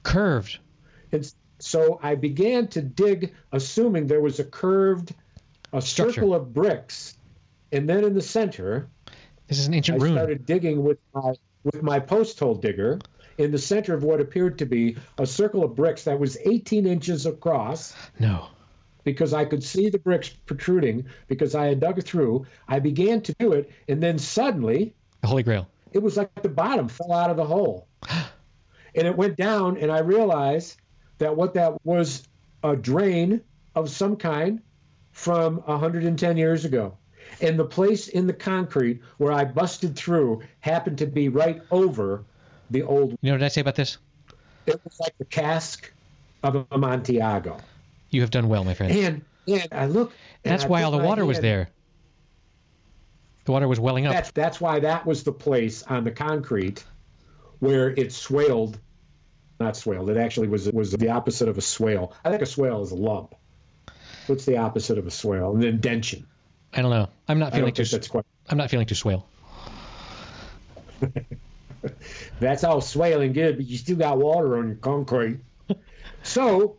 Curved. 0.02 0.58
And 1.12 1.32
so 1.58 1.98
I 2.02 2.14
began 2.14 2.68
to 2.68 2.80
dig, 2.82 3.34
assuming 3.52 4.06
there 4.06 4.20
was 4.20 4.38
a 4.38 4.44
curved, 4.44 5.12
a 5.72 5.82
Structure. 5.82 6.12
circle 6.14 6.34
of 6.34 6.54
bricks, 6.54 7.18
and 7.72 7.88
then 7.88 8.04
in 8.04 8.14
the 8.14 8.22
center, 8.22 8.88
This 9.48 9.58
is 9.58 9.66
an 9.66 9.74
ancient 9.74 10.00
I 10.00 10.04
rune. 10.04 10.14
started 10.14 10.46
digging 10.46 10.82
with 10.84 10.98
my 11.14 11.34
with 11.64 11.82
my 11.82 11.98
post 12.00 12.38
hole 12.40 12.54
digger 12.54 12.98
in 13.36 13.50
the 13.50 13.58
center 13.58 13.92
of 13.92 14.02
what 14.02 14.20
appeared 14.20 14.58
to 14.58 14.66
be 14.66 14.96
a 15.18 15.26
circle 15.26 15.62
of 15.64 15.74
bricks 15.74 16.04
that 16.04 16.18
was 16.18 16.38
18 16.46 16.86
inches 16.86 17.26
across 17.26 17.94
No. 18.18 18.46
Because 19.12 19.32
I 19.34 19.44
could 19.44 19.62
see 19.62 19.88
the 19.88 19.98
bricks 19.98 20.28
protruding 20.28 21.06
because 21.28 21.54
I 21.54 21.66
had 21.66 21.80
dug 21.80 22.02
through. 22.02 22.46
I 22.68 22.78
began 22.78 23.20
to 23.22 23.34
do 23.38 23.52
it, 23.52 23.70
and 23.88 24.02
then 24.02 24.18
suddenly 24.18 24.94
The 25.20 25.28
Holy 25.28 25.42
Grail. 25.42 25.68
it 25.92 25.98
was 26.02 26.16
like 26.16 26.30
the 26.42 26.48
bottom 26.48 26.88
fell 26.88 27.12
out 27.12 27.30
of 27.30 27.36
the 27.36 27.44
hole. 27.44 27.86
and 28.08 29.06
it 29.06 29.16
went 29.16 29.36
down, 29.36 29.76
and 29.76 29.90
I 29.90 30.00
realized 30.00 30.76
that 31.18 31.36
what 31.36 31.54
that 31.54 31.84
was 31.84 32.22
a 32.62 32.76
drain 32.76 33.40
of 33.74 33.90
some 33.90 34.16
kind 34.16 34.60
from 35.12 35.56
110 35.58 36.36
years 36.36 36.64
ago. 36.64 36.96
And 37.40 37.58
the 37.58 37.64
place 37.64 38.08
in 38.08 38.26
the 38.26 38.32
concrete 38.32 39.00
where 39.18 39.32
I 39.32 39.44
busted 39.44 39.96
through 39.96 40.42
happened 40.60 40.98
to 40.98 41.06
be 41.06 41.28
right 41.28 41.62
over 41.70 42.24
the 42.70 42.82
old, 42.82 43.12
You 43.20 43.30
know 43.30 43.32
what 43.32 43.42
I 43.42 43.48
say 43.48 43.60
about 43.60 43.74
this? 43.76 43.98
it 44.66 44.80
was 44.84 45.00
like 45.00 45.16
the 45.18 45.24
cask 45.24 45.90
of 46.42 46.66
Amontillado. 46.70 47.56
You 48.10 48.22
have 48.22 48.30
done 48.30 48.48
well, 48.48 48.64
my 48.64 48.74
friend. 48.74 48.92
And, 48.92 49.22
and 49.46 49.68
I 49.72 49.86
look. 49.86 50.12
and 50.44 50.52
That's 50.52 50.64
I 50.64 50.68
why 50.68 50.82
all 50.82 50.90
the 50.90 50.98
water 50.98 51.24
was 51.24 51.40
there. 51.40 51.68
The 53.44 53.52
water 53.52 53.68
was 53.68 53.80
welling 53.80 54.06
up. 54.06 54.12
That's 54.12 54.30
that's 54.32 54.60
why 54.60 54.80
that 54.80 55.06
was 55.06 55.24
the 55.24 55.32
place 55.32 55.82
on 55.82 56.04
the 56.04 56.10
concrete 56.10 56.84
where 57.58 57.90
it 57.90 58.12
swaled, 58.12 58.78
not 59.58 59.76
swaled. 59.76 60.10
It 60.10 60.16
actually 60.16 60.48
was 60.48 60.70
was 60.70 60.92
the 60.92 61.10
opposite 61.10 61.48
of 61.48 61.56
a 61.58 61.62
swale. 61.62 62.14
I 62.24 62.30
think 62.30 62.42
a 62.42 62.46
swale 62.46 62.82
is 62.82 62.90
a 62.90 62.96
lump. 62.96 63.34
What's 64.26 64.44
the 64.44 64.58
opposite 64.58 64.98
of 64.98 65.06
a 65.06 65.10
swale? 65.10 65.56
An 65.56 65.62
indention. 65.62 66.26
I 66.72 66.82
don't 66.82 66.90
know. 66.90 67.08
I'm 67.26 67.38
not 67.38 67.52
feeling 67.52 67.72
too. 67.72 67.84
quite. 68.08 68.24
I'm 68.48 68.58
not 68.58 68.70
feeling 68.70 68.86
too 68.86 68.94
swale. 68.94 69.26
That's 72.40 72.64
all 72.64 72.80
swaling 72.80 73.32
good, 73.32 73.56
but 73.56 73.66
you 73.66 73.78
still 73.78 73.96
got 73.96 74.18
water 74.18 74.58
on 74.58 74.68
your 74.68 74.76
concrete. 74.76 75.40
so, 76.22 76.76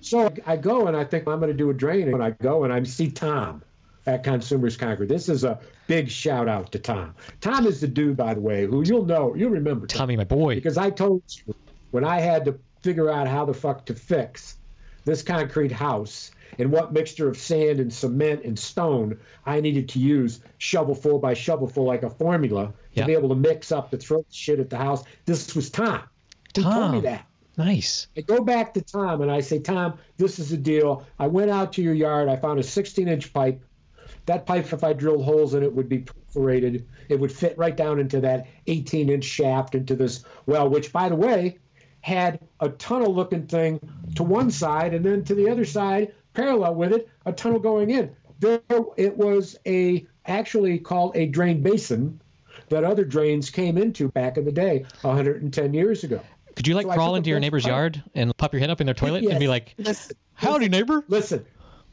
so 0.00 0.32
I 0.46 0.56
go 0.56 0.86
and 0.86 0.96
I 0.96 1.04
think 1.04 1.26
I'm 1.28 1.38
going 1.40 1.50
to 1.52 1.56
do 1.56 1.70
a 1.70 1.74
drain, 1.74 2.08
and 2.12 2.22
I 2.22 2.30
go 2.30 2.64
and 2.64 2.72
I 2.72 2.82
see 2.84 3.10
Tom 3.10 3.62
at 4.06 4.24
Consumers 4.24 4.76
Concrete. 4.76 5.08
This 5.08 5.28
is 5.28 5.44
a 5.44 5.58
big 5.86 6.08
shout 6.08 6.48
out 6.48 6.72
to 6.72 6.78
Tom. 6.78 7.14
Tom 7.40 7.66
is 7.66 7.80
the 7.80 7.88
dude, 7.88 8.16
by 8.16 8.34
the 8.34 8.40
way, 8.40 8.64
who 8.66 8.82
you'll 8.82 9.04
know, 9.04 9.34
you'll 9.34 9.50
remember. 9.50 9.86
Tom. 9.86 9.98
Tommy, 10.00 10.16
my 10.16 10.24
boy. 10.24 10.54
Because 10.54 10.78
I 10.78 10.90
told 10.90 11.22
you 11.46 11.54
when 11.90 12.04
I 12.04 12.20
had 12.20 12.44
to 12.46 12.58
figure 12.82 13.10
out 13.10 13.28
how 13.28 13.44
the 13.44 13.52
fuck 13.54 13.84
to 13.86 13.94
fix 13.94 14.56
this 15.04 15.22
concrete 15.22 15.72
house 15.72 16.30
and 16.58 16.72
what 16.72 16.92
mixture 16.92 17.28
of 17.28 17.36
sand 17.36 17.78
and 17.80 17.92
cement 17.92 18.42
and 18.44 18.58
stone 18.58 19.18
I 19.46 19.60
needed 19.60 19.90
to 19.90 19.98
use 19.98 20.40
shovelful 20.58 21.18
by 21.20 21.34
shovelful 21.34 21.84
like 21.84 22.02
a 22.02 22.10
formula 22.10 22.66
to 22.66 22.72
Yeah. 22.94 23.06
be 23.06 23.12
able 23.12 23.28
to 23.30 23.34
mix 23.34 23.70
up 23.70 23.90
to 23.90 23.98
throw 23.98 24.24
shit 24.30 24.60
at 24.60 24.70
the 24.70 24.76
house. 24.76 25.04
This 25.26 25.54
was 25.54 25.70
Tom. 25.70 26.00
He 26.54 26.62
told 26.62 26.92
me 26.92 26.98
Tom. 26.98 27.02
that. 27.02 27.26
Nice. 27.60 28.08
I 28.16 28.22
go 28.22 28.42
back 28.42 28.72
to 28.72 28.80
Tom 28.80 29.20
and 29.20 29.30
I 29.30 29.40
say, 29.40 29.58
Tom, 29.58 29.98
this 30.16 30.38
is 30.38 30.48
the 30.48 30.56
deal. 30.56 31.06
I 31.18 31.26
went 31.26 31.50
out 31.50 31.74
to 31.74 31.82
your 31.82 31.92
yard. 31.92 32.26
I 32.26 32.36
found 32.36 32.58
a 32.58 32.62
16 32.62 33.06
inch 33.06 33.34
pipe. 33.34 33.62
That 34.24 34.46
pipe, 34.46 34.72
if 34.72 34.82
I 34.82 34.94
drilled 34.94 35.26
holes 35.26 35.52
in 35.52 35.62
it, 35.62 35.74
would 35.74 35.88
be 35.88 35.98
perforated. 35.98 36.88
It 37.10 37.20
would 37.20 37.30
fit 37.30 37.58
right 37.58 37.76
down 37.76 38.00
into 38.00 38.18
that 38.22 38.46
18 38.66 39.10
inch 39.10 39.24
shaft 39.24 39.74
into 39.74 39.94
this 39.94 40.24
well, 40.46 40.70
which, 40.70 40.90
by 40.90 41.10
the 41.10 41.16
way, 41.16 41.58
had 42.00 42.40
a 42.60 42.70
tunnel 42.70 43.14
looking 43.14 43.46
thing 43.46 43.78
to 44.14 44.22
one 44.22 44.50
side 44.50 44.94
and 44.94 45.04
then 45.04 45.22
to 45.24 45.34
the 45.34 45.50
other 45.50 45.66
side, 45.66 46.14
parallel 46.32 46.76
with 46.76 46.94
it, 46.94 47.10
a 47.26 47.32
tunnel 47.32 47.58
going 47.58 47.90
in. 47.90 48.16
There, 48.38 48.62
it 48.96 49.18
was 49.18 49.58
a 49.66 50.06
actually 50.24 50.78
called 50.78 51.14
a 51.14 51.26
drain 51.26 51.60
basin 51.60 52.22
that 52.70 52.84
other 52.84 53.04
drains 53.04 53.50
came 53.50 53.76
into 53.76 54.08
back 54.08 54.38
in 54.38 54.46
the 54.46 54.52
day, 54.52 54.86
110 55.02 55.74
years 55.74 56.04
ago. 56.04 56.22
Could 56.60 56.66
you 56.68 56.74
like 56.74 56.84
So 56.88 56.92
crawl 56.92 57.14
into 57.14 57.30
your 57.30 57.40
neighbor's 57.40 57.64
yard 57.64 58.02
and 58.14 58.36
pop 58.36 58.52
your 58.52 58.60
head 58.60 58.68
up 58.68 58.82
in 58.82 58.86
their 58.86 58.92
toilet 58.92 59.24
and 59.24 59.38
be 59.40 59.48
like, 59.48 59.74
Listen, 59.78 60.14
"Howdy, 60.34 60.68
neighbor." 60.68 61.02
Listen, 61.08 61.46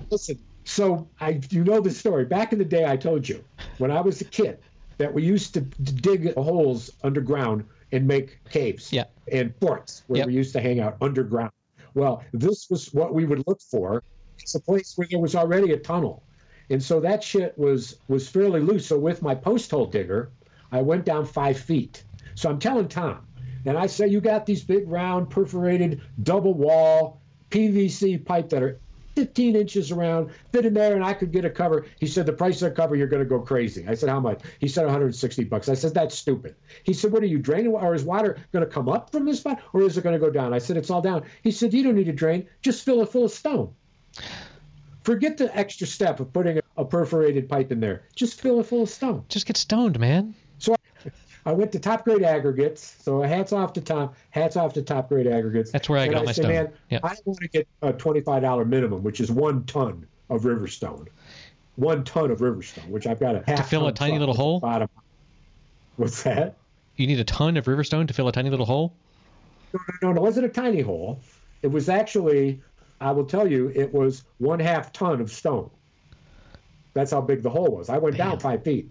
listen. 0.09 0.37
So 0.65 1.07
I, 1.21 1.39
you 1.51 1.63
know 1.63 1.79
the 1.79 1.89
story. 1.89 2.25
Back 2.25 2.51
in 2.51 2.59
the 2.59 2.65
day, 2.65 2.83
I 2.85 2.97
told 2.97 3.29
you 3.29 3.41
when 3.77 3.91
I 3.91 4.01
was 4.01 4.19
a 4.19 4.25
kid 4.25 4.59
that 4.97 5.13
we 5.13 5.23
used 5.23 5.53
to 5.53 5.61
dig 5.61 6.33
holes 6.33 6.91
underground 7.01 7.63
and 7.93 8.05
make 8.05 8.39
caves 8.49 8.91
Yeah. 8.91 9.05
and 9.31 9.55
forts 9.61 10.03
where 10.07 10.17
Yep. 10.17 10.27
we 10.27 10.33
used 10.33 10.51
to 10.51 10.59
hang 10.59 10.81
out 10.81 10.97
underground. 10.99 11.51
Well, 11.93 12.25
this 12.33 12.67
was 12.69 12.93
what 12.93 13.13
we 13.13 13.23
would 13.23 13.45
look 13.47 13.61
for. 13.61 14.03
It's 14.39 14.55
a 14.55 14.59
place 14.59 14.97
where 14.97 15.07
there 15.09 15.19
was 15.19 15.33
already 15.33 15.71
a 15.71 15.77
tunnel, 15.77 16.23
and 16.69 16.83
so 16.83 16.99
that 16.99 17.23
shit 17.23 17.57
was 17.57 17.95
was 18.09 18.27
fairly 18.27 18.59
loose. 18.59 18.85
So 18.87 18.99
with 18.99 19.21
my 19.21 19.33
post 19.33 19.71
hole 19.71 19.85
digger, 19.85 20.29
I 20.73 20.81
went 20.81 21.05
down 21.05 21.25
five 21.25 21.57
feet. 21.57 22.03
So 22.35 22.49
I'm 22.49 22.59
telling 22.59 22.89
Tom, 22.89 23.25
and 23.67 23.77
I 23.77 23.87
say, 23.87 24.07
you 24.07 24.21
got 24.21 24.45
these 24.45 24.63
big 24.63 24.89
round 24.89 25.29
perforated 25.29 26.01
double 26.21 26.53
wall 26.53 27.21
PVC 27.51 28.23
pipe 28.25 28.49
that 28.49 28.63
are 28.63 28.79
15 29.15 29.55
inches 29.55 29.91
around, 29.91 30.29
fit 30.51 30.65
in 30.65 30.75
there, 30.75 30.93
and 30.95 31.03
I 31.03 31.13
could 31.13 31.31
get 31.31 31.43
a 31.43 31.49
cover. 31.49 31.87
He 31.99 32.05
said, 32.05 32.27
the 32.27 32.33
price 32.33 32.61
of 32.61 32.69
the 32.69 32.75
cover, 32.75 32.95
you're 32.95 33.07
going 33.07 33.23
to 33.23 33.27
go 33.27 33.39
crazy. 33.39 33.87
I 33.87 33.95
said, 33.95 34.09
how 34.09 34.19
much? 34.19 34.41
He 34.59 34.67
said, 34.67 34.85
160 34.85 35.43
bucks. 35.45 35.69
I 35.69 35.73
said, 35.73 35.95
that's 35.95 36.15
stupid. 36.15 36.55
He 36.83 36.93
said, 36.93 37.11
what 37.11 37.23
are 37.23 37.27
you 37.27 37.39
draining? 37.39 37.73
Or 37.73 37.95
is 37.95 38.03
water 38.03 38.37
going 38.53 38.63
to 38.63 38.71
come 38.71 38.87
up 38.87 39.11
from 39.11 39.25
this 39.25 39.39
spot, 39.39 39.59
or 39.73 39.81
is 39.81 39.97
it 39.97 40.03
going 40.03 40.13
to 40.13 40.23
go 40.23 40.31
down? 40.31 40.53
I 40.53 40.59
said, 40.59 40.77
it's 40.77 40.91
all 40.91 41.01
down. 41.01 41.23
He 41.41 41.51
said, 41.51 41.73
you 41.73 41.83
don't 41.83 41.95
need 41.95 42.05
to 42.05 42.13
drain. 42.13 42.47
Just 42.61 42.85
fill 42.85 43.01
it 43.01 43.09
full 43.09 43.25
of 43.25 43.31
stone. 43.31 43.73
Forget 45.01 45.37
the 45.37 45.57
extra 45.57 45.87
step 45.87 46.19
of 46.19 46.31
putting 46.31 46.59
a 46.77 46.85
perforated 46.85 47.49
pipe 47.49 47.71
in 47.71 47.79
there. 47.79 48.03
Just 48.15 48.39
fill 48.39 48.59
it 48.59 48.67
full 48.67 48.83
of 48.83 48.89
stone. 48.89 49.25
Just 49.29 49.47
get 49.47 49.57
stoned, 49.57 49.99
man. 49.99 50.35
I 51.47 51.53
went 51.53 51.71
to 51.71 51.79
top 51.79 52.03
grade 52.03 52.23
aggregates. 52.23 52.97
So 53.01 53.21
hats 53.21 53.53
off 53.53 53.71
to 53.73 53.81
Tom. 53.81 54.11
Hats 54.31 54.57
off 54.57 54.73
to 54.73 54.81
top 54.81 55.07
grade 55.07 55.27
aggregates. 55.27 55.71
That's 55.71 55.87
where 55.87 55.97
I 55.97 56.03
and 56.03 56.13
got 56.13 56.25
my 56.25 56.33
say, 56.33 56.41
stone. 56.41 56.51
Man, 56.51 56.73
Yeah. 56.89 56.99
I 57.03 57.15
want 57.23 57.39
to 57.39 57.47
get 57.47 57.65
a 57.81 57.93
twenty-five 57.93 58.41
dollar 58.41 58.65
minimum, 58.65 59.01
which 59.01 59.21
is 59.21 59.31
one 59.31 59.63
ton 59.63 60.05
of 60.29 60.41
riverstone. 60.41 61.07
One 61.77 62.03
ton 62.03 62.31
of 62.31 62.39
riverstone, 62.39 62.89
which 62.89 63.07
I've 63.07 63.21
got 63.21 63.35
a 63.35 63.43
half 63.47 63.69
fill 63.69 63.87
a 63.87 63.93
tiny 63.93 64.19
little 64.19 64.35
hole? 64.35 64.59
Bottom. 64.59 64.89
What's 65.95 66.23
that? 66.23 66.55
You 66.97 67.07
need 67.07 67.21
a 67.21 67.23
ton 67.23 67.55
of 67.55 67.63
riverstone 67.63 68.09
to 68.09 68.13
fill 68.13 68.27
a 68.27 68.33
tiny 68.33 68.49
little 68.49 68.65
hole. 68.65 68.91
No, 69.73 69.79
no, 70.01 70.11
no, 70.11 70.19
it 70.19 70.21
wasn't 70.21 70.47
a 70.47 70.49
tiny 70.49 70.81
hole. 70.81 71.21
It 71.61 71.67
was 71.67 71.87
actually, 71.87 72.61
I 72.99 73.11
will 73.11 73.25
tell 73.25 73.49
you, 73.49 73.71
it 73.73 73.93
was 73.93 74.23
one 74.39 74.59
half 74.59 74.91
ton 74.91 75.21
of 75.21 75.31
stone. 75.31 75.69
That's 76.93 77.11
how 77.11 77.21
big 77.21 77.41
the 77.41 77.49
hole 77.49 77.71
was. 77.71 77.89
I 77.89 77.99
went 77.99 78.17
down 78.17 78.39
five 78.39 78.63
feet. 78.63 78.89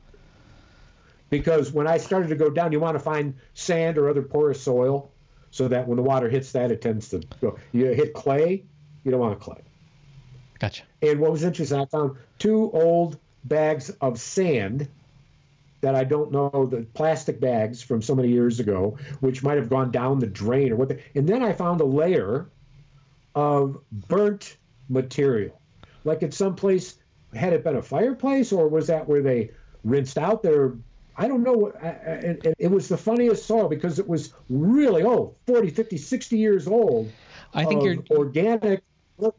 Because 1.28 1.72
when 1.72 1.86
I 1.86 1.98
started 1.98 2.28
to 2.28 2.36
go 2.36 2.50
down, 2.50 2.72
you 2.72 2.80
want 2.80 2.96
to 2.96 3.02
find 3.02 3.34
sand 3.54 3.98
or 3.98 4.08
other 4.08 4.22
porous 4.22 4.62
soil 4.62 5.10
so 5.50 5.68
that 5.68 5.88
when 5.88 5.96
the 5.96 6.02
water 6.02 6.28
hits 6.28 6.52
that, 6.52 6.70
it 6.70 6.80
tends 6.80 7.08
to 7.08 7.22
go. 7.40 7.58
You 7.72 7.86
hit 7.86 8.14
clay, 8.14 8.64
you 9.04 9.10
don't 9.10 9.20
want 9.20 9.40
clay. 9.40 9.62
Gotcha. 10.58 10.84
And 11.02 11.20
what 11.20 11.32
was 11.32 11.44
interesting, 11.44 11.78
I 11.78 11.86
found 11.86 12.16
two 12.38 12.70
old 12.72 13.18
bags 13.44 13.90
of 14.00 14.18
sand 14.18 14.88
that 15.80 15.94
I 15.94 16.04
don't 16.04 16.32
know, 16.32 16.66
the 16.70 16.86
plastic 16.94 17.40
bags 17.40 17.82
from 17.82 18.02
so 18.02 18.14
many 18.14 18.28
years 18.28 18.60
ago, 18.60 18.98
which 19.20 19.42
might 19.42 19.56
have 19.56 19.68
gone 19.68 19.90
down 19.90 20.18
the 20.18 20.26
drain 20.26 20.72
or 20.72 20.76
what. 20.76 20.88
The, 20.88 21.00
and 21.14 21.28
then 21.28 21.42
I 21.42 21.52
found 21.52 21.80
a 21.80 21.84
layer 21.84 22.48
of 23.34 23.78
burnt 23.92 24.56
material. 24.88 25.60
Like 26.04 26.22
at 26.22 26.32
some 26.32 26.56
place, 26.56 26.98
had 27.34 27.52
it 27.52 27.62
been 27.62 27.76
a 27.76 27.82
fireplace 27.82 28.52
or 28.52 28.68
was 28.68 28.86
that 28.86 29.08
where 29.08 29.22
they 29.22 29.50
rinsed 29.84 30.18
out 30.18 30.42
their. 30.42 30.74
I 31.18 31.28
don't 31.28 31.42
know. 31.42 31.72
I- 31.82 31.86
I- 31.86 31.90
It, 32.44 32.54
it 32.58 32.70
was 32.70 32.88
the 32.88 32.96
funniest 32.98 33.46
soil 33.46 33.68
because 33.68 33.98
it 33.98 34.06
was 34.08 34.32
really 34.50 35.02
old 35.02 35.34
40, 35.46 35.70
50, 35.70 35.96
60 35.96 36.36
years 36.38 36.66
old 36.66 37.10
I 37.54 37.64
think 37.64 37.82
you're 37.82 37.96
organic 38.10 38.82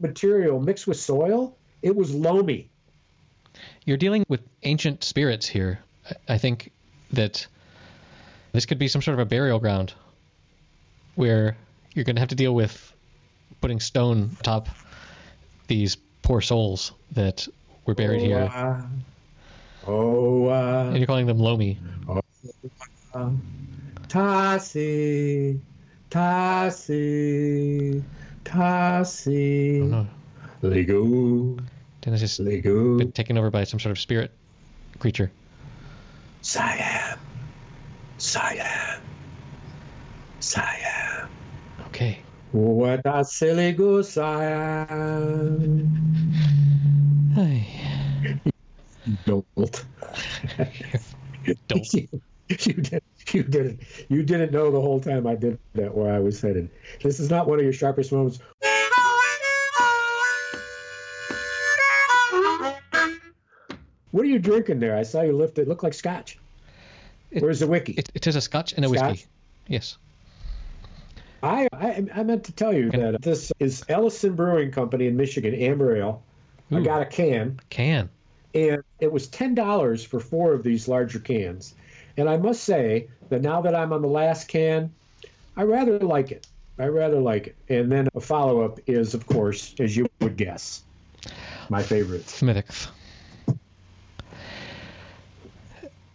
material 0.00 0.60
mixed 0.60 0.86
with 0.88 0.98
soil. 0.98 1.56
It 1.82 1.94
was 1.94 2.12
loamy. 2.14 2.68
you're 3.84 3.96
dealing 3.96 4.24
with 4.28 4.40
ancient 4.64 5.02
spirits 5.04 5.46
here. 5.46 5.78
I- 6.28 6.38
think 6.38 6.72
that 7.12 7.46
this 8.52 8.66
could 8.66 8.78
be 8.78 8.88
some 8.88 9.02
sort 9.02 9.14
of 9.14 9.20
a 9.20 9.24
burial 9.26 9.58
ground 9.58 9.92
where 11.14 11.56
you're 11.94 12.04
going 12.04 12.16
to 12.16 12.20
have 12.20 12.28
to 12.30 12.34
deal 12.34 12.54
with 12.54 12.92
putting 13.60 13.80
stone 13.80 14.36
atop 14.40 14.68
these 15.68 15.96
poor 16.22 16.40
souls 16.40 16.92
that 17.12 17.46
were 17.86 17.94
buried 17.94 18.20
here, 18.20 18.38
uh, 18.52 18.82
oh, 19.88 20.48
and 20.48 20.94
uh, 20.94 20.96
you're 20.96 21.06
calling 21.06 21.26
them 21.26 21.38
Lomi. 21.38 21.78
Tassi, 24.08 25.60
Tassi, 26.10 28.02
Tassi. 28.44 29.82
Oh 29.82 29.86
no, 29.86 30.06
Lego, 30.62 31.58
Dennis 32.00 32.22
is 32.22 32.40
Lego. 32.40 32.98
been 32.98 33.12
taken 33.12 33.36
over 33.36 33.50
by 33.50 33.64
some 33.64 33.80
sort 33.80 33.90
of 33.90 33.98
spirit 33.98 34.30
creature. 34.98 35.30
Siam, 36.42 37.18
Siam, 38.18 39.00
Siam. 40.40 41.28
Okay, 41.88 42.20
What 42.52 43.00
a 43.04 43.24
silly 43.24 43.72
goose 43.72 44.16
I 44.16 44.44
am. 44.44 45.94
Don't. 49.24 49.46
Don't. 49.56 49.84
you 52.66 52.72
did. 52.72 53.02
You 53.32 53.42
didn't. 53.42 53.80
You 54.08 54.22
didn't 54.22 54.52
know 54.52 54.70
the 54.70 54.80
whole 54.80 55.00
time 55.00 55.26
I 55.26 55.34
did 55.34 55.58
that 55.74 55.94
where 55.94 56.12
I 56.12 56.18
was 56.18 56.40
headed. 56.40 56.70
This 57.02 57.20
is 57.20 57.30
not 57.30 57.46
one 57.46 57.58
of 57.58 57.64
your 57.64 57.72
sharpest 57.72 58.12
moments. 58.12 58.38
What 64.10 64.24
are 64.24 64.28
you 64.28 64.38
drinking 64.38 64.80
there? 64.80 64.96
I 64.96 65.02
saw 65.02 65.22
you 65.22 65.32
lift 65.32 65.58
it. 65.58 65.68
Looked 65.68 65.82
like 65.82 65.94
scotch. 65.94 66.38
Where's 67.30 67.60
the 67.60 67.66
wiki? 67.66 67.92
It, 67.92 68.08
it 68.14 68.26
is 68.26 68.36
a 68.36 68.40
scotch 68.40 68.72
and 68.72 68.84
a 68.84 68.88
Scotch? 68.88 69.10
whiskey. 69.10 69.28
Yes. 69.66 69.98
I, 71.42 71.68
I 71.72 72.06
I 72.14 72.22
meant 72.24 72.44
to 72.44 72.52
tell 72.52 72.72
you 72.72 72.90
that 72.90 73.22
this 73.22 73.52
is 73.60 73.84
Ellison 73.88 74.34
Brewing 74.34 74.72
Company 74.72 75.06
in 75.06 75.16
Michigan, 75.16 75.54
Amber 75.54 75.96
Ale. 75.96 76.22
I 76.72 76.80
got 76.80 77.02
a 77.02 77.06
can, 77.06 77.60
Can. 77.70 78.10
And 78.54 78.82
it 79.00 79.12
was 79.12 79.28
ten 79.28 79.54
dollars 79.54 80.04
for 80.04 80.20
four 80.20 80.52
of 80.52 80.62
these 80.62 80.88
larger 80.88 81.18
cans. 81.18 81.74
And 82.16 82.28
I 82.28 82.36
must 82.36 82.64
say 82.64 83.08
that 83.28 83.42
now 83.42 83.60
that 83.62 83.74
I'm 83.74 83.92
on 83.92 84.02
the 84.02 84.08
last 84.08 84.48
can, 84.48 84.92
I 85.56 85.62
rather 85.62 85.98
like 85.98 86.32
it. 86.32 86.46
I 86.78 86.86
rather 86.86 87.20
like 87.20 87.48
it. 87.48 87.56
And 87.68 87.90
then 87.90 88.08
a 88.14 88.20
follow 88.20 88.62
up 88.62 88.78
is, 88.86 89.14
of 89.14 89.26
course, 89.26 89.74
as 89.78 89.96
you 89.96 90.06
would 90.20 90.36
guess, 90.36 90.82
my 91.68 91.82
favorite. 91.82 92.28
Smithwick's. 92.28 92.88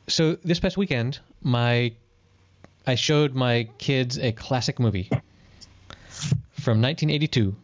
So 0.07 0.38
this 0.43 0.59
past 0.59 0.77
weekend, 0.77 1.19
my 1.41 1.93
I 2.86 2.95
showed 2.95 3.34
my 3.34 3.69
kids 3.77 4.19
a 4.19 4.31
classic 4.34 4.79
movie 4.79 5.09
from 6.51 6.81
1982. 6.81 7.55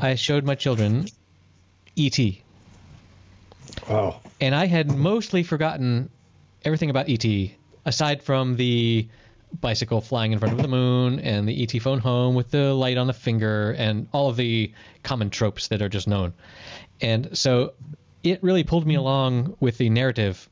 I 0.00 0.14
showed 0.14 0.44
my 0.44 0.54
children 0.54 1.06
E.T. 1.96 2.42
Oh, 3.88 4.20
and 4.40 4.54
I 4.54 4.66
had 4.66 4.90
mostly 4.96 5.42
forgotten 5.42 6.10
everything 6.64 6.90
about 6.90 7.08
ET, 7.08 7.24
aside 7.84 8.22
from 8.22 8.56
the 8.56 9.08
bicycle 9.60 10.00
flying 10.00 10.32
in 10.32 10.38
front 10.38 10.54
of 10.54 10.62
the 10.62 10.68
moon 10.68 11.20
and 11.20 11.46
the 11.48 11.62
ET 11.62 11.80
phone 11.82 11.98
home 11.98 12.34
with 12.34 12.50
the 12.50 12.72
light 12.72 12.96
on 12.96 13.06
the 13.06 13.12
finger 13.12 13.72
and 13.72 14.08
all 14.12 14.30
of 14.30 14.36
the 14.36 14.72
common 15.02 15.28
tropes 15.30 15.68
that 15.68 15.82
are 15.82 15.88
just 15.90 16.08
known. 16.08 16.32
And 17.00 17.36
so 17.36 17.74
it 18.22 18.42
really 18.42 18.64
pulled 18.64 18.86
me 18.86 18.94
along 18.94 19.56
with 19.60 19.76
the 19.78 19.90
narrative. 19.90 20.48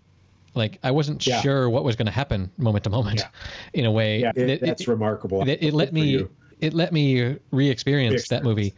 Like 0.55 0.79
I 0.83 0.91
wasn't 0.91 1.27
Yeah. 1.27 1.41
sure 1.41 1.71
what 1.71 1.83
was 1.85 1.97
going 1.97 2.07
to 2.07 2.13
happen 2.13 2.51
moment 2.59 2.85
to 2.85 2.91
moment, 2.91 3.21
Yeah. 3.21 3.29
in 3.73 3.85
a 3.87 3.93
way. 3.93 4.21
yeah, 4.21 4.33
it, 4.35 4.47
that- 4.47 4.61
that's 4.61 4.89
remarkable. 4.89 5.45
that 5.45 5.65
it 5.65 5.73
let 5.73 5.87
Good 5.87 5.95
me 5.95 6.27
it 6.61 6.75
let 6.75 6.93
me 6.93 7.37
re-experience 7.51 8.29
that 8.29 8.45
movie 8.45 8.75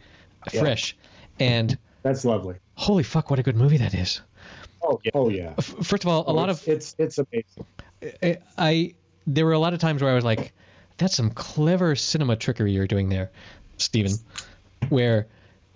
fresh. 0.49 0.95
And 1.39 1.77
That's 2.03 2.23
lovely. 2.25 2.55
holy 2.75 3.03
fuck, 3.03 3.29
what 3.29 3.39
a 3.39 3.43
good 3.43 3.55
movie 3.55 3.77
that 3.77 3.93
is! 3.93 4.21
Oh 4.81 4.99
yeah. 5.03 5.11
Oh 5.13 5.29
yeah. 5.29 5.53
First 5.55 6.03
of 6.03 6.09
all, 6.09 6.23
a 6.27 6.33
lot 6.33 6.49
of 6.49 6.65
it's 6.67 6.95
it's, 6.99 7.17
it's 7.17 7.27
amazing. 7.31 8.19
I, 8.21 8.37
I 8.57 8.93
there 9.25 9.45
were 9.45 9.53
a 9.53 9.59
lot 9.59 9.73
of 9.73 9.79
times 9.79 10.01
where 10.01 10.11
I 10.11 10.15
was 10.15 10.25
like, 10.25 10.53
"That's 10.97 11.15
some 11.15 11.29
clever 11.31 11.95
cinema 11.95 12.35
trickery 12.35 12.73
you're 12.73 12.87
doing 12.87 13.09
there, 13.09 13.31
Steven. 13.77 14.11
Where 14.89 15.27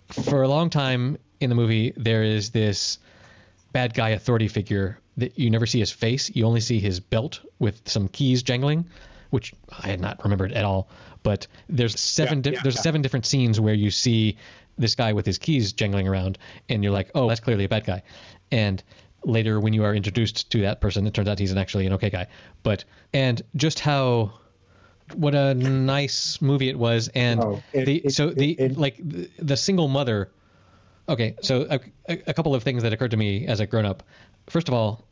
for 0.09 0.41
a 0.43 0.47
long 0.47 0.69
time 0.69 1.17
in 1.39 1.49
the 1.49 1.55
movie 1.55 1.93
there 1.95 2.23
is 2.23 2.49
this 2.51 2.99
bad 3.71 3.93
guy 3.93 4.09
authority 4.09 4.47
figure 4.47 4.99
that 5.17 5.39
you 5.39 5.49
never 5.49 5.65
see 5.65 5.79
his 5.79 5.91
face. 5.91 6.29
You 6.35 6.45
only 6.45 6.59
see 6.61 6.79
his 6.79 6.99
belt 6.99 7.39
with 7.59 7.81
some 7.85 8.07
keys 8.09 8.43
jangling, 8.43 8.85
which 9.29 9.53
I 9.81 9.87
had 9.87 10.01
not 10.01 10.21
remembered 10.23 10.51
at 10.51 10.65
all. 10.65 10.89
But 11.23 11.47
there's 11.69 11.97
seven 11.99 12.39
Yeah, 12.39 12.41
di- 12.41 12.51
yeah, 12.51 12.59
there's 12.63 12.75
yeah. 12.75 12.81
seven 12.81 13.01
different 13.01 13.25
scenes 13.25 13.59
where 13.59 13.73
you 13.73 13.91
see 13.91 14.37
this 14.77 14.95
guy 14.95 15.13
with 15.13 15.25
his 15.25 15.37
keys 15.37 15.73
jangling 15.73 16.07
around, 16.07 16.37
and 16.69 16.83
you're 16.83 16.93
like, 16.93 17.11
"Oh, 17.15 17.27
that's 17.27 17.39
clearly 17.39 17.63
a 17.65 17.69
bad 17.69 17.85
guy." 17.85 18.03
And 18.51 18.83
later, 19.23 19.59
when 19.59 19.73
you 19.73 19.83
are 19.83 19.93
introduced 19.95 20.51
to 20.51 20.61
that 20.61 20.79
person, 20.81 21.05
it 21.07 21.13
turns 21.13 21.27
out 21.27 21.39
he's 21.39 21.51
an 21.51 21.57
actually 21.57 21.85
an 21.85 21.93
okay 21.93 22.09
guy. 22.09 22.27
But 22.63 22.85
and 23.13 23.41
just 23.55 23.79
how 23.79 24.33
what 25.15 25.33
a 25.35 25.53
nice 25.53 26.41
movie 26.41 26.69
it 26.69 26.77
was, 26.77 27.07
and 27.09 27.39
Oh, 27.41 27.63
it- 27.73 27.85
the 27.85 27.95
it- 27.97 28.11
so 28.13 28.29
the 28.29 28.51
it- 28.51 28.77
like 28.77 28.97
the, 28.97 29.29
the 29.39 29.57
single 29.57 29.87
mother. 29.87 30.31
Okay, 31.09 31.35
so 31.41 31.65
a, 31.69 31.79
a, 32.09 32.23
a 32.27 32.33
couple 32.33 32.53
of 32.53 32.63
things 32.63 32.83
that 32.83 32.91
occurred 32.91 33.11
to 33.11 33.17
me 33.17 33.47
as 33.47 33.61
a 33.61 33.65
grown 33.65 33.85
up. 33.85 34.03
First 34.49 34.67
of 34.67 34.73
all, 34.73 35.05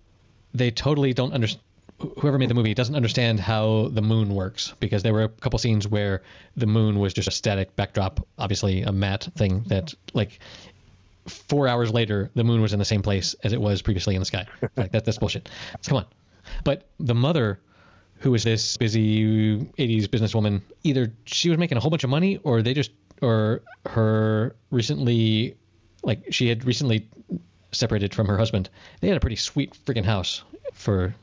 they 0.54 0.70
totally 0.70 1.14
don't 1.14 1.32
understand. 1.34 1.64
Whoever 1.98 2.38
made 2.38 2.50
the 2.50 2.54
movie 2.54 2.74
doesn't 2.74 2.96
understand 2.96 3.40
how 3.40 3.90
the 3.92 4.02
moon 4.02 4.36
works 4.36 4.74
because 4.80 5.02
there 5.02 5.14
were 5.14 5.24
a 5.24 5.30
couple 5.30 5.58
scenes 5.60 5.88
where 5.88 6.24
the 6.58 6.66
moon 6.68 7.00
was 7.00 7.14
just 7.14 7.28
a 7.28 7.32
static 7.32 7.76
backdrop, 7.76 8.26
obviously 8.38 8.82
a 8.82 8.92
matte 8.92 9.30
thing 9.36 9.64
that 9.68 9.94
like 10.14 10.40
four 11.28 11.68
hours 11.68 11.92
later 11.92 12.30
the 12.36 12.44
moon 12.44 12.62
was 12.62 12.74
in 12.74 12.80
the 12.80 12.86
same 12.86 13.02
place 13.02 13.34
as 13.44 13.54
it 13.54 13.62
was 13.62 13.82
previously 13.82 14.16
in 14.16 14.20
the 14.20 14.26
sky. 14.26 14.46
Like 14.78 14.92
that, 14.92 15.06
that's 15.06 15.18
bullshit. 15.18 15.50
Come 15.88 16.00
on. 16.00 16.06
But 16.64 16.90
the 17.00 17.16
mother, 17.16 17.60
who 18.20 18.32
was 18.32 18.44
this 18.44 18.78
busy 18.78 19.58
'80s 19.58 20.08
businesswoman, 20.08 20.62
either 20.84 21.14
she 21.26 21.50
was 21.50 21.58
making 21.58 21.78
a 21.78 21.82
whole 21.82 21.90
bunch 21.90 22.04
of 22.04 22.10
money, 22.10 22.38
or 22.44 22.62
they 22.62 22.74
just, 22.74 22.92
or 23.22 23.62
her 23.86 24.56
recently, 24.70 25.56
like 26.04 26.26
she 26.32 26.48
had 26.48 26.66
recently 26.66 27.08
separated 27.72 28.14
from 28.14 28.28
her 28.28 28.38
husband. 28.38 28.70
They 29.02 29.08
had 29.08 29.18
a 29.18 29.20
pretty 29.22 29.36
sweet 29.38 29.78
freaking 29.86 30.06
house 30.06 30.44
for 30.74 31.16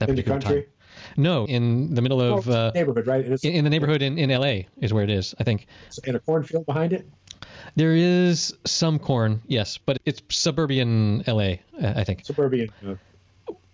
that 0.00 0.08
In 0.10 0.16
the 0.16 0.22
country? 0.22 0.62
time. 0.62 0.70
No, 1.16 1.44
in 1.46 1.94
the 1.94 2.02
middle 2.02 2.20
of 2.20 2.48
Oh, 2.48 2.52
uh, 2.52 2.72
neighborhood, 2.74 3.06
right? 3.06 3.24
In, 3.24 3.38
in 3.52 3.64
the 3.64 3.70
neighborhood 3.70 4.02
in, 4.02 4.18
in 4.18 4.28
LA 4.30 4.62
is 4.80 4.92
where 4.92 5.04
it 5.04 5.10
is. 5.10 5.34
I 5.38 5.44
think 5.44 5.66
and 6.06 6.16
a 6.16 6.18
cornfield 6.20 6.66
behind 6.66 6.92
it. 6.92 7.06
there 7.76 7.94
is 7.94 8.54
some 8.66 8.98
corn, 8.98 9.40
yes, 9.46 9.78
but 9.78 9.98
it's 10.04 10.20
suburban 10.28 11.22
LA. 11.26 11.54
I 11.80 12.04
think. 12.04 12.26
Suburban. 12.26 12.70
Uh, 12.86 12.94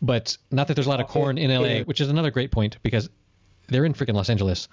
but 0.02 0.36
not 0.50 0.68
that 0.68 0.74
there's 0.74 0.86
a 0.86 0.90
lot 0.90 1.00
of 1.00 1.08
corn 1.08 1.38
in 1.38 1.50
LA, 1.50 1.80
which 1.84 2.00
is 2.00 2.10
another 2.10 2.30
great 2.30 2.50
point 2.52 2.76
because 2.82 3.08
they're 3.68 3.84
in 3.84 3.94
freaking 3.94 4.14
Los 4.14 4.28
Angeles, 4.30 4.68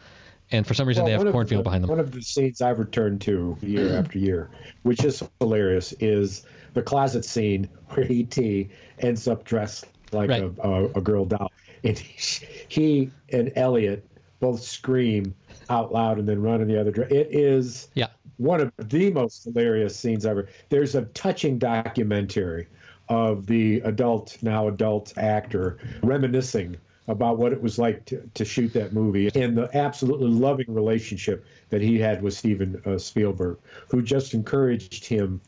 and 0.52 0.68
for 0.68 0.74
some 0.74 0.88
reason 0.88 1.04
Well, 1.06 1.18
they 1.20 1.24
have 1.26 1.34
cornfield 1.34 1.60
the- 1.62 1.64
behind 1.64 1.84
them. 1.84 1.90
One 1.90 2.00
of 2.00 2.12
the 2.12 2.22
scenes 2.22 2.62
I've 2.62 2.78
returned 2.80 3.22
to 3.22 3.58
year 3.62 3.98
after 3.98 4.20
year, 4.20 4.52
which 4.84 5.04
is 5.04 5.24
hilarious, 5.40 5.94
is 6.00 6.46
the 6.74 6.82
closet 6.84 7.24
scene 7.26 7.70
where 7.90 8.06
E.T. 8.12 8.70
ends 9.00 9.28
up 9.28 9.44
dressed 9.46 9.86
like 10.14 10.30
Right. 10.30 10.44
a, 10.44 10.68
a, 10.68 10.86
a 10.96 11.02
girl 11.02 11.26
doll. 11.26 11.52
And 11.84 11.98
he, 11.98 12.46
he 12.70 13.12
and 13.32 13.52
Elliot 13.56 14.08
both 14.40 14.62
scream 14.62 15.34
out 15.70 15.94
loud 15.94 16.20
and 16.20 16.28
then 16.28 16.42
run 16.42 16.62
in 16.62 16.68
the 16.68 16.80
other 16.80 16.92
direction. 16.92 17.18
It 17.18 17.28
is 17.32 17.88
Yeah, 17.94 18.08
one 18.38 18.62
of 18.62 18.72
the 18.78 19.12
most 19.12 19.46
hilarious 19.46 19.98
scenes 19.98 20.26
ever. 20.26 20.50
There's 20.70 20.96
a 20.96 21.04
touching 21.04 21.58
documentary 21.58 22.68
of 23.10 23.46
the 23.48 23.80
adult, 23.82 24.38
now 24.42 24.68
adult 24.68 25.18
actor 25.18 25.78
reminiscing 26.04 26.78
about 27.08 27.38
what 27.38 27.52
it 27.52 27.62
was 27.62 27.78
like 27.78 28.06
to, 28.06 28.30
to 28.34 28.46
shoot 28.46 28.72
that 28.74 28.94
movie 28.94 29.30
and 29.36 29.58
the 29.58 29.70
absolutely 29.76 30.30
loving 30.30 30.74
relationship 30.74 31.46
that 31.70 31.82
he 31.82 32.00
had 32.00 32.22
with 32.22 32.34
Steven 32.34 32.82
uh, 32.86 32.98
Spielberg, 32.98 33.58
who 33.90 34.02
just 34.02 34.34
encouraged 34.34 35.06
him 35.06 35.42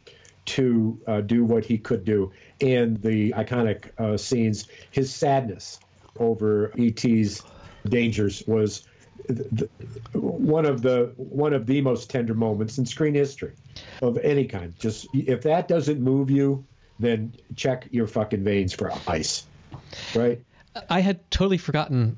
to 0.45 0.99
uh, 1.07 1.21
do 1.21 1.43
what 1.45 1.65
he 1.65 1.77
could 1.77 2.03
do. 2.03 2.31
And 2.61 3.01
the 3.01 3.31
iconic 3.31 3.89
uh, 3.97 4.17
scenes, 4.17 4.67
his 4.91 5.13
sadness 5.13 5.79
over 6.19 6.71
E.T.'s 6.77 7.43
dangers 7.87 8.43
was 8.47 8.87
th- 9.27 9.39
th- 9.57 9.69
one 10.13 10.65
of 10.65 10.81
the 10.81 11.11
one 11.17 11.53
of 11.53 11.65
the 11.65 11.81
most 11.81 12.09
tender 12.09 12.33
moments 12.33 12.77
in 12.77 12.85
screen 12.85 13.13
history 13.13 13.53
of 14.01 14.17
any 14.19 14.45
kind. 14.45 14.73
Just 14.79 15.07
if 15.13 15.41
that 15.43 15.67
doesn't 15.67 15.99
move 15.99 16.31
you, 16.31 16.65
then 16.99 17.33
check 17.55 17.87
your 17.91 18.07
fucking 18.07 18.43
veins 18.43 18.73
for 18.73 18.91
ice. 19.07 19.45
Right? 20.13 20.41
I 20.89 21.01
had 21.01 21.29
totally 21.31 21.57
forgotten 21.57 22.17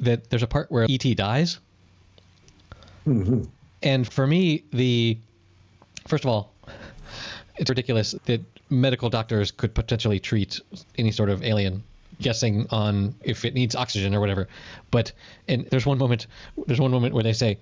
that 0.00 0.30
there's 0.30 0.42
a 0.42 0.48
part 0.48 0.70
where 0.70 0.86
ET 0.88 1.16
dies, 1.16 1.60
Mm-hmm. 3.06 3.42
and 3.82 4.10
for 4.10 4.26
me, 4.26 4.64
the 4.72 5.18
first 6.06 6.24
of 6.24 6.30
all, 6.30 6.53
it's 7.56 7.70
ridiculous 7.70 8.12
that 8.24 8.42
medical 8.70 9.10
doctors 9.10 9.50
could 9.50 9.74
potentially 9.74 10.18
treat 10.18 10.60
any 10.98 11.10
sort 11.10 11.30
of 11.30 11.42
alien 11.42 11.82
guessing 12.20 12.66
on 12.70 13.14
if 13.22 13.44
it 13.44 13.54
needs 13.54 13.74
oxygen 13.74 14.14
or 14.14 14.20
whatever. 14.20 14.48
But 14.90 15.12
and 15.48 15.66
there's 15.66 15.86
one 15.86 15.98
moment 15.98 16.26
there's 16.66 16.80
one 16.80 16.90
moment 16.90 17.14
where 17.14 17.22
they 17.22 17.32
say 17.32 17.58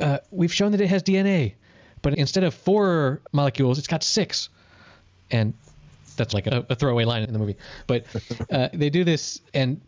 uh, 0.00 0.18
we've 0.30 0.52
shown 0.52 0.72
that 0.72 0.80
it 0.80 0.88
has 0.88 1.02
dna 1.02 1.52
but 2.00 2.14
instead 2.14 2.42
of 2.42 2.54
four 2.54 3.20
molecules 3.32 3.78
it's 3.78 3.88
got 3.88 4.02
six. 4.02 4.48
And 5.30 5.54
that's 6.16 6.34
like 6.34 6.46
a, 6.46 6.66
a 6.68 6.74
throwaway 6.74 7.04
line 7.04 7.22
in 7.22 7.32
the 7.32 7.38
movie. 7.38 7.56
But 7.86 8.04
uh, 8.50 8.68
they 8.74 8.90
do 8.90 9.04
this 9.04 9.40
and 9.54 9.80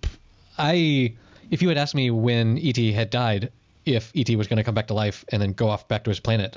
i 0.57 1.12
if 1.51 1.61
you 1.61 1.69
had 1.69 1.79
asked 1.79 1.95
me 1.95 2.11
when 2.11 2.59
et 2.59 2.77
had 2.95 3.11
died 3.11 3.51
if 3.85 4.12
et 4.17 4.35
was 4.37 4.47
going 4.47 4.57
to 4.57 4.65
come 4.65 4.75
back 4.75 4.87
to 4.87 4.95
life 4.95 5.25
and 5.31 5.43
then 5.43 5.53
go 5.53 5.69
off 5.69 5.87
back 5.89 6.05
to 6.05 6.11
his 6.11 6.21
planet 6.21 6.57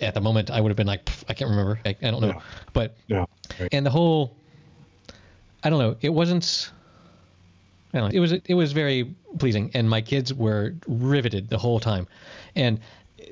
at 0.00 0.14
the 0.14 0.20
moment 0.20 0.50
i 0.50 0.60
would 0.60 0.70
have 0.70 0.76
been 0.76 0.86
like 0.86 1.08
i 1.28 1.34
can't 1.34 1.50
remember 1.50 1.80
i, 1.84 1.90
I 2.02 2.10
don't 2.10 2.20
know 2.20 2.28
Yeah. 2.28 2.40
but 2.72 2.96
No. 3.08 3.26
Right. 3.58 3.68
and 3.72 3.84
the 3.84 3.90
whole 3.90 4.36
i 5.62 5.70
don't 5.70 5.78
know 5.78 5.96
it 6.00 6.10
wasn't 6.10 6.72
I 7.92 7.98
don't 7.98 8.10
know, 8.12 8.16
it 8.16 8.20
was 8.20 8.32
it 8.32 8.54
was 8.54 8.70
very 8.70 9.16
pleasing, 9.40 9.72
and 9.74 9.90
my 9.90 10.00
kids 10.00 10.32
were 10.32 10.76
riveted 10.86 11.48
the 11.48 11.58
whole 11.58 11.80
time, 11.80 12.06
and 12.54 12.78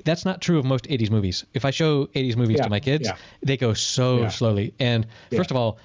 that's 0.03 0.25
not 0.25 0.41
true 0.41 0.59
of 0.59 0.65
most 0.65 0.83
80s 0.83 1.09
movies. 1.09 1.45
If 1.53 1.63
I 1.63 1.71
show 1.71 2.07
80s 2.07 2.35
movies 2.35 2.57
Yeah, 2.57 2.63
to 2.65 2.69
my 2.69 2.81
kids, 2.81 3.07
yeah. 3.07 3.15
they 3.41 3.55
go 3.55 3.73
so 3.73 4.23
Yeah. 4.23 4.27
slowly. 4.27 4.73
And 4.77 5.07
first 5.33 5.49
of 5.51 5.55
all, 5.55 5.77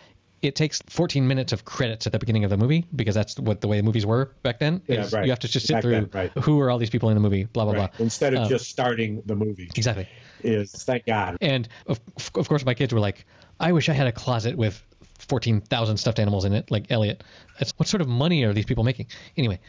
it 0.44 0.54
takes 0.56 0.80
14 0.88 1.26
minutes 1.26 1.52
of 1.52 1.64
credits 1.64 2.06
at 2.06 2.12
the 2.12 2.18
beginning 2.18 2.44
of 2.44 2.50
the 2.50 2.56
movie 2.56 2.86
because 2.94 3.14
that's 3.14 3.38
what 3.38 3.60
the 3.60 3.68
way 3.68 3.76
the 3.78 3.82
movies 3.82 4.04
were 4.06 4.30
back 4.42 4.58
then. 4.58 4.82
Yeah, 4.86 5.06
right. 5.12 5.24
You 5.24 5.30
have 5.30 5.38
to 5.40 5.48
just 5.48 5.66
sit 5.66 5.74
Back 5.74 5.82
through 5.82 5.92
then, 5.92 6.10
right. 6.12 6.30
who 6.38 6.60
are 6.60 6.70
all 6.70 6.78
these 6.78 6.90
people 6.90 7.08
in 7.10 7.14
the 7.14 7.20
movie, 7.20 7.44
blah 7.44 7.64
blah 7.64 7.72
Right. 7.74 7.90
blah. 7.92 8.04
Instead 8.04 8.34
of 8.34 8.40
Um, 8.44 8.48
just 8.48 8.68
starting 8.70 9.22
the 9.26 9.34
movie, 9.36 9.70
Exactly. 9.74 10.08
is 10.42 10.70
thank 10.72 11.06
God. 11.06 11.36
And 11.40 11.68
of, 11.86 12.00
of 12.34 12.48
course, 12.48 12.64
my 12.64 12.74
kids 12.74 12.92
were 12.92 13.00
like, 13.00 13.24
I 13.60 13.72
wish 13.72 13.88
I 13.88 13.92
had 13.92 14.06
a 14.06 14.12
closet 14.12 14.56
with 14.56 14.82
14,000 15.18 15.96
stuffed 15.96 16.18
animals 16.18 16.44
in 16.44 16.52
it, 16.52 16.70
like 16.70 16.90
Elliot. 16.90 17.22
That's, 17.58 17.72
what 17.76 17.88
sort 17.88 18.00
of 18.00 18.08
money 18.08 18.42
are 18.44 18.52
these 18.52 18.66
people 18.66 18.84
making? 18.84 19.06
Anyway, 19.36 19.60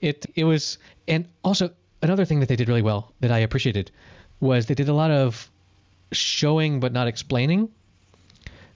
it 0.00 0.26
it 0.34 0.44
was, 0.44 0.78
and 1.08 1.28
also 1.44 1.70
another 2.02 2.24
thing 2.24 2.40
that 2.40 2.48
they 2.48 2.56
did 2.56 2.68
really 2.68 2.82
well 2.82 3.12
that 3.20 3.30
I 3.30 3.38
appreciated 3.38 3.90
was 4.40 4.66
they 4.66 4.74
did 4.74 4.88
a 4.88 4.94
lot 4.94 5.10
of 5.10 5.50
showing 6.12 6.80
but 6.80 6.92
not 6.92 7.08
explaining. 7.08 7.68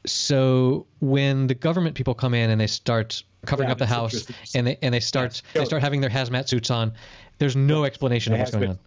So 0.07 0.86
when 1.00 1.46
the 1.46 1.54
government 1.54 1.94
people 1.96 2.14
come 2.14 2.34
in 2.34 2.50
and 2.50 2.61
they 2.61 2.66
start 2.66 3.22
covering 3.44 3.68
Yeah, 3.68 3.72
up 3.72 3.78
the 3.78 3.86
house 3.86 4.26
and 4.54 4.66
they 4.66 4.78
and 4.82 4.92
they 4.94 5.00
start 5.00 5.42
Yeah. 5.54 5.61
they 5.62 5.66
start 5.66 5.82
having 5.82 6.00
their 6.00 6.11
hazmat 6.11 6.48
suits 6.48 6.70
on, 6.70 6.92
there's 7.38 7.57
no 7.57 7.84
explanation 7.84 8.32
of 8.32 8.38
what's 8.38 8.50
going 8.52 8.70
on. 8.70 8.78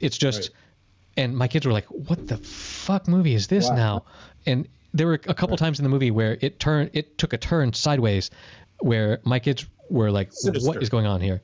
It's 0.00 0.18
just 0.18 0.40
Right. 0.40 0.50
and 1.16 1.36
my 1.36 1.48
kids 1.48 1.66
were 1.66 1.72
like, 1.72 1.86
"What 1.86 2.26
the 2.26 2.36
fuck 2.38 3.08
movie 3.08 3.34
is 3.34 3.46
this 3.46 3.68
Wow. 3.68 3.74
now?" 3.76 4.04
And 4.46 4.68
there 4.92 5.06
were 5.06 5.14
a 5.14 5.34
couple 5.34 5.56
times 5.56 5.78
in 5.78 5.82
the 5.84 5.88
movie 5.88 6.10
where 6.10 6.36
it 6.40 6.60
turned, 6.60 6.90
it 6.92 7.18
took 7.18 7.32
a 7.32 7.38
turn 7.38 7.72
sideways, 7.72 8.30
where 8.80 9.20
my 9.24 9.38
kids 9.38 9.66
were 9.90 10.10
like, 10.10 10.32
Sinister. 10.32 10.66
"What 10.68 10.82
is 10.82 10.88
going 10.88 11.06
on 11.06 11.20
here?" 11.20 11.40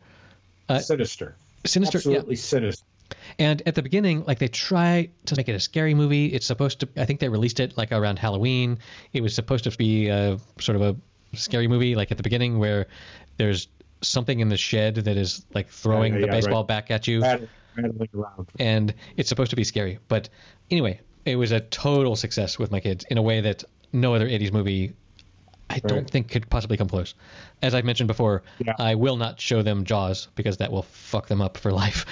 Uh, 0.69 0.79
sinister. 0.79 1.35
Sinister, 1.67 1.99
yeah. 1.99 2.17
Absolutely 2.17 2.37
sinister. 2.37 2.85
And 3.39 3.63
at 3.67 3.75
the 3.75 3.83
beginning, 3.83 4.25
like 4.25 4.39
they 4.39 4.49
try 4.49 5.09
to 5.27 5.37
make 5.37 5.49
it 5.49 5.55
a 5.55 5.61
scary 5.61 5.95
movie. 5.95 6.27
It's 6.27 6.47
supposed 6.47 6.81
to. 6.81 6.89
I 6.97 7.05
think 7.05 7.21
they 7.21 7.29
released 7.29 7.61
it 7.61 7.77
like 7.77 7.93
around 7.93 8.19
Halloween. 8.19 8.79
It 9.13 9.23
was 9.23 9.35
supposed 9.35 9.65
to 9.65 9.71
be 9.77 10.09
a 10.09 10.39
sort 10.61 10.77
of 10.77 10.83
a 10.83 11.37
scary 11.37 11.69
movie, 11.69 11.95
like 11.95 12.11
at 12.11 12.17
the 12.17 12.23
beginning 12.23 12.59
where 12.59 12.87
there's 13.37 13.69
something 14.03 14.41
in 14.41 14.49
the 14.49 14.57
shed 14.57 14.95
that 14.97 15.17
is 15.17 15.45
like 15.55 15.69
throwing 15.69 16.15
Yeah, 16.15 16.21
the 16.23 16.27
baseball 16.29 16.63
right. 16.63 16.69
back 16.69 16.91
at 16.91 17.07
you 17.07 17.21
Rattling, 17.21 17.49
rattling 17.77 18.09
around. 18.15 18.49
and 18.59 18.95
it's 19.17 19.29
supposed 19.29 19.51
to 19.51 19.57
be 19.57 19.65
scary. 19.65 19.99
But 20.09 20.29
anyway, 20.71 21.01
it 21.25 21.37
was 21.37 21.53
a 21.53 21.61
total 21.61 22.17
success 22.17 22.59
with 22.59 22.71
my 22.71 22.81
kids 22.81 23.05
in 23.11 23.19
a 23.19 23.23
way 23.23 23.41
that 23.43 23.63
no 23.93 24.15
other 24.15 24.27
80s 24.29 24.53
movie 24.53 24.95
I 25.71 25.79
don't 25.79 26.11
think 26.11 26.29
could 26.29 26.51
possibly 26.51 26.77
come 26.77 26.89
close. 26.89 27.15
As 27.63 27.75
I've 27.75 27.85
mentioned 27.85 28.09
before, 28.09 28.43
Yeah. 28.65 28.75
I 28.79 28.97
will 28.97 29.17
not 29.17 29.41
show 29.41 29.63
them 29.63 29.85
Jaws 29.85 30.29
because 30.35 30.57
that 30.57 30.73
will 30.73 30.83
fuck 30.83 31.29
them 31.29 31.41
up 31.41 31.57
for 31.57 31.73
life. 31.85 32.05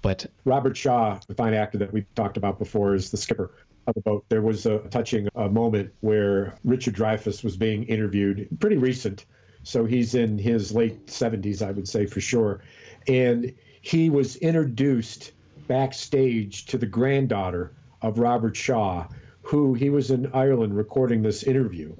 But 0.00 0.26
Robert 0.44 0.76
Shaw, 0.76 1.20
the 1.28 1.34
fine 1.34 1.54
actor 1.54 1.78
that 1.78 1.92
we 1.92 2.06
talked 2.14 2.36
about 2.36 2.58
before, 2.58 2.94
is 2.94 3.10
the 3.10 3.16
skipper 3.18 3.50
of 3.86 3.94
the 3.94 4.00
boat. 4.00 4.24
There 4.28 4.42
was 4.42 4.64
a 4.66 4.78
touching 4.78 5.28
uh 5.34 5.48
moment 5.48 5.92
where 6.00 6.54
Richard 6.64 6.94
Dreyfuss 6.94 7.44
was 7.44 7.56
being 7.56 7.84
interviewed, 7.84 8.48
pretty 8.58 8.76
recent. 8.78 9.26
So 9.64 9.84
he's 9.84 10.14
in 10.14 10.38
his 10.38 10.72
late 10.72 11.06
70s, 11.06 11.62
I 11.64 11.70
would 11.70 11.86
say 11.86 12.06
for 12.06 12.20
sure. 12.20 12.60
And 13.06 13.54
he 13.80 14.10
was 14.10 14.36
introduced 14.36 15.32
backstage 15.68 16.66
to 16.66 16.78
the 16.78 16.86
granddaughter 16.86 17.72
of 18.00 18.18
Robert 18.18 18.56
Shaw, 18.56 19.06
who 19.42 19.74
he 19.74 19.90
was 19.90 20.10
in 20.10 20.30
Ireland 20.32 20.76
recording 20.76 21.22
this 21.22 21.42
interview 21.44 21.94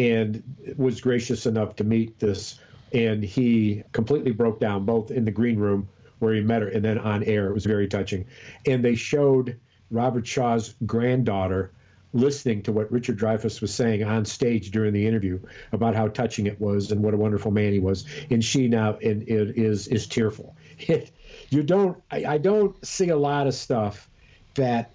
and 0.00 0.42
was 0.78 1.02
gracious 1.02 1.44
enough 1.44 1.76
to 1.76 1.84
meet 1.84 2.18
this. 2.18 2.58
And 2.92 3.22
he 3.22 3.84
completely 3.92 4.32
broke 4.32 4.58
down 4.58 4.86
both 4.86 5.10
in 5.10 5.26
the 5.26 5.30
green 5.30 5.58
room 5.58 5.88
where 6.20 6.32
he 6.32 6.40
met 6.40 6.62
her 6.62 6.68
and 6.68 6.82
then 6.82 6.98
on 6.98 7.22
air. 7.24 7.48
It 7.48 7.54
was 7.54 7.66
very 7.66 7.86
touching. 7.86 8.24
And 8.66 8.82
they 8.82 8.94
showed 8.94 9.60
Robert 9.90 10.26
Shaw's 10.26 10.74
granddaughter 10.86 11.72
listening 12.12 12.62
to 12.62 12.72
what 12.72 12.90
Richard 12.90 13.18
Dreyfuss 13.18 13.60
was 13.60 13.72
saying 13.72 14.02
on 14.02 14.24
stage 14.24 14.70
during 14.70 14.92
the 14.94 15.06
interview 15.06 15.38
about 15.70 15.94
how 15.94 16.08
touching 16.08 16.46
it 16.46 16.60
was 16.60 16.90
and 16.90 17.02
what 17.02 17.14
a 17.14 17.18
wonderful 17.18 17.50
man 17.50 17.72
he 17.72 17.78
was. 17.78 18.06
And 18.30 18.42
she 18.42 18.68
now 18.68 18.94
and 18.94 19.22
it 19.28 19.58
is 19.58 19.86
is 19.88 20.06
tearful. 20.06 20.56
It, 20.88 21.10
you 21.50 21.62
don't 21.62 22.02
I, 22.10 22.24
I 22.24 22.38
don't 22.38 22.74
see 22.86 23.10
a 23.10 23.16
lot 23.16 23.46
of 23.46 23.54
stuff 23.54 24.08
that 24.54 24.90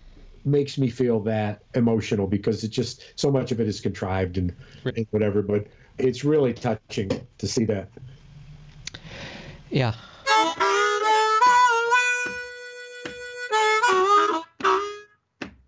makes 0.46 0.78
me 0.78 0.90
feel 0.90 1.20
that 1.22 1.64
emotional 1.74 2.28
because 2.28 2.64
it 2.64 2.70
just 2.70 3.04
so 3.16 3.32
much 3.32 3.52
of 3.52 3.60
it 3.60 3.68
is 3.68 3.82
contrived 3.82 4.38
and, 4.38 4.54
and 4.84 5.08
whatever. 5.12 5.42
But 5.42 5.68
it's 5.98 6.24
really 6.24 6.54
touching 6.54 7.10
to 7.38 7.48
see 7.48 7.66
that. 7.66 7.90
yeah, 9.70 9.94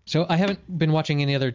so 0.06 0.26
I 0.28 0.36
haven't 0.36 0.78
been 0.78 0.92
watching 0.92 1.22
any 1.22 1.34
other 1.34 1.54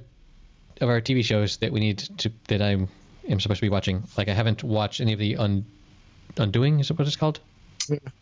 of 0.82 0.90
our 0.90 1.02
TV 1.02 1.24
shows 1.24 1.58
that 1.58 1.72
we 1.72 1.80
need 1.80 2.00
to 2.00 2.32
that 2.48 2.62
I 2.62 2.72
am 2.72 3.40
supposed 3.40 3.60
to 3.60 3.66
be 3.66 3.70
watching. 3.70 4.04
Like 4.18 4.28
I 4.28 4.34
haven't 4.34 4.64
watched 4.64 5.02
any 5.02 5.14
of 5.14 5.20
the 5.20 5.38
Un, 5.38 5.66
Undoing. 6.38 6.80
Is 6.80 6.90
it 6.90 6.98
what 6.98 7.08
it's 7.08 7.16
called? 7.16 7.40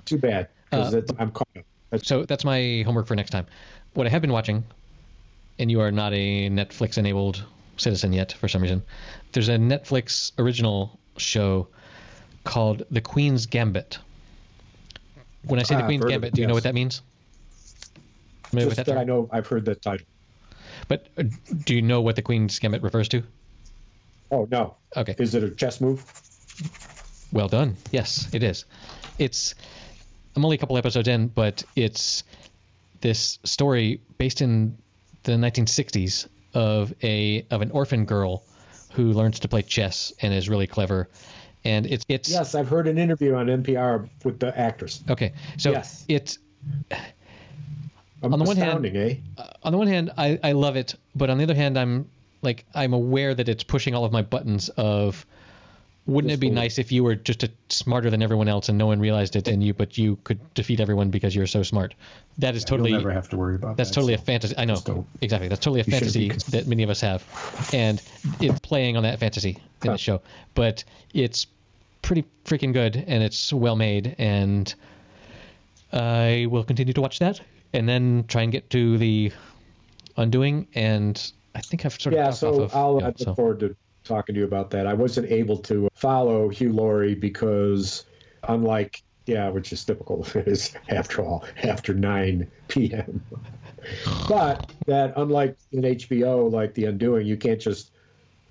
Too 0.05 0.17
bad 0.17 0.47
Uh, 0.71 1.01
I'm 1.19 1.31
caught 1.31 1.47
up. 1.57 1.65
That's, 1.91 2.07
So 2.07 2.25
that's 2.25 2.43
my 2.43 2.83
homework 2.85 3.07
for 3.07 3.15
next 3.15 3.31
time. 3.31 3.45
What 3.93 4.07
I 4.07 4.09
have 4.09 4.21
been 4.21 4.31
watching, 4.31 4.63
and 5.61 5.69
you 5.69 5.79
are 5.79 5.91
not 5.91 6.11
a 6.11 6.49
Netflix 6.49 6.97
enabled 6.97 7.43
citizen 7.77 8.11
yet 8.13 8.31
for 8.33 8.47
some 8.47 8.63
reason, 8.63 8.81
there's 9.31 9.47
a 9.47 9.57
Netflix 9.57 10.31
original 10.39 10.99
show 11.17 11.67
called 12.43 12.81
The 12.89 12.99
Queen's 12.99 13.45
Gambit. 13.45 13.99
When 15.43 15.59
I 15.59 15.63
say 15.63 15.75
The 15.75 15.83
Ah, 15.83 15.85
Queen's 15.85 16.03
Gambit, 16.05 16.29
it, 16.29 16.33
do 16.33 16.41
you 16.41 16.47
know 16.47 16.55
what 16.55 16.63
that 16.63 16.73
means? 16.73 17.03
Just 18.53 18.75
that 18.75 18.85
that 18.87 18.97
I 18.97 19.03
know 19.03 19.29
I've 19.31 19.45
heard 19.45 19.65
that 19.65 19.83
title. 19.83 20.05
But 20.87 21.07
uh, 21.15 21.23
do 21.65 21.75
you 21.75 21.83
know 21.83 22.01
what 22.01 22.15
The 22.15 22.23
Queen's 22.23 22.57
Gambit 22.57 22.81
refers 22.81 23.07
to? 23.09 23.23
Oh 24.31 24.47
no, 24.49 24.77
Okay. 24.97 25.13
is 25.19 25.35
it 25.35 25.43
a 25.43 25.51
chess 25.51 25.79
move? 25.79 26.03
Well 27.31 27.47
done. 27.49 27.77
Yes, 27.91 28.27
it 28.33 28.41
is. 28.41 28.65
It's 29.19 29.53
I'm 30.35 30.43
only 30.43 30.55
a 30.55 30.59
couple 30.59 30.77
episodes 30.77 31.07
in, 31.07 31.27
but 31.27 31.63
it's 31.75 32.23
this 33.01 33.37
story 33.43 34.01
based 34.17 34.41
in 34.41 34.77
the 35.23 35.33
1960s 35.33 36.27
of 36.53 36.93
a 37.03 37.45
of 37.51 37.61
an 37.61 37.71
orphan 37.71 38.05
girl 38.05 38.43
who 38.93 39.13
learns 39.13 39.39
to 39.39 39.47
play 39.47 39.61
chess 39.61 40.11
and 40.21 40.33
is 40.33 40.49
really 40.49 40.67
clever. 40.67 41.07
And 41.63 41.85
it's 41.85 42.03
it's 42.09 42.29
Yes, 42.29 42.55
I've 42.55 42.67
heard 42.67 42.87
an 42.87 42.97
interview 42.97 43.35
on 43.35 43.47
NPR 43.47 44.09
with 44.23 44.39
the 44.39 44.57
actress. 44.57 45.03
okay. 45.09 45.33
So 45.57 45.71
Yes. 45.71 46.05
it's 46.07 46.37
Um, 48.23 48.33
On 48.33 48.39
the 48.39 48.45
one 48.45 48.57
hand- 48.57 48.85
eh? 48.85 49.15
on 49.63 49.71
the 49.71 49.77
one 49.79 49.87
hand, 49.87 50.11
I, 50.17 50.39
I 50.43 50.51
love 50.51 50.75
it, 50.75 50.93
but 51.15 51.29
on 51.31 51.37
the 51.39 51.43
other 51.43 51.55
hand, 51.55 51.77
I'm 51.77 52.07
like 52.43 52.65
I'm 52.75 52.93
aware 52.93 53.33
that 53.33 53.49
it's 53.49 53.63
pushing 53.63 53.95
all 53.95 54.05
of 54.05 54.11
my 54.11 54.21
buttons 54.21 54.69
of 54.69 55.25
wouldn't 56.07 56.33
it 56.33 56.39
be 56.39 56.49
nice 56.49 56.79
if 56.79 56.91
you 56.91 57.03
were 57.03 57.15
just 57.15 57.43
a, 57.43 57.51
smarter 57.69 58.09
than 58.09 58.23
everyone 58.23 58.47
else 58.47 58.69
and 58.69 58.77
no 58.77 58.87
one 58.87 58.99
realized 58.99 59.35
it 59.35 59.47
and 59.47 59.63
you 59.63 59.73
but 59.73 59.97
you 59.97 60.17
could 60.23 60.39
defeat 60.55 60.79
everyone 60.79 61.09
because 61.11 61.35
you're 61.35 61.45
so 61.47 61.61
smart. 61.63 61.93
That 62.39 62.55
is 62.55 62.65
totally 62.65 62.89
You'll 62.89 62.99
never 62.99 63.11
have 63.11 63.29
to 63.29 63.37
worry 63.37 63.55
about 63.55 63.77
that's 63.77 63.89
that. 63.89 63.95
totally 63.95 64.13
a 64.15 64.17
fantasy. 64.17 64.55
I 64.57 64.65
know 64.65 65.05
exactly. 65.21 65.47
That's 65.47 65.61
totally 65.61 65.81
a 65.81 65.83
fantasy 65.83 66.29
that 66.49 66.65
many 66.67 66.83
of 66.83 66.89
us 66.89 67.01
have, 67.01 67.23
and 67.73 68.01
it's 68.39 68.59
playing 68.61 68.97
on 68.97 69.03
that 69.03 69.19
fantasy 69.19 69.51
in 69.83 69.89
Huh. 69.89 69.91
the 69.91 69.97
show. 69.97 70.21
But 70.55 70.83
it's 71.13 71.45
pretty 72.01 72.25
freaking 72.45 72.73
good 72.73 72.95
and 72.95 73.21
it's 73.23 73.53
well 73.53 73.75
made, 73.75 74.15
and 74.17 74.73
I 75.93 76.47
will 76.49 76.63
continue 76.63 76.93
to 76.93 77.01
watch 77.01 77.19
that 77.19 77.41
and 77.73 77.87
then 77.87 78.25
try 78.27 78.41
and 78.41 78.51
get 78.51 78.69
to 78.71 78.97
the 78.97 79.31
Undoing. 80.17 80.67
And 80.75 81.31
I 81.55 81.61
think 81.61 81.85
I've 81.85 81.93
sort 81.93 82.13
of 82.13 82.19
Yeah, 82.19 82.31
so 82.31 82.49
off 82.55 82.59
of. 82.71 82.75
I'll 82.75 83.03
I 83.03 83.07
look 83.07 83.19
so. 83.19 83.35
forward 83.35 83.59
to 83.61 83.75
talking 84.03 84.35
to 84.35 84.39
you 84.39 84.45
about 84.45 84.71
that. 84.71 84.87
I 84.87 84.93
wasn't 84.93 85.31
able 85.31 85.57
to 85.57 85.89
follow 85.93 86.49
Hugh 86.49 86.73
Laurie 86.73 87.15
because, 87.15 88.05
unlike 88.47 89.03
yeah, 89.25 89.49
which 89.49 89.71
is 89.71 89.83
typical, 89.83 90.25
is 90.35 90.73
after 90.89 91.21
all 91.21 91.45
after 91.63 91.93
9 91.93 92.49
p.m. 92.67 93.23
but 94.27 94.71
that 94.87 95.13
unlike 95.15 95.57
in 95.71 95.81
HBO, 95.81 96.51
like 96.51 96.73
The 96.73 96.85
Undoing, 96.85 97.27
you 97.27 97.37
can't 97.37 97.59
just 97.59 97.91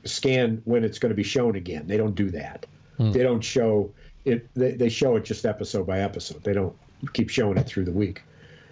scan 0.04 0.62
when 0.64 0.84
it's 0.84 0.98
going 0.98 1.10
to 1.10 1.16
be 1.16 1.22
shown 1.22 1.56
again. 1.56 1.86
They 1.86 1.96
don't 1.96 2.14
do 2.14 2.30
that. 2.30 2.66
Hmm. 2.96 3.12
They 3.12 3.22
don't 3.22 3.42
show 3.42 3.92
it. 4.24 4.48
They, 4.54 4.72
they 4.72 4.88
show 4.88 5.16
it 5.16 5.24
just 5.24 5.44
episode 5.44 5.86
by 5.86 6.00
episode. 6.00 6.42
They 6.44 6.52
don't 6.52 6.76
keep 7.12 7.30
showing 7.30 7.58
it 7.58 7.66
through 7.66 7.84
the 7.84 7.92
week, 7.92 8.22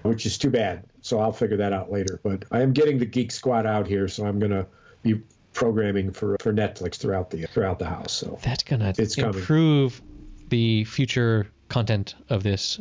which 0.03 0.27
is 0.27 0.39
too 0.39 0.51
bad. 0.51 0.85
So 1.03 1.19
I'll 1.21 1.33
figure 1.33 1.57
that 1.59 1.73
out 1.73 1.91
later. 1.91 2.21
But 2.23 2.45
I 2.51 2.63
am 2.63 2.73
getting 2.73 2.99
the 2.99 3.07
Geek 3.07 3.31
Squad 3.31 3.67
out 3.67 3.87
here, 3.87 4.09
so 4.09 4.27
I'm 4.27 4.39
going 4.39 4.53
to 4.53 4.67
be 5.03 5.21
programming 5.53 6.11
for 6.13 6.37
for 6.41 6.53
Netflix 6.53 6.97
throughout 6.97 7.31
the 7.31 7.47
throughout 7.47 7.79
the 7.79 7.87
house. 7.87 8.13
So 8.13 8.39
That's 8.43 8.63
gonna 8.63 8.93
It's 8.97 9.17
coming. 9.17 9.35
improve 9.39 10.01
the 10.49 10.85
future 10.85 11.47
content 11.69 12.15
of 12.31 12.43
this 12.43 12.79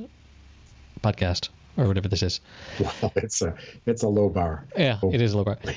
podcast 1.02 1.50
or 1.78 1.86
whatever 1.88 2.08
this 2.08 2.24
is. 2.24 2.40
wow, 2.80 3.12
it's 3.16 3.42
a 3.42 3.56
it's 3.86 4.04
a 4.04 4.08
low 4.08 4.30
bar. 4.30 4.66
Yeah, 4.78 5.00
Oh. 5.04 5.12
it 5.14 5.22
is 5.22 5.34
a 5.34 5.38
low 5.38 5.44
bar. 5.44 5.58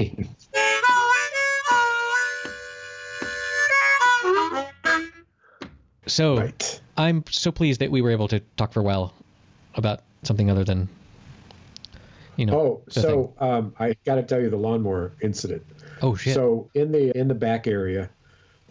So 6.07 6.37
right. 6.39 6.81
I'm 6.97 7.25
so 7.31 7.53
pleased 7.53 7.81
that 7.81 7.91
we 7.91 8.03
were 8.03 8.11
able 8.11 8.29
to 8.29 8.41
talk 8.57 8.73
for 8.73 8.81
a 8.81 8.83
while 8.83 9.15
about 9.75 10.01
something 10.23 10.51
other 10.51 10.65
than, 10.65 10.89
you 12.41 12.47
know. 12.47 12.59
Oh, 12.59 12.83
so 12.89 13.35
um, 13.39 13.75
I 13.79 13.95
got 14.07 14.15
to 14.15 14.23
tell 14.23 14.41
you 14.41 14.49
the 14.49 14.57
lawnmower 14.57 15.13
incident. 15.21 15.63
Oh 16.01 16.15
shit. 16.15 16.35
So 16.35 16.71
in 16.73 16.91
the 16.91 17.17
in 17.17 17.29
the 17.29 17.35
back 17.35 17.67
area 17.67 18.09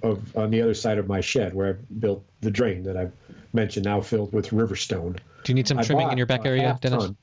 of 0.01 0.35
on 0.35 0.49
the 0.49 0.63
other 0.63 0.73
side 0.73 0.97
of 0.97 1.07
my 1.07 1.21
shed 1.21 1.53
where 1.53 1.69
I 1.69 1.73
built 1.99 2.25
the 2.41 2.49
drain 2.49 2.83
that 2.83 2.97
I've 2.97 3.11
mentioned 3.53 3.85
now 3.85 4.01
filled 4.01 4.33
with 4.33 4.49
riverstone. 4.49 5.19
Do 5.43 5.51
you 5.51 5.53
need 5.53 5.67
some 5.67 5.77
I 5.77 5.83
trimming 5.83 6.11
in 6.11 6.17
your 6.17 6.25
back 6.25 6.45
area, 6.45 6.79
Dennis? 6.81 7.03
Ton, 7.03 7.17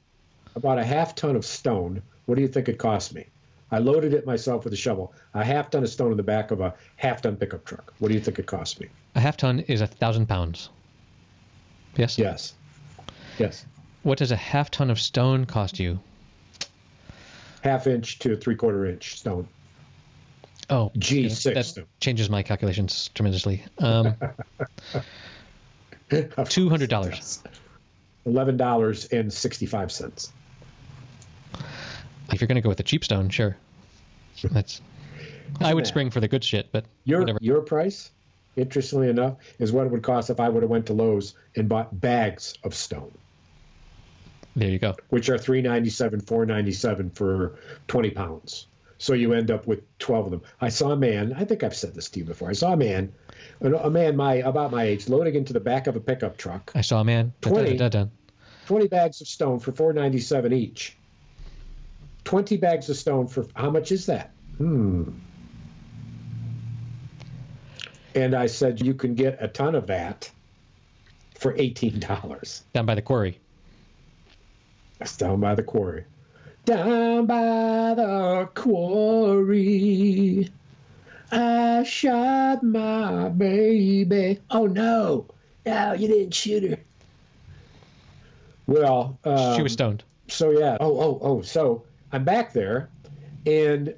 I 0.55 0.61
bought 0.61 0.78
a 0.78 0.84
half 0.84 1.16
ton 1.16 1.34
of 1.34 1.44
stone. 1.44 2.01
What 2.26 2.36
do 2.36 2.42
you 2.42 2.49
think 2.49 2.68
it 2.68 2.78
cost 2.78 3.12
me? 3.12 3.26
I 3.72 3.78
loaded 3.78 4.14
it 4.14 4.24
myself 4.24 4.62
with 4.62 4.72
a 4.72 4.76
shovel. 4.76 5.12
A 5.34 5.44
half 5.44 5.70
ton 5.70 5.82
of 5.82 5.90
stone 5.90 6.12
in 6.12 6.16
the 6.16 6.22
back 6.22 6.53
of 6.53 6.61
a 6.61 6.74
half 6.94 7.22
ton 7.22 7.34
pickup 7.34 7.64
truck. 7.64 7.92
What 7.99 8.09
do 8.09 8.14
you 8.14 8.20
think 8.20 8.38
it 8.38 8.47
cost 8.47 8.80
me? 8.80 8.86
A 9.16 9.20
half 9.20 9.36
ton 9.36 9.61
is 9.61 9.80
a 9.80 9.88
thousand 9.88 10.26
pounds. 10.28 10.70
Yes. 11.97 12.16
Yes. 12.16 12.55
Yes. 13.36 13.66
What 14.05 14.18
does 14.18 14.30
a 14.30 14.36
half 14.36 14.70
ton 14.70 14.90
of 14.90 15.01
stone 15.01 15.44
cost 15.47 15.80
you? 15.80 15.99
Half 17.67 17.87
inch 17.89 18.19
to 18.21 18.37
three 18.37 18.55
quarter 18.55 18.87
inch 18.87 19.19
stone. 19.19 19.49
Oh, 20.71 20.93
G6 20.97 21.45
yeah, 21.47 21.55
that 21.55 21.64
stone. 21.67 21.85
changes 22.01 22.31
my 22.31 22.43
calculations 22.43 23.11
tremendously. 23.14 23.64
Um, 23.79 24.14
Two 26.49 26.69
hundred 26.69 26.91
dollars. 26.91 27.43
Eleven 28.25 28.57
dollars 28.57 29.07
and 29.07 29.33
sixty 29.33 29.67
five 29.67 29.91
cents. 29.91 30.33
if 32.33 32.41
you're 32.41 32.47
going 32.49 32.55
to 32.57 32.61
go 32.61 32.69
with 32.69 32.79
the 32.79 32.85
cheap 32.85 33.05
stone, 33.05 33.29
sure. 33.31 33.57
That's. 34.45 34.81
I 35.61 35.75
would 35.75 35.87
spring 35.89 36.11
for 36.11 36.21
the 36.21 36.29
good 36.29 36.45
shit, 36.45 36.69
but 36.71 36.85
Your 37.05 37.21
whatever. 37.21 37.39
your 37.43 37.62
price, 37.62 38.11
interestingly 38.57 39.09
enough, 39.09 39.37
is 39.59 39.73
what 39.73 39.87
it 39.87 39.91
would 39.93 40.03
cost 40.03 40.31
if 40.31 40.39
I 40.39 40.49
would 40.49 40.62
have 40.62 40.71
went 40.71 40.87
to 40.87 40.93
Lowe's 40.93 41.35
and 41.57 41.69
bought 41.69 42.01
bags 42.01 42.55
of 42.62 42.75
stone, 42.75 43.11
There 44.57 44.71
you 44.71 44.79
go. 44.79 44.97
which 45.11 45.29
are 45.29 45.37
three 45.39 45.61
ninety 45.63 45.91
seven, 45.91 46.21
four 46.21 46.47
ninety 46.47 46.73
seven 46.73 47.11
for 47.11 47.59
twenty 47.87 48.11
pounds. 48.11 48.67
So 48.99 49.13
you 49.13 49.35
end 49.35 49.51
up 49.51 49.67
with 49.67 49.81
twelve 49.99 50.25
of 50.25 50.31
them. 50.31 50.43
I 50.61 50.71
saw 50.71 50.91
a 50.93 50.97
man. 50.97 51.35
I 51.37 51.45
think 51.45 51.63
I've 51.63 51.77
said 51.77 51.95
this 51.95 52.09
to 52.11 52.21
you 52.21 52.25
before. 52.25 52.49
I 52.49 52.55
saw 52.55 52.73
a 52.73 52.77
man, 52.77 53.13
a 53.61 53.91
man 53.91 54.17
my 54.17 54.37
about 54.37 54.71
my 54.71 54.85
age, 54.85 55.09
loading 55.11 55.35
into 55.35 55.53
the 55.53 55.61
back 55.61 55.87
of 55.87 55.95
a 55.97 56.01
pickup 56.01 56.39
truck 56.39 56.73
I 56.75 56.81
saw 56.81 57.03
a 57.03 57.05
man. 57.05 57.35
Da, 57.43 57.51
da, 57.51 57.57
20. 57.57 57.77
da, 57.77 57.89
da, 57.91 58.05
da. 58.05 58.11
20 58.67 58.89
bags 58.89 59.21
of 59.21 59.29
stone 59.29 59.61
for 59.61 59.71
497 59.71 60.53
each 60.53 60.97
20 62.25 62.57
bags 62.57 62.89
of 62.91 62.97
stone 62.97 63.29
for 63.29 63.47
how 63.55 63.71
much 63.71 63.93
is 63.93 64.07
that 64.07 64.33
hmm 64.59 65.05
and 68.17 68.35
i 68.35 68.47
said 68.47 68.81
you 68.81 68.93
can 68.93 69.15
get 69.15 69.37
a 69.41 69.47
ton 69.47 69.77
of 69.77 69.87
that 69.87 70.29
for 71.39 71.53
$18 71.55 72.63
Down 72.73 72.87
by 72.87 72.95
the 72.97 73.03
quarry. 73.03 73.39
That's 74.99 75.16
down 75.16 75.40
by 75.40 75.55
the 75.55 75.62
quarry. 75.62 76.05
Down 76.64 77.26
by 77.26 77.94
the 77.94 78.49
quarry. 78.55 80.51
I 81.30 81.82
shot 81.84 82.62
my 82.62 83.28
baby. 83.28 84.40
Oh 84.51 84.66
no. 84.66 85.26
No 85.66 85.92
you 85.92 86.09
didn't 86.09 86.34
shoot 86.34 86.70
her. 86.70 86.78
Well 88.66 89.18
um, 89.24 89.57
she 89.57 89.62
was 89.62 89.72
stoned. 89.72 90.03
so 90.28 90.51
yeah. 90.51 90.76
Oh 90.80 90.99
oh 91.01 91.18
oh 91.22 91.42
so 91.42 91.84
i'm 92.12 92.24
back 92.24 92.53
there 92.53 92.88
and 93.47 93.92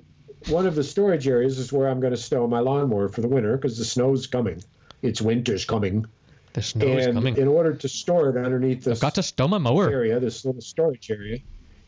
one 0.48 0.66
of 0.66 0.74
the 0.74 0.84
storage 0.84 1.28
areas 1.28 1.58
is 1.58 1.72
where 1.72 1.88
i'm 1.88 2.00
going 2.00 2.12
to 2.12 2.16
stow 2.16 2.46
my 2.46 2.60
lawnmower 2.60 3.08
for 3.08 3.20
the 3.20 3.28
winter 3.28 3.56
because 3.56 3.78
the 3.78 3.84
snow's 3.84 4.26
coming. 4.26 4.62
It's 5.02 5.20
winter's 5.22 5.64
coming 5.64 6.06
The 6.54 6.62
snow 6.62 6.86
is 6.96 7.06
and 7.06 7.14
coming. 7.14 7.36
in 7.36 7.46
order 7.48 7.74
to 7.74 7.88
store 7.88 8.30
it 8.30 8.36
underneath 8.42 8.84
this 8.84 9.00
Got 9.00 9.14
to 9.16 9.22
stow 9.22 9.46
my 9.48 9.58
mower. 9.58 9.90
area 9.90 10.18
this 10.20 10.44
little 10.44 10.60
storage 10.60 11.10
area 11.10 11.38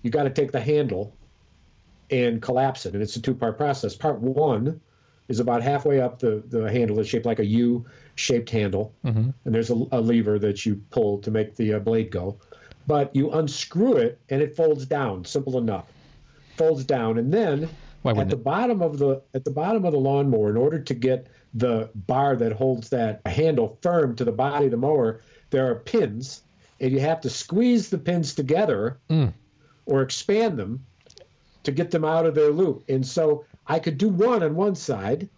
you 0.03 0.11
got 0.11 0.25
to 0.25 0.31
take 0.31 0.53
the 0.53 0.61
handle 0.61 1.15
and 2.11 2.43
collapse 2.43 2.87
it 2.87 2.95
and 2.95 3.03
it's 3.03 3.17
a 3.17 3.23
two 3.23 3.35
part 3.35 3.57
process 3.57 3.95
part 3.97 4.21
one 4.21 4.81
is 5.29 5.39
about 5.41 5.63
halfway 5.63 6.01
up 6.01 6.19
the, 6.19 6.43
the 6.49 6.71
handle 6.71 6.99
it's 6.99 7.09
shaped 7.09 7.27
like 7.27 7.39
a 7.39 7.45
u 7.47 7.85
shaped 8.17 8.51
handle 8.51 8.93
Mhm. 9.05 9.33
and 9.45 9.55
there's 9.55 9.71
a, 9.71 9.75
a 9.93 10.01
lever 10.01 10.39
that 10.39 10.67
you 10.67 10.81
pull 10.91 11.19
to 11.19 11.31
make 11.31 11.57
the 11.57 11.75
uh, 11.75 11.79
blade 11.79 12.11
go 12.11 12.37
but 12.87 13.15
you 13.15 13.31
unscrew 13.31 13.97
it 13.97 14.19
and 14.29 14.43
it 14.43 14.57
folds 14.57 14.87
down 14.87 15.25
simple 15.25 15.59
enough 15.59 15.87
folds 16.57 16.85
down 16.85 17.19
and 17.19 17.33
then 17.33 17.69
at 18.05 18.29
the 18.29 18.37
it? 18.37 18.45
bottom 18.45 18.83
of 18.83 18.99
the 18.99 19.23
at 19.35 19.45
the 19.45 19.51
bottom 19.51 19.85
of 19.85 19.93
the 19.93 19.99
lawnmower 19.99 20.51
in 20.51 20.57
order 20.57 20.79
to 20.81 20.95
get 20.95 21.27
the 21.55 21.91
bar 21.95 22.37
that 22.37 22.53
holds 22.53 22.91
that 22.91 23.21
handle 23.27 23.79
firm 23.83 24.15
to 24.17 24.25
the 24.25 24.33
body 24.33 24.67
of 24.67 24.71
the 24.71 24.77
mower 24.77 25.21
there 25.51 25.69
are 25.71 25.75
pins 25.75 26.43
and 26.81 26.93
you 26.93 27.01
have 27.01 27.21
to 27.21 27.29
squeeze 27.31 27.89
the 27.91 27.99
pins 27.99 28.35
together 28.35 28.99
Mm. 29.11 29.33
or 29.87 30.03
expand 30.03 30.57
them 30.59 30.85
to 31.65 31.73
get 31.73 31.91
them 31.91 32.05
out 32.05 32.25
of 32.27 32.35
their 32.35 32.51
loop 32.51 32.85
and 32.89 33.05
so 33.05 33.45
i 33.67 33.79
could 33.81 33.99
do 33.99 34.09
one 34.09 34.43
on 34.45 34.55
one 34.55 34.75
side 34.77 35.29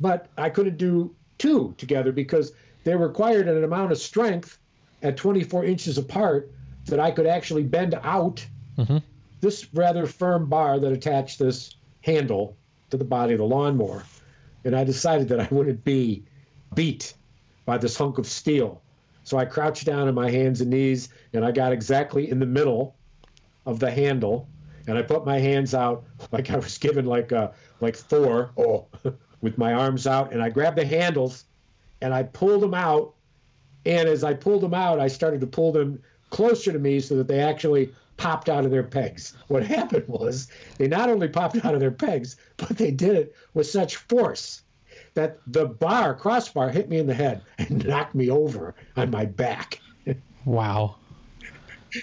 but 0.00 0.26
i 0.36 0.50
couldn't 0.50 0.78
do 0.78 1.14
two 1.38 1.74
together 1.78 2.10
because 2.12 2.52
they 2.84 2.94
required 2.96 3.46
an 3.48 3.62
amount 3.62 3.92
of 3.92 3.98
strength 3.98 4.58
at 5.02 5.16
24 5.16 5.64
inches 5.64 5.96
apart 5.96 6.50
that 6.86 6.98
i 6.98 7.10
could 7.12 7.26
actually 7.26 7.62
bend 7.62 7.94
out 8.02 8.44
Mhm. 8.76 9.00
this 9.40 9.72
rather 9.74 10.06
firm 10.06 10.48
bar 10.48 10.80
that 10.80 10.92
attached 10.92 11.38
this 11.38 11.76
handle 12.02 12.56
to 12.90 12.96
the 12.96 13.04
body 13.04 13.32
of 13.32 13.38
the 13.38 13.44
lawnmower. 13.44 14.04
And 14.66 14.74
I 14.74 14.82
decided 14.82 15.28
that 15.28 15.38
I 15.38 15.48
wouldn't 15.50 15.84
be 15.84 16.24
beat 16.74 17.14
by 17.64 17.78
this 17.78 17.96
hunk 17.96 18.18
of 18.18 18.26
steel. 18.26 18.82
So 19.22 19.38
I 19.38 19.44
crouched 19.44 19.86
down 19.86 20.08
on 20.08 20.14
my 20.14 20.28
hands 20.28 20.60
and 20.60 20.70
knees 20.70 21.08
and 21.32 21.44
I 21.44 21.52
got 21.52 21.72
exactly 21.72 22.28
in 22.28 22.40
the 22.40 22.46
middle 22.46 22.96
of 23.64 23.78
the 23.78 23.90
handle 23.90 24.48
and 24.88 24.98
I 24.98 25.02
put 25.02 25.24
my 25.24 25.38
hands 25.38 25.72
out 25.72 26.04
like 26.32 26.50
I 26.50 26.56
was 26.56 26.78
given 26.78 27.06
like 27.06 27.32
uh 27.32 27.50
like 27.80 27.96
Thor 27.96 28.50
oh 28.56 28.86
with 29.40 29.56
my 29.56 29.72
arms 29.72 30.06
out 30.06 30.32
and 30.32 30.42
I 30.42 30.48
grabbed 30.48 30.78
the 30.78 30.86
handles 30.86 31.44
and 32.00 32.12
I 32.12 32.24
pulled 32.24 32.62
them 32.62 32.74
out 32.74 33.14
and 33.84 34.08
as 34.08 34.24
I 34.24 34.34
pulled 34.34 34.62
them 34.62 34.74
out 34.74 34.98
I 34.98 35.08
started 35.08 35.40
to 35.42 35.46
pull 35.46 35.72
them 35.72 36.02
closer 36.30 36.72
to 36.72 36.78
me 36.78 37.00
so 37.00 37.16
that 37.16 37.28
they 37.28 37.40
actually 37.40 37.92
popped 38.16 38.48
out 38.48 38.64
of 38.64 38.70
their 38.70 38.82
pegs. 38.82 39.34
What 39.48 39.64
happened 39.64 40.04
was 40.08 40.48
they 40.78 40.88
not 40.88 41.08
only 41.08 41.28
popped 41.28 41.64
out 41.64 41.74
of 41.74 41.80
their 41.80 41.90
pegs, 41.90 42.36
but 42.56 42.76
they 42.76 42.90
did 42.90 43.16
it 43.16 43.34
with 43.54 43.66
such 43.66 43.96
force 43.96 44.62
that 45.14 45.38
the 45.46 45.66
bar, 45.66 46.14
crossbar, 46.14 46.70
hit 46.70 46.88
me 46.88 46.98
in 46.98 47.06
the 47.06 47.14
head 47.14 47.42
and 47.58 47.84
knocked 47.86 48.14
me 48.14 48.30
over 48.30 48.74
on 48.96 49.10
my 49.10 49.24
back. 49.24 49.80
Wow. 50.44 50.96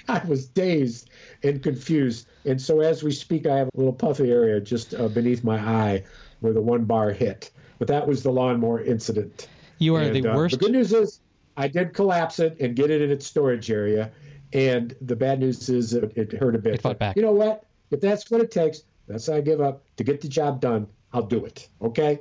I 0.07 0.22
was 0.26 0.47
dazed 0.47 1.09
and 1.43 1.61
confused. 1.61 2.28
And 2.45 2.61
so 2.61 2.82
as 2.82 3.03
we 3.03 3.11
speak, 3.11 3.45
I 3.45 3.57
have 3.57 3.70
a 3.74 3.78
little 3.78 3.93
puffy 3.93 4.32
area 4.32 4.59
just 4.59 4.93
uh, 4.93 5.07
beneath 5.07 5.43
my 5.43 5.57
eye 5.57 6.03
where 6.39 6.53
the 6.53 6.61
one 6.61 6.86
bar 6.86 7.11
hit. 7.11 7.51
But 7.80 7.88
that 7.88 8.07
was 8.07 8.24
the 8.24 8.32
lawnmower 8.32 8.82
incident. 8.82 9.47
You 9.78 9.95
are 9.95 10.01
And, 10.01 10.16
the 10.16 10.32
uh, 10.32 10.36
worst. 10.36 10.59
The 10.59 10.66
good 10.66 10.72
news 10.72 10.93
is 10.93 11.20
I 11.55 11.68
did 11.68 11.93
collapse 11.93 12.39
it 12.39 12.59
and 12.59 12.76
get 12.76 12.89
it 12.89 13.01
in 13.01 13.11
its 13.11 13.26
storage 13.26 13.70
area. 13.70 14.11
And 14.53 14.95
the 15.01 15.15
bad 15.15 15.39
news 15.39 15.69
is 15.69 15.93
it, 15.93 16.13
it 16.15 16.33
hurt 16.33 16.55
a 16.55 16.59
bit. 16.59 16.75
It 16.75 16.81
fought 16.81 16.99
back. 16.99 17.15
You 17.15 17.21
know 17.21 17.31
what? 17.31 17.65
If 17.91 18.01
that's 18.01 18.29
what 18.29 18.41
it 18.41 18.51
takes, 18.51 18.83
that's 19.07 19.27
how 19.27 19.35
I 19.35 19.41
give 19.41 19.61
up. 19.61 19.83
To 19.97 20.03
get 20.03 20.21
the 20.21 20.27
job 20.27 20.61
done, 20.61 20.87
I'll 21.11 21.23
do 21.23 21.45
it. 21.45 21.69
Okay? 21.81 22.19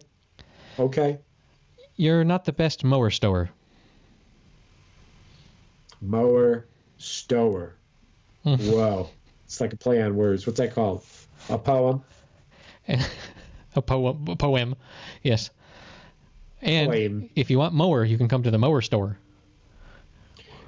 Okay? 0.78 1.18
You're 1.96 2.24
not 2.24 2.44
the 2.44 2.52
best 2.52 2.84
mower 2.84 3.10
stower. 3.10 3.50
Mower, 6.00 6.66
stower. 6.98 7.76
Hmm. 8.44 8.56
Whoa. 8.56 9.10
It's 9.44 9.60
like 9.60 9.72
a 9.72 9.76
play 9.76 10.02
on 10.02 10.16
words. 10.16 10.46
What's 10.46 10.58
that 10.58 10.74
called? 10.74 11.04
A 11.48 11.58
poem? 11.58 12.02
a 13.76 13.82
poem. 13.82 14.24
A 14.28 14.36
poem. 14.36 14.74
Yes. 15.22 15.50
And 16.60 16.90
Poem. 16.90 17.30
if 17.34 17.50
you 17.50 17.58
want 17.58 17.74
mower, 17.74 18.04
you 18.04 18.16
can 18.16 18.28
come 18.28 18.42
to 18.44 18.50
the 18.50 18.58
mower 18.58 18.80
store. 18.80 19.18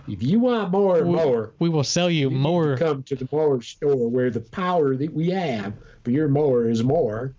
If 0.07 0.22
you 0.22 0.38
want 0.38 0.70
more 0.70 1.02
We- 1.02 1.16
mower, 1.16 1.52
We 1.59 1.68
will 1.68 1.84
sell 1.84 2.11
you 2.11 2.30
you 2.30 2.36
need 2.38 2.76
to 2.78 2.84
come 2.84 3.02
to 3.05 3.16
the 3.16 3.28
mower 3.32 3.61
store 3.62 4.09
where 4.09 4.30
the 4.30 4.40
power 4.40 4.96
that 4.96 5.12
we 5.14 5.30
have 5.30 5.72
for 6.02 6.11
your 6.11 6.28
mower 6.28 6.68
is 6.68 6.82
more 6.84 7.34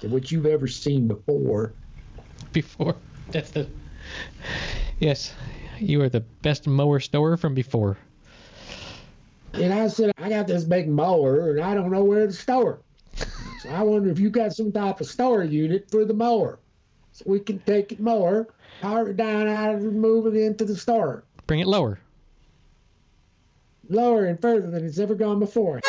than 0.00 0.10
what 0.10 0.32
you've 0.32 0.46
ever 0.46 0.66
seen 0.66 1.06
before. 1.06 1.72
before. 2.52 2.96
That's 3.30 3.50
the. 3.52 3.68
Yes, 4.98 5.32
you 5.78 6.02
are 6.02 6.08
the 6.08 6.20
best 6.20 6.66
mower 6.66 6.98
stower 6.98 7.36
from 7.36 7.54
before. 7.54 7.96
And 9.52 9.72
I 9.72 9.88
said, 9.88 10.12
I 10.18 10.28
got 10.28 10.46
this 10.46 10.64
big 10.64 10.88
mower 10.88 11.50
and 11.50 11.60
I 11.60 11.74
don't 11.74 11.90
know 11.90 12.04
where 12.04 12.26
to 12.26 12.32
store 12.32 12.80
it. 13.16 13.28
So 13.62 13.70
I 13.70 13.82
wonder 13.82 14.10
if 14.10 14.18
you 14.18 14.30
got 14.30 14.52
some 14.52 14.72
type 14.72 15.00
of 15.00 15.06
store 15.06 15.44
unit 15.44 15.90
for 15.90 16.04
the 16.04 16.14
mower. 16.14 16.58
So 17.12 17.24
we 17.26 17.40
can 17.40 17.58
take 17.60 17.92
it 17.92 18.00
mower, 18.00 18.48
power 18.80 19.10
it 19.10 19.16
down 19.16 19.48
out 19.48 19.74
of 19.74 19.82
and 19.82 20.00
move 20.00 20.26
it 20.26 20.38
into 20.38 20.64
the 20.64 20.76
store. 20.76 21.24
Bring 21.50 21.58
it 21.58 21.66
lower. 21.66 21.98
Lower 23.88 24.24
and 24.24 24.40
further 24.40 24.70
than 24.70 24.86
it's 24.86 25.00
ever 25.00 25.16
gone 25.16 25.40
before. 25.40 25.80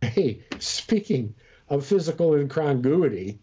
Hey, 0.00 0.44
speaking 0.60 1.34
of 1.68 1.84
physical 1.84 2.36
incongruity, 2.36 3.40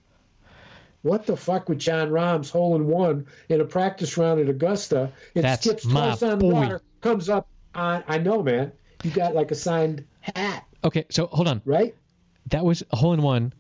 what 1.02 1.26
the 1.26 1.36
fuck 1.36 1.68
with 1.68 1.80
Jon 1.80 2.10
Rahm's 2.10 2.50
hole 2.50 2.78
in 2.78 2.88
one 2.88 3.26
in 3.50 3.60
a 3.60 3.66
practice 3.66 4.18
round 4.18 4.40
at 4.40 4.48
Augusta? 4.48 5.12
It 5.36 5.42
That's 5.42 5.66
skips 5.66 5.84
twice 5.84 6.24
on 6.24 6.40
boy. 6.40 6.54
water, 6.54 6.82
comes 7.02 7.28
up 7.28 7.50
on. 7.76 8.06
I 8.08 8.18
know, 8.20 8.42
man. 8.42 8.72
You 9.04 9.12
got 9.12 9.36
like 9.36 9.52
a 9.52 9.56
signed 9.56 10.06
hat, 10.22 10.64
Okay, 10.86 11.06
so 11.10 11.28
hold 11.28 11.50
on. 11.50 11.62
right? 11.66 11.94
That 12.48 12.64
was 12.64 12.82
a 12.92 12.96
hole 12.96 13.12
in 13.12 13.22
one. 13.22 13.52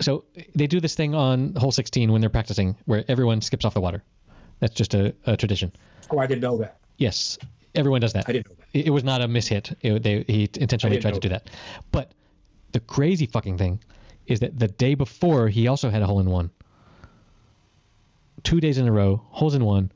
So 0.00 0.24
they 0.54 0.66
do 0.66 0.80
this 0.80 0.94
thing 0.94 1.14
on 1.14 1.54
hole 1.54 1.72
16 1.72 2.10
when 2.10 2.20
they're 2.20 2.30
practicing, 2.30 2.76
where 2.86 3.04
everyone 3.08 3.40
skips 3.40 3.64
off 3.64 3.74
the 3.74 3.80
water. 3.80 4.02
That's 4.60 4.74
just 4.74 4.94
a, 4.94 5.14
a 5.26 5.36
tradition. 5.36 5.72
Oh, 6.10 6.18
I 6.18 6.26
didn't 6.26 6.42
know 6.42 6.58
that. 6.58 6.78
Yes, 6.96 7.38
everyone 7.74 8.00
does 8.00 8.12
that. 8.14 8.28
I 8.28 8.32
didn't 8.32 8.48
know 8.48 8.56
that. 8.56 8.78
It, 8.78 8.86
it 8.86 8.90
was 8.90 9.04
not 9.04 9.20
a 9.20 9.28
mishit. 9.28 9.74
It, 9.80 10.02
they, 10.02 10.24
he 10.26 10.48
intentionally 10.54 10.98
tried 10.98 11.14
to 11.14 11.20
do 11.20 11.28
that. 11.30 11.48
But 11.92 12.12
the 12.72 12.80
crazy 12.80 13.26
fucking 13.26 13.58
thing 13.58 13.80
is 14.26 14.40
that 14.40 14.58
the 14.58 14.68
day 14.68 14.94
before 14.94 15.48
he 15.48 15.66
also 15.68 15.90
had 15.90 16.02
a 16.02 16.06
hole 16.06 16.20
in 16.20 16.30
one. 16.30 16.50
Two 18.42 18.60
days 18.60 18.78
in 18.78 18.86
a 18.86 18.92
row, 18.92 19.22
holes 19.28 19.54
in 19.54 19.64
one. 19.64 19.92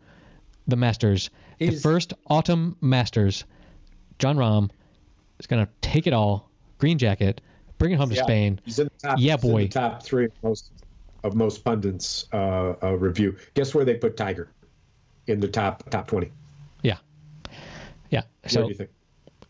The 0.66 0.76
Masters, 0.76 1.30
the 1.58 1.70
first 1.70 2.14
autumn 2.26 2.76
Masters. 2.80 3.44
Jon 4.18 4.36
Rahm 4.36 4.70
is 5.38 5.46
gonna 5.46 5.68
take 5.82 6.06
it 6.06 6.12
all. 6.12 6.50
Green 6.78 6.98
jacket, 6.98 7.40
bring 7.78 7.92
it 7.92 7.96
home 7.96 8.10
to 8.10 8.14
Yeah, 8.16 8.22
Spain. 8.22 8.60
He's 8.64 8.78
in 8.78 8.86
the 8.86 9.08
top. 9.08 9.18
Yeah, 9.18 9.36
boy. 9.36 9.62
the 9.62 9.68
top 9.68 10.02
three 10.02 10.26
of 10.26 10.32
most 10.42 10.72
of 11.22 11.34
most 11.34 11.64
pundits 11.64 12.26
uh, 12.32 12.74
uh, 12.82 12.92
review. 12.98 13.36
Guess 13.54 13.74
where 13.74 13.84
they 13.84 13.94
put 13.94 14.16
Tiger? 14.16 14.48
In 15.26 15.40
the 15.40 15.48
top 15.48 15.88
top 15.90 16.06
twenty. 16.06 16.30
Yeah, 16.82 16.98
yeah. 18.10 18.22
What 18.42 18.52
So 18.52 18.62
do 18.64 18.68
you 18.68 18.74
think? 18.74 18.90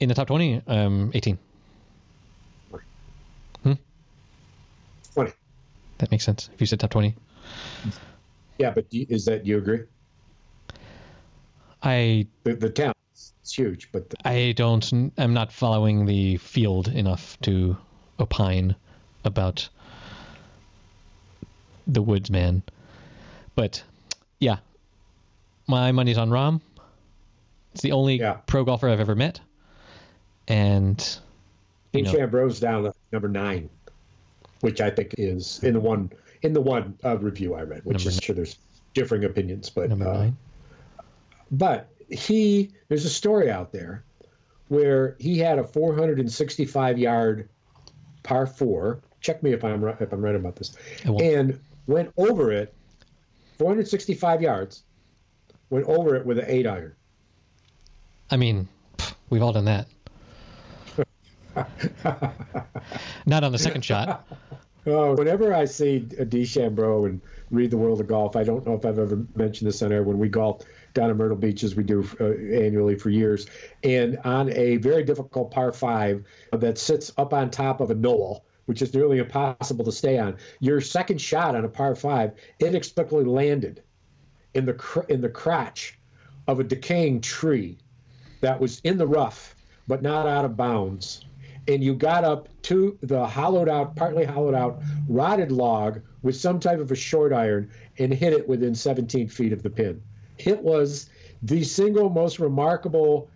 in 0.01 0.09
the 0.09 0.15
top 0.15 0.29
twenty, 0.29 0.63
um, 0.69 1.11
eighteen. 1.15 1.39
Twenty. 5.15 5.33
That 5.99 6.11
makes 6.11 6.25
sense. 6.25 6.51
If 6.53 6.61
you 6.61 6.67
said 6.67 6.81
top 6.81 6.91
twenty, 6.91 7.15
Yeah, 8.59 8.71
but 8.71 8.87
you- 8.93 9.07
is 9.09 9.25
that 9.27 9.47
you 9.47 9.59
agree? 9.59 9.81
I 11.83 12.27
The 12.45 12.55
the 12.55 12.71
talent 12.71 12.97
is 13.15 13.33
huge, 13.53 13.91
but 13.93 14.11
the, 14.11 14.17
I 14.27 14.53
don't. 14.53 15.13
I'm 15.19 15.35
not 15.35 15.53
following 15.53 16.07
the 16.07 16.37
field 16.39 16.89
enough 16.89 17.39
to 17.43 17.77
opine 18.19 18.75
about 19.25 19.69
the 21.87 22.03
woodsman. 22.03 22.63
But 23.55 23.83
yeah, 24.41 24.59
my 25.67 25.93
money's 25.93 26.19
on 26.19 26.31
Rahm. 26.31 26.61
It's 27.73 27.83
the 27.83 27.93
only 27.93 28.17
Yeah. 28.19 28.35
pro 28.47 28.65
golfer 28.65 28.89
I've 28.89 29.01
ever 29.01 29.15
met, 29.15 29.41
and 30.47 31.19
you 31.93 32.03
know, 32.03 32.51
down 32.61 32.87
at 32.87 32.95
number 33.13 33.29
nine, 33.29 33.69
which 34.61 34.81
I 34.81 34.91
think 34.91 35.15
is 35.19 35.63
in 35.63 35.75
the 35.75 35.81
one 35.81 36.11
in 36.43 36.53
the 36.53 36.61
one 36.61 36.99
uh, 37.05 37.19
review 37.19 37.55
I 37.55 37.63
read, 37.63 37.85
which 37.85 38.07
is 38.07 38.19
sure 38.23 38.35
there's 38.35 38.57
differing 38.93 39.25
opinions, 39.25 39.71
but 39.71 39.89
number 39.89 40.07
uh, 40.09 40.19
nine. 40.19 40.37
but 41.51 41.89
he 42.11 42.71
there's 42.89 43.05
a 43.05 43.11
story 43.11 43.51
out 43.51 43.73
there 43.73 44.05
where 44.69 45.17
he 45.19 45.39
had 45.39 45.59
a 45.59 45.65
465 45.65 46.99
yard 46.99 47.49
par 48.25 48.47
four. 48.47 49.01
Check 49.21 49.43
me 49.43 49.53
if 49.53 49.65
I'm 49.65 49.83
right, 49.83 49.97
if 50.01 50.13
I'm 50.13 50.21
right 50.21 50.35
about 50.35 50.57
this, 50.57 50.77
and 51.05 51.59
went 51.87 52.13
over 52.17 52.51
it 52.51 52.75
465 53.59 54.43
yards. 54.43 54.83
Went 55.71 55.87
over 55.87 56.15
it 56.17 56.27
with 56.27 56.39
an 56.39 56.45
eight 56.49 56.67
iron. 56.67 56.95
I 58.31 58.37
mean, 58.37 58.69
we've 59.31 59.43
all 59.43 59.53
done 59.53 59.65
that. 59.67 59.87
Not 63.27 63.45
on 63.45 63.53
the 63.53 63.59
second 63.59 63.85
shot. 63.85 64.27
Oh, 64.87 65.15
whenever 65.15 65.55
I 65.55 65.65
see 65.65 65.97
a 66.19 66.27
DeChambeau 66.27 67.07
and 67.07 67.21
read 67.51 67.71
the 67.71 67.77
world 67.77 68.01
of 68.01 68.07
golf, 68.07 68.37
I 68.37 68.45
don't 68.45 68.67
know 68.67 68.75
if 68.75 68.85
I've 68.85 68.99
ever 68.99 69.25
mentioned 69.35 69.69
this 69.69 69.81
on 69.83 69.93
air. 69.93 70.03
When 70.03 70.19
we 70.19 70.29
golf 70.29 70.63
down 70.95 71.11
in 71.11 71.17
Myrtle 71.17 71.37
Beach, 71.37 71.63
as 71.65 71.75
we 71.75 71.83
do 71.83 72.09
uh, 72.21 72.25
annually 72.25 72.95
for 72.95 73.11
years, 73.11 73.47
and 73.83 74.19
on 74.25 74.51
a 74.53 74.77
very 74.79 75.03
difficult 75.03 75.51
par 75.51 75.73
five 75.73 76.25
that 76.53 76.79
sits 76.79 77.13
up 77.19 77.35
on 77.35 77.51
top 77.51 77.81
of 77.81 77.91
a 77.91 77.95
knoll, 77.95 78.45
which 78.67 78.81
is 78.81 78.95
nearly 78.95 79.19
impossible 79.19 79.85
to 79.85 79.93
stay 79.93 80.19
on, 80.19 80.37
your 80.61 80.81
second 80.81 81.21
shot 81.21 81.55
on 81.55 81.65
a 81.65 81.69
par 81.69 81.95
five 81.95 82.33
inexplicably 82.61 83.25
landed 83.25 83.83
in 84.55 84.65
the 84.65 84.75
cr- 84.75 85.03
in 85.09 85.21
the 85.21 85.29
crotch 85.29 85.99
of 86.47 86.61
a 86.61 86.65
decaying 86.65 87.21
tree 87.21 87.77
that 88.41 88.61
was 88.61 88.81
in 88.85 88.97
the 88.97 89.07
rough 89.07 89.57
but 89.87 90.03
not 90.03 90.27
out 90.27 90.45
of 90.45 90.57
bounds. 90.57 91.25
And 91.67 91.83
you 91.83 91.95
got 91.95 92.25
up 92.25 92.49
to 92.63 92.99
the 93.03 93.27
hollowed 93.27 93.69
out 93.69 93.97
partly 93.97 94.25
hollowed 94.25 94.55
out 94.55 94.83
rotted 95.09 95.51
log 95.51 96.01
with 96.23 96.37
some 96.37 96.61
type 96.61 96.79
of 96.79 96.91
a 96.91 96.95
short 96.95 97.33
iron 97.33 97.71
and 97.99 98.13
hit 98.13 98.33
it 98.33 98.49
within 98.49 98.75
17 98.75 99.29
feet 99.29 99.53
of 99.53 99.63
the 99.63 99.71
pin 99.71 100.03
it 100.47 100.63
was 100.63 101.09
the 101.43 101.63
single 101.63 102.09
most 102.09 102.39
remarkable 102.39 103.29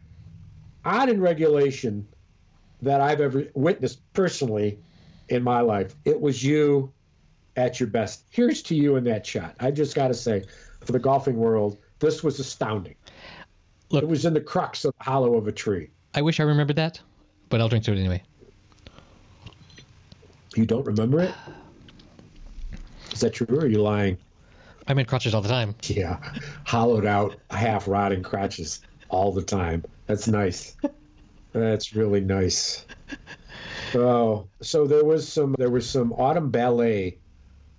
odd 0.84 1.08
in 1.08 1.20
regulation 1.20 2.06
that 2.82 3.00
i've 3.00 3.20
ever 3.20 3.44
witnessed 3.54 4.00
personally 4.12 4.78
in 5.28 5.42
my 5.42 5.60
life 5.60 5.94
it 6.04 6.20
was 6.20 6.42
you 6.42 6.92
at 7.56 7.80
your 7.80 7.88
best 7.88 8.24
here's 8.30 8.62
to 8.62 8.74
you 8.74 8.96
in 8.96 9.04
that 9.04 9.26
shot 9.26 9.54
i 9.60 9.70
just 9.70 9.94
got 9.94 10.08
to 10.08 10.14
say 10.14 10.42
for 10.84 10.92
the 10.92 10.98
golfing 10.98 11.36
world 11.36 11.76
this 11.98 12.22
was 12.22 12.38
astounding 12.38 12.94
Look- 13.90 14.02
it 14.02 14.08
was 14.08 14.24
in 14.24 14.34
the 14.34 14.40
crux 14.40 14.84
of 14.84 14.94
the 14.98 15.04
hollow 15.04 15.34
of 15.36 15.48
a 15.48 15.52
tree 15.52 15.90
I 16.14 16.22
wish 16.22 16.40
I 16.40 16.44
remembered 16.44 16.76
that, 16.76 17.00
but 17.50 17.60
I'll 17.60 17.68
drink 17.68 17.84
to 17.84 17.92
it 17.92 17.98
anyway. 17.98 18.22
You 20.56 20.64
don't 20.64 20.84
remember 20.86 21.20
it? 21.20 21.34
Is 23.12 23.20
that 23.20 23.34
true 23.34 23.46
or 23.50 23.60
are 23.60 23.66
you 23.66 23.82
lying? 23.82 24.16
I'm 24.88 24.98
in 24.98 25.04
crotches 25.04 25.34
all 25.34 25.42
the 25.42 25.48
time. 25.48 25.74
Yeah. 25.82 26.18
Hollowed 26.64 27.04
out, 27.04 27.36
half 27.50 27.86
rotting 27.86 28.22
crotches 28.22 28.80
all 29.10 29.32
the 29.32 29.42
time. 29.42 29.84
That's 30.06 30.26
nice. 30.26 30.76
That's 31.52 31.94
really 31.94 32.20
nice. 32.20 32.86
Oh, 33.94 34.48
so 34.60 34.86
there 34.86 35.04
was 35.04 35.30
some 35.30 35.54
there 35.58 35.70
was 35.70 35.88
some 35.88 36.12
autumn 36.12 36.50
ballet 36.50 37.18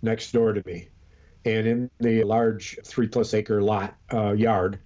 next 0.01 0.31
door 0.31 0.53
to 0.53 0.63
me, 0.65 0.89
and 1.45 1.67
in 1.67 1.89
the 1.99 2.23
large 2.23 2.79
three 2.83 3.07
plus 3.07 3.33
acre 3.33 3.61
lot 3.61 3.95
uh, 4.13 4.31
yard 4.31 4.79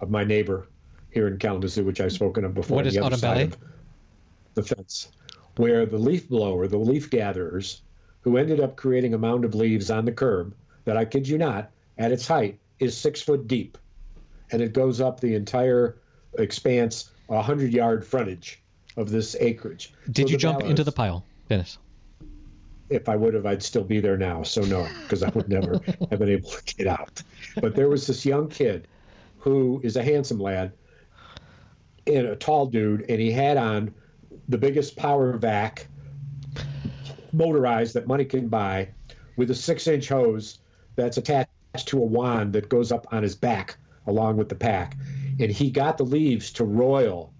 of 0.00 0.10
my 0.10 0.24
neighbor 0.24 0.68
here 1.10 1.26
in 1.26 1.38
Kalamazoo, 1.38 1.84
which 1.84 2.00
I've 2.00 2.12
spoken 2.12 2.44
of 2.44 2.54
before. 2.54 2.76
What 2.76 2.86
on 2.86 2.92
the 2.92 2.98
other 2.98 3.06
autumn 3.06 3.18
side 3.18 3.34
ballet? 3.34 3.42
of 3.44 3.56
The 4.54 4.62
fence, 4.62 5.10
where 5.56 5.86
the 5.86 5.98
leaf 5.98 6.28
blower, 6.28 6.68
the 6.68 6.78
leaf 6.78 7.10
gatherers, 7.10 7.82
who 8.20 8.36
ended 8.36 8.60
up 8.60 8.76
creating 8.76 9.14
a 9.14 9.18
mound 9.18 9.44
of 9.44 9.54
leaves 9.54 9.90
on 9.90 10.04
the 10.04 10.12
curb 10.12 10.54
that 10.88 10.96
I 10.96 11.04
kid 11.04 11.28
you 11.28 11.36
not, 11.36 11.70
at 11.98 12.12
its 12.12 12.26
height, 12.26 12.58
is 12.78 12.96
six 12.96 13.20
foot 13.20 13.46
deep, 13.46 13.76
and 14.50 14.62
it 14.62 14.72
goes 14.72 15.02
up 15.02 15.20
the 15.20 15.34
entire 15.34 15.98
expanse, 16.38 17.10
a 17.28 17.42
hundred 17.42 17.74
yard 17.74 18.06
frontage 18.06 18.62
of 18.96 19.10
this 19.10 19.36
acreage. 19.38 19.92
Did 20.06 20.28
So 20.28 20.30
you 20.30 20.36
the 20.36 20.40
jump 20.40 20.62
into 20.62 20.84
the 20.84 20.92
pile, 20.92 21.24
Dennis? 21.48 21.76
if 22.88 23.06
I 23.06 23.16
would 23.16 23.34
have, 23.34 23.44
I'd 23.44 23.62
still 23.62 23.84
be 23.84 24.00
there 24.00 24.16
now. 24.16 24.42
So 24.42 24.62
no, 24.62 24.88
because 25.02 25.22
I 25.22 25.28
would 25.28 25.50
never 25.50 25.78
have 26.10 26.18
been 26.18 26.30
able 26.30 26.48
to 26.48 26.74
get 26.74 26.86
out. 26.86 27.22
But 27.60 27.76
there 27.76 27.90
was 27.90 28.06
this 28.06 28.24
young 28.24 28.48
kid 28.48 28.88
who 29.36 29.82
is 29.84 29.96
a 29.96 30.02
handsome 30.02 30.40
lad 30.40 30.72
and 32.06 32.28
a 32.28 32.34
tall 32.34 32.64
dude, 32.64 33.04
and 33.10 33.20
he 33.20 33.30
had 33.30 33.58
on 33.58 33.94
the 34.48 34.56
biggest 34.56 34.96
power 34.96 35.36
vac 35.36 35.86
motorized 37.34 37.92
that 37.92 38.06
money 38.06 38.24
can 38.24 38.48
buy 38.48 38.88
with 39.36 39.50
a 39.50 39.54
six 39.54 39.86
inch 39.86 40.08
hose 40.08 40.60
that's 40.98 41.16
attached 41.16 41.48
to 41.86 41.98
a 41.98 42.04
wand 42.04 42.52
that 42.54 42.68
goes 42.68 42.90
up 42.90 43.06
on 43.12 43.22
his 43.22 43.36
back 43.36 43.76
along 44.06 44.36
with 44.36 44.48
the 44.48 44.54
pack. 44.56 44.96
And 45.38 45.50
he 45.50 45.70
got 45.70 45.96
the 45.96 46.04
leaves 46.04 46.52
to 46.54 46.64
roil 46.64 47.32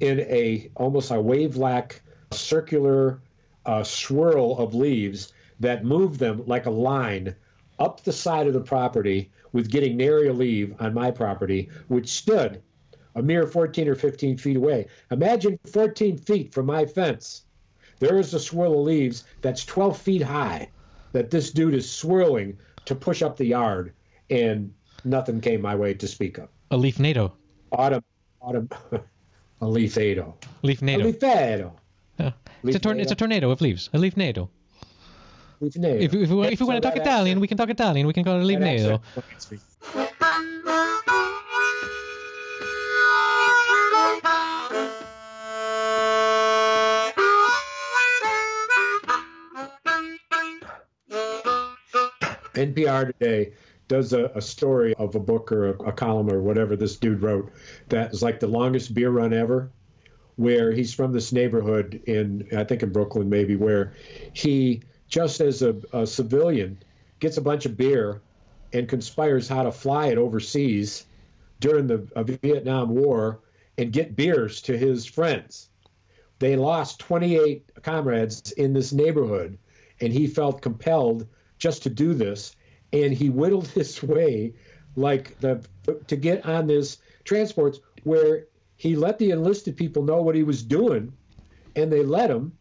in 0.00 0.20
a 0.20 0.70
almost 0.74 1.10
a 1.10 1.20
wave-like 1.20 2.02
circular 2.30 3.20
uh, 3.66 3.84
swirl 3.84 4.56
of 4.58 4.74
leaves 4.74 5.34
that 5.60 5.84
moved 5.84 6.18
them 6.18 6.44
like 6.46 6.64
a 6.64 6.70
line 6.70 7.36
up 7.78 8.02
the 8.04 8.12
side 8.12 8.46
of 8.46 8.54
the 8.54 8.60
property 8.60 9.30
with 9.52 9.70
getting 9.70 9.98
nary 9.98 10.28
a 10.28 10.32
leave 10.32 10.74
on 10.80 10.94
my 10.94 11.10
property, 11.10 11.68
which 11.88 12.08
stood 12.08 12.62
a 13.14 13.22
mere 13.22 13.46
14 13.46 13.86
or 13.86 13.94
15 13.94 14.38
feet 14.38 14.56
away. 14.56 14.86
Imagine 15.10 15.58
14 15.70 16.16
feet 16.16 16.54
from 16.54 16.66
my 16.66 16.86
fence. 16.86 17.44
There 17.98 18.18
is 18.18 18.32
a 18.32 18.40
swirl 18.40 18.80
of 18.80 18.86
leaves 18.86 19.24
that's 19.42 19.66
12 19.66 19.98
feet 19.98 20.22
high 20.22 20.70
that 21.12 21.30
this 21.30 21.50
dude 21.50 21.74
is 21.74 21.90
swirling 21.90 22.58
to 22.84 22.94
push 22.94 23.22
up 23.22 23.36
the 23.36 23.44
yard, 23.46 23.92
and 24.30 24.72
nothing 25.04 25.40
came 25.40 25.60
my 25.60 25.74
way 25.74 25.94
to 25.94 26.08
speak 26.08 26.38
of. 26.38 26.48
A 26.70 26.76
leaf 26.76 26.98
NATO. 26.98 27.32
Autumn, 27.72 28.02
autumn, 28.40 28.68
a 29.60 29.64
leafado. 29.64 30.34
Leaf 30.62 30.82
A 30.82 30.84
NATO. 30.84 31.12
leafado. 31.12 31.72
Yeah. 32.18 32.32
It's, 32.64 32.76
a 32.76 32.78
tor- 32.78 32.94
it's 32.96 33.12
a 33.12 33.14
tornado 33.14 33.50
of 33.50 33.60
leaves. 33.60 33.88
A 33.92 33.98
leaf 33.98 34.16
NATO. 34.16 34.50
Leafado. 35.60 36.00
If, 36.00 36.12
if, 36.14 36.30
we, 36.30 36.46
if 36.46 36.50
we 36.50 36.56
So 36.56 36.66
want 36.66 36.82
to 36.82 36.88
talk 36.88 36.96
Italian, 36.96 37.38
accent- 37.38 37.40
we 37.40 37.48
can 37.48 37.56
talk 37.56 37.70
Italian. 37.70 38.06
We 38.06 38.12
can 38.12 38.24
call 38.24 38.36
it 38.38 38.42
a 38.42 38.44
leaf 38.44 38.58
NATO. 38.58 39.00
NPR 52.54 53.06
today 53.06 53.52
does 53.88 54.12
a, 54.12 54.26
a 54.34 54.40
story 54.40 54.94
of 54.94 55.14
a 55.14 55.20
book 55.20 55.52
or 55.52 55.68
a, 55.68 55.72
a 55.88 55.92
column 55.92 56.30
or 56.30 56.40
whatever 56.40 56.76
this 56.76 56.96
dude 56.96 57.22
wrote 57.22 57.52
that 57.88 58.12
is 58.12 58.22
like 58.22 58.40
the 58.40 58.46
longest 58.46 58.94
beer 58.94 59.10
run 59.10 59.32
ever 59.32 59.70
where 60.36 60.72
he's 60.72 60.94
from 60.94 61.12
this 61.12 61.32
neighborhood 61.32 62.00
in 62.06 62.48
I 62.56 62.64
think 62.64 62.82
in 62.82 62.90
Brooklyn 62.90 63.28
maybe 63.28 63.56
where 63.56 63.92
he 64.32 64.82
just 65.08 65.40
as 65.40 65.62
a, 65.62 65.76
a, 65.92 66.06
civilian 66.06 66.78
gets 67.20 67.36
a 67.36 67.42
bunch 67.42 67.66
of 67.66 67.76
beer 67.76 68.22
and 68.72 68.88
conspires 68.88 69.46
how 69.46 69.64
to 69.64 69.72
fly 69.72 70.06
it 70.06 70.16
overseas 70.16 71.04
during 71.60 71.86
the 71.86 71.98
Vietnam 72.42 72.88
War 72.90 73.40
and 73.76 73.92
get 73.92 74.16
beers 74.16 74.62
to 74.62 74.76
his 74.76 75.04
friends. 75.04 75.68
They 76.38 76.56
lost 76.56 76.98
28 77.00 77.82
comrades 77.82 78.52
in 78.52 78.72
this 78.72 78.92
neighborhood 78.92 79.58
and 80.00 80.12
he 80.12 80.26
felt 80.26 80.62
compelled 80.62 81.26
just 81.62 81.84
to 81.84 81.90
do 81.90 82.12
this 82.12 82.56
and 82.92 83.12
he 83.12 83.30
whittled 83.30 83.68
his 83.78 84.02
way 84.02 84.52
like 84.96 85.38
the 85.40 85.64
to 86.06 86.16
get 86.16 86.44
on 86.44 86.66
this 86.66 86.98
transports 87.24 87.80
where 88.04 88.46
he 88.76 88.96
let 88.96 89.18
the 89.18 89.30
enlisted 89.30 89.76
people 89.76 90.02
know 90.02 90.22
what 90.22 90.34
he 90.34 90.42
was 90.42 90.60
doing, 90.62 91.12
and 91.76 91.92
they 91.92 92.02
let 92.02 92.28
him, 92.28 92.52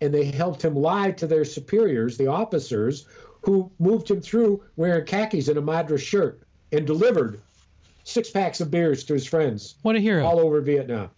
and 0.00 0.12
they 0.12 0.24
helped 0.24 0.64
him 0.64 0.74
lie 0.74 1.10
to 1.10 1.26
their 1.26 1.44
superiors, 1.44 2.16
the 2.16 2.28
officers, 2.28 3.06
who 3.42 3.70
moved 3.78 4.10
him 4.10 4.22
through 4.22 4.62
wearing 4.76 5.04
khakis 5.04 5.48
and 5.48 5.58
a 5.58 5.60
Madras 5.60 6.00
shirt 6.00 6.40
and 6.72 6.86
delivered 6.86 7.42
six 8.04 8.30
packs 8.30 8.62
of 8.62 8.70
beers 8.70 9.04
to 9.04 9.12
his 9.12 9.26
friends. 9.26 9.74
What 9.82 9.96
a 9.96 10.00
hero! 10.00 10.24
All 10.24 10.40
over 10.40 10.62
Vietnam. 10.62 11.10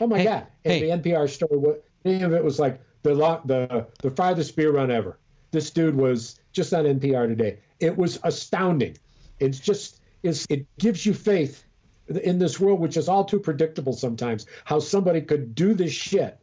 Oh 0.00 0.06
my 0.06 0.18
hey, 0.18 0.24
God! 0.24 0.46
And 0.66 0.74
hey. 0.74 0.90
the 0.90 0.98
NPR 0.98 1.30
story, 1.30 1.56
what 1.56 1.84
name 2.04 2.24
of 2.24 2.34
it 2.34 2.44
was 2.44 2.58
like 2.58 2.78
the 3.02 3.14
the 3.46 3.86
the 4.02 4.10
farthest 4.10 4.54
beer 4.54 4.70
run 4.70 4.90
ever. 4.90 5.18
This 5.52 5.70
dude 5.70 5.94
was 5.94 6.40
just 6.52 6.74
on 6.74 6.84
NPR 6.84 7.28
today. 7.28 7.58
It 7.78 7.96
was 7.96 8.18
astounding. 8.24 8.96
It's 9.38 9.60
just 9.60 10.00
it's, 10.22 10.46
it 10.50 10.66
gives 10.78 11.06
you 11.06 11.14
faith 11.14 11.64
in 12.08 12.38
this 12.38 12.58
world, 12.58 12.80
which 12.80 12.96
is 12.96 13.08
all 13.08 13.24
too 13.24 13.38
predictable 13.38 13.92
sometimes, 13.92 14.46
how 14.64 14.78
somebody 14.78 15.20
could 15.20 15.54
do 15.54 15.74
this 15.74 15.92
shit 15.92 16.38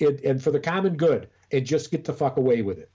and, 0.00 0.20
and 0.20 0.42
for 0.42 0.50
the 0.50 0.60
common 0.60 0.96
good 0.96 1.28
and 1.52 1.64
just 1.66 1.90
get 1.90 2.04
the 2.04 2.12
fuck 2.12 2.36
away 2.36 2.62
with 2.62 2.78
it. 2.78 2.90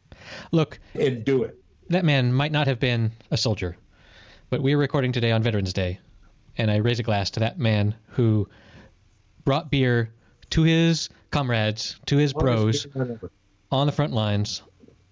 Look, 0.51 0.79
and 0.93 1.23
do 1.23 1.43
it. 1.43 1.57
That 1.89 2.05
man 2.05 2.33
might 2.33 2.51
not 2.51 2.67
have 2.67 2.79
been 2.79 3.11
a 3.29 3.37
soldier, 3.37 3.77
but 4.49 4.61
we're 4.61 4.77
recording 4.77 5.11
today 5.11 5.31
on 5.31 5.43
Veterans 5.43 5.73
Day, 5.73 5.99
and 6.57 6.71
I 6.71 6.77
raise 6.77 6.99
a 6.99 7.03
glass 7.03 7.29
to 7.31 7.41
that 7.41 7.59
man 7.59 7.95
who 8.09 8.47
brought 9.43 9.69
beer 9.69 10.11
to 10.51 10.63
his 10.63 11.09
comrades, 11.29 11.99
to 12.07 12.17
his 12.17 12.33
bros 12.33 12.87
on 13.71 13.85
the 13.85 13.91
front 13.91 14.13
lines, 14.13 14.63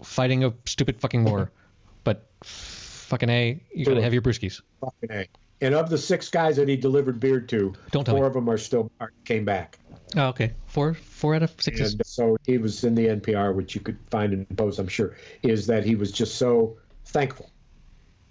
fighting 0.04 0.43
a 0.43 0.54
stupid 0.66 0.99
fucking 0.99 1.24
war. 1.26 1.51
but 2.04 2.28
fucking 2.43 3.30
A, 3.30 3.62
you 3.74 3.86
gotta 3.86 4.01
have 4.01 4.14
your 4.14 4.22
brewskis. 4.22 4.62
Fucking 4.82 5.12
A. 5.12 5.28
And 5.62 5.74
of 5.74 5.89
the 5.89 5.97
six 5.97 6.30
guys 6.30 6.58
that 6.58 6.68
he 6.68 6.76
delivered 6.76 7.20
beer 7.20 7.39
to, 7.39 7.74
Don't 7.91 8.06
four 8.06 8.22
me. 8.22 8.26
of 8.28 8.34
them 8.34 8.49
are 8.49 8.58
still 8.58 8.91
came 9.24 9.45
back. 9.45 9.80
Oh, 10.16 10.28
okay. 10.28 10.54
Four, 10.66 10.93
four 10.93 11.36
out 11.36 11.43
of 11.43 11.54
six. 11.58 11.80
And 11.80 12.06
so 12.06 12.38
he 12.45 12.58
was 12.58 12.84
in 12.84 12.95
the 12.95 13.08
NPR, 13.08 13.56
which 13.56 13.74
you 13.74 13.82
could 13.82 13.97
find 14.12 14.34
in 14.34 14.45
post, 14.58 14.78
I'm 14.78 14.89
sure, 14.89 15.16
is 15.41 15.68
that 15.68 15.86
he 15.86 15.95
was 15.95 16.12
just 16.12 16.36
so 16.36 16.78
thankful 17.06 17.49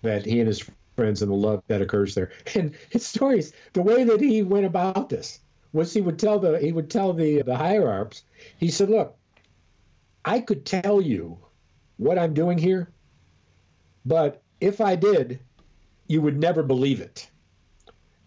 that 0.03 0.27
he 0.27 0.41
and 0.41 0.49
his 0.49 0.69
friends 0.97 1.23
and 1.23 1.31
the 1.31 1.37
love 1.37 1.63
that 1.69 1.81
occurs 1.81 2.15
there. 2.15 2.33
And 2.55 2.75
his 2.91 3.07
stories, 3.07 3.53
the 3.73 3.83
way 3.83 4.05
that 4.05 4.21
he 4.21 4.43
went 4.43 4.67
about 4.67 5.09
this 5.09 5.41
was 5.73 5.93
he 5.93 6.01
would 6.01 6.19
tell 6.19 6.39
the 6.39 6.59
he 6.59 6.71
would 6.71 6.91
tell 6.91 7.15
the 7.15 7.43
the 7.43 7.57
higher 7.57 7.91
ups. 7.91 8.25
He 8.59 8.69
said, 8.69 8.91
"Look, 8.91 9.17
I 10.25 10.41
could 10.41 10.67
tell 10.67 11.01
you 11.01 11.39
what 12.03 12.19
I'm 12.19 12.35
doing 12.35 12.59
here, 12.59 12.91
but 14.05 14.43
if 14.61 14.81
I 14.81 14.97
did, 14.97 15.41
you 16.07 16.21
would 16.21 16.39
never 16.39 16.63
believe 16.63 17.01
it. 17.01 17.29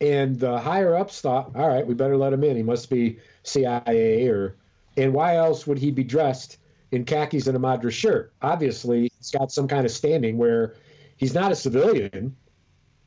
And 0.01 0.39
the 0.39 0.59
higher 0.59 0.95
ups 0.95 1.21
thought, 1.21 1.55
all 1.55 1.67
right, 1.67 1.85
we 1.85 1.93
better 1.93 2.17
let 2.17 2.33
him 2.33 2.43
in. 2.43 2.57
He 2.57 2.63
must 2.63 2.89
be 2.89 3.19
CIA 3.43 4.27
or, 4.27 4.55
and 4.97 5.13
why 5.13 5.35
else 5.35 5.65
would 5.65 5.79
he 5.79 5.91
be 5.91 6.03
dressed 6.03 6.57
in 6.91 7.05
khakis 7.05 7.47
and 7.47 7.55
a 7.55 7.59
Madras 7.59 7.93
shirt? 7.93 8.33
Obviously, 8.41 9.11
he's 9.17 9.31
got 9.31 9.51
some 9.51 9.67
kind 9.67 9.85
of 9.85 9.91
standing 9.91 10.37
where 10.37 10.75
he's 11.17 11.33
not 11.33 11.51
a 11.51 11.55
civilian. 11.55 12.35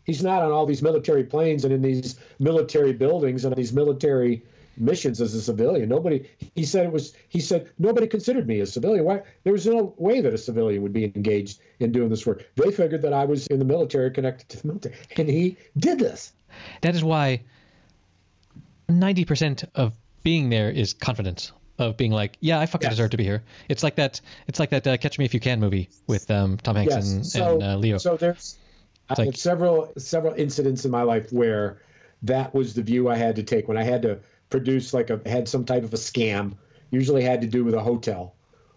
He's 0.04 0.22
not 0.22 0.42
on 0.42 0.50
all 0.50 0.64
these 0.64 0.82
military 0.82 1.24
planes 1.24 1.64
and 1.64 1.72
in 1.72 1.82
these 1.82 2.18
military 2.38 2.94
buildings 2.94 3.44
and 3.44 3.54
these 3.54 3.72
military 3.72 4.42
missions 4.80 5.20
as 5.20 5.34
a 5.34 5.40
civilian. 5.40 5.88
Nobody, 5.88 6.28
he 6.54 6.64
said 6.64 6.86
it 6.86 6.92
was, 6.92 7.14
he 7.28 7.40
said, 7.40 7.70
nobody 7.78 8.06
considered 8.06 8.46
me 8.46 8.60
a 8.60 8.66
civilian. 8.66 9.04
Why? 9.04 9.22
There 9.44 9.52
was 9.52 9.66
no 9.66 9.94
way 9.96 10.20
that 10.20 10.32
a 10.32 10.38
civilian 10.38 10.82
would 10.82 10.92
be 10.92 11.04
engaged 11.04 11.60
in 11.80 11.92
doing 11.92 12.08
this 12.08 12.26
work. 12.26 12.48
They 12.56 12.70
figured 12.70 13.02
that 13.02 13.12
I 13.12 13.24
was 13.24 13.46
in 13.48 13.58
the 13.58 13.64
military, 13.64 14.10
connected 14.10 14.48
to 14.50 14.62
the 14.62 14.68
military. 14.68 14.94
And 15.16 15.28
he 15.28 15.56
did 15.76 15.98
this. 15.98 16.32
That 16.80 16.94
is 16.94 17.04
why 17.04 17.42
90% 18.88 19.64
of 19.74 19.92
being 20.22 20.50
there 20.50 20.70
is 20.70 20.94
confidence 20.94 21.52
of 21.78 21.96
being 21.96 22.10
like, 22.10 22.36
yeah, 22.40 22.58
I 22.58 22.66
fucking 22.66 22.86
yes. 22.86 22.94
deserve 22.94 23.10
to 23.10 23.16
be 23.16 23.24
here. 23.24 23.42
It's 23.68 23.82
like 23.82 23.96
that. 23.96 24.20
It's 24.48 24.58
like 24.58 24.70
that 24.70 24.86
uh, 24.86 24.96
Catch 24.96 25.18
Me 25.18 25.24
If 25.24 25.34
You 25.34 25.40
Can 25.40 25.60
movie 25.60 25.88
with 26.06 26.30
um, 26.30 26.56
Tom 26.56 26.76
Hanks 26.76 26.94
yes. 26.94 27.12
and, 27.12 27.26
so, 27.26 27.54
and 27.54 27.62
uh, 27.62 27.76
Leo. 27.76 27.98
So 27.98 28.16
there's 28.16 28.56
I 29.08 29.14
like, 29.16 29.26
have 29.26 29.36
several 29.36 29.92
several 29.96 30.34
incidents 30.34 30.84
in 30.84 30.90
my 30.90 31.02
life 31.02 31.32
where 31.32 31.80
that 32.22 32.54
was 32.54 32.74
the 32.74 32.82
view 32.82 33.08
I 33.08 33.16
had 33.16 33.36
to 33.36 33.42
take 33.42 33.68
when 33.68 33.76
I 33.76 33.84
had 33.84 34.02
to 34.02 34.18
produced 34.50 34.94
like 34.94 35.10
a 35.10 35.20
had 35.26 35.48
some 35.48 35.64
type 35.64 35.84
of 35.84 35.92
a 35.92 35.96
scam. 35.96 36.54
Usually 36.90 37.22
had 37.22 37.40
to 37.42 37.46
do 37.46 37.64
with 37.64 37.74
a 37.74 37.80
hotel, 37.80 38.34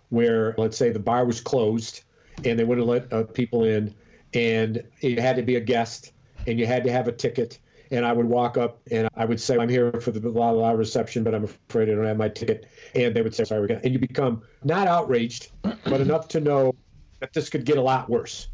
where 0.10 0.54
let's 0.58 0.78
say 0.78 0.90
the 0.90 1.00
bar 1.00 1.26
was 1.26 1.40
closed 1.40 2.04
and 2.44 2.60
they 2.60 2.64
wouldn't 2.64 2.88
let 2.88 3.12
uh, 3.14 3.24
people 3.24 3.64
in, 3.64 3.94
and 4.34 4.84
it 5.02 5.20
had 5.20 5.36
to 5.38 5.44
be 5.44 5.56
a 5.56 5.62
guest, 5.62 6.12
and 6.48 6.60
you 6.60 6.66
had 6.66 6.84
to 6.84 6.92
have 6.92 7.08
a 7.08 7.12
ticket. 7.12 7.60
And 7.92 8.06
I 8.06 8.14
would 8.14 8.26
walk 8.26 8.58
up 8.58 8.80
and 8.90 9.10
I 9.16 9.26
would 9.26 9.42
say, 9.42 9.58
I'm 9.58 9.68
here 9.68 9.92
for 10.00 10.12
the 10.12 10.30
la 10.30 10.52
la 10.52 10.72
reception, 10.72 11.26
but 11.26 11.36
I'm 11.36 11.44
afraid 11.44 11.90
I 11.90 11.96
don't 11.96 12.06
have 12.06 12.16
my 12.16 12.30
ticket. 12.30 12.68
And 12.96 13.14
they 13.14 13.22
would 13.22 13.36
say, 13.36 13.44
sorry, 13.44 13.62
we 13.62 13.68
got, 13.68 13.84
and 13.84 13.92
you 13.92 14.00
become 14.00 14.44
not 14.64 14.88
outraged, 14.88 15.52
but 15.62 16.00
enough 16.00 16.30
to 16.30 16.40
know 16.40 16.74
that 17.20 17.34
this 17.34 17.50
could 17.50 17.66
get 17.66 17.78
a 17.78 17.82
lot 17.82 18.10
worse. 18.10 18.48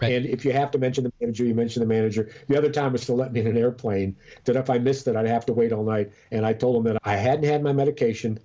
Right. 0.00 0.12
And 0.12 0.26
if 0.26 0.44
you 0.44 0.52
have 0.52 0.70
to 0.70 0.78
mention 0.78 1.04
the 1.04 1.12
manager, 1.20 1.44
you 1.44 1.54
mention 1.54 1.80
the 1.80 1.86
manager. 1.86 2.32
The 2.48 2.56
other 2.56 2.70
time 2.70 2.92
was 2.92 3.04
to 3.06 3.12
let 3.12 3.32
me 3.32 3.40
in 3.40 3.46
an 3.46 3.56
airplane 3.56 4.16
that 4.44 4.56
if 4.56 4.70
I 4.70 4.78
missed 4.78 5.06
it, 5.08 5.16
I'd 5.16 5.26
have 5.26 5.46
to 5.46 5.52
wait 5.52 5.72
all 5.72 5.84
night. 5.84 6.12
And 6.30 6.46
I 6.46 6.52
told 6.52 6.76
them 6.76 6.92
that 6.92 7.02
I 7.04 7.16
hadn't 7.16 7.44
had 7.44 7.62
my 7.62 7.72
medication. 7.72 8.38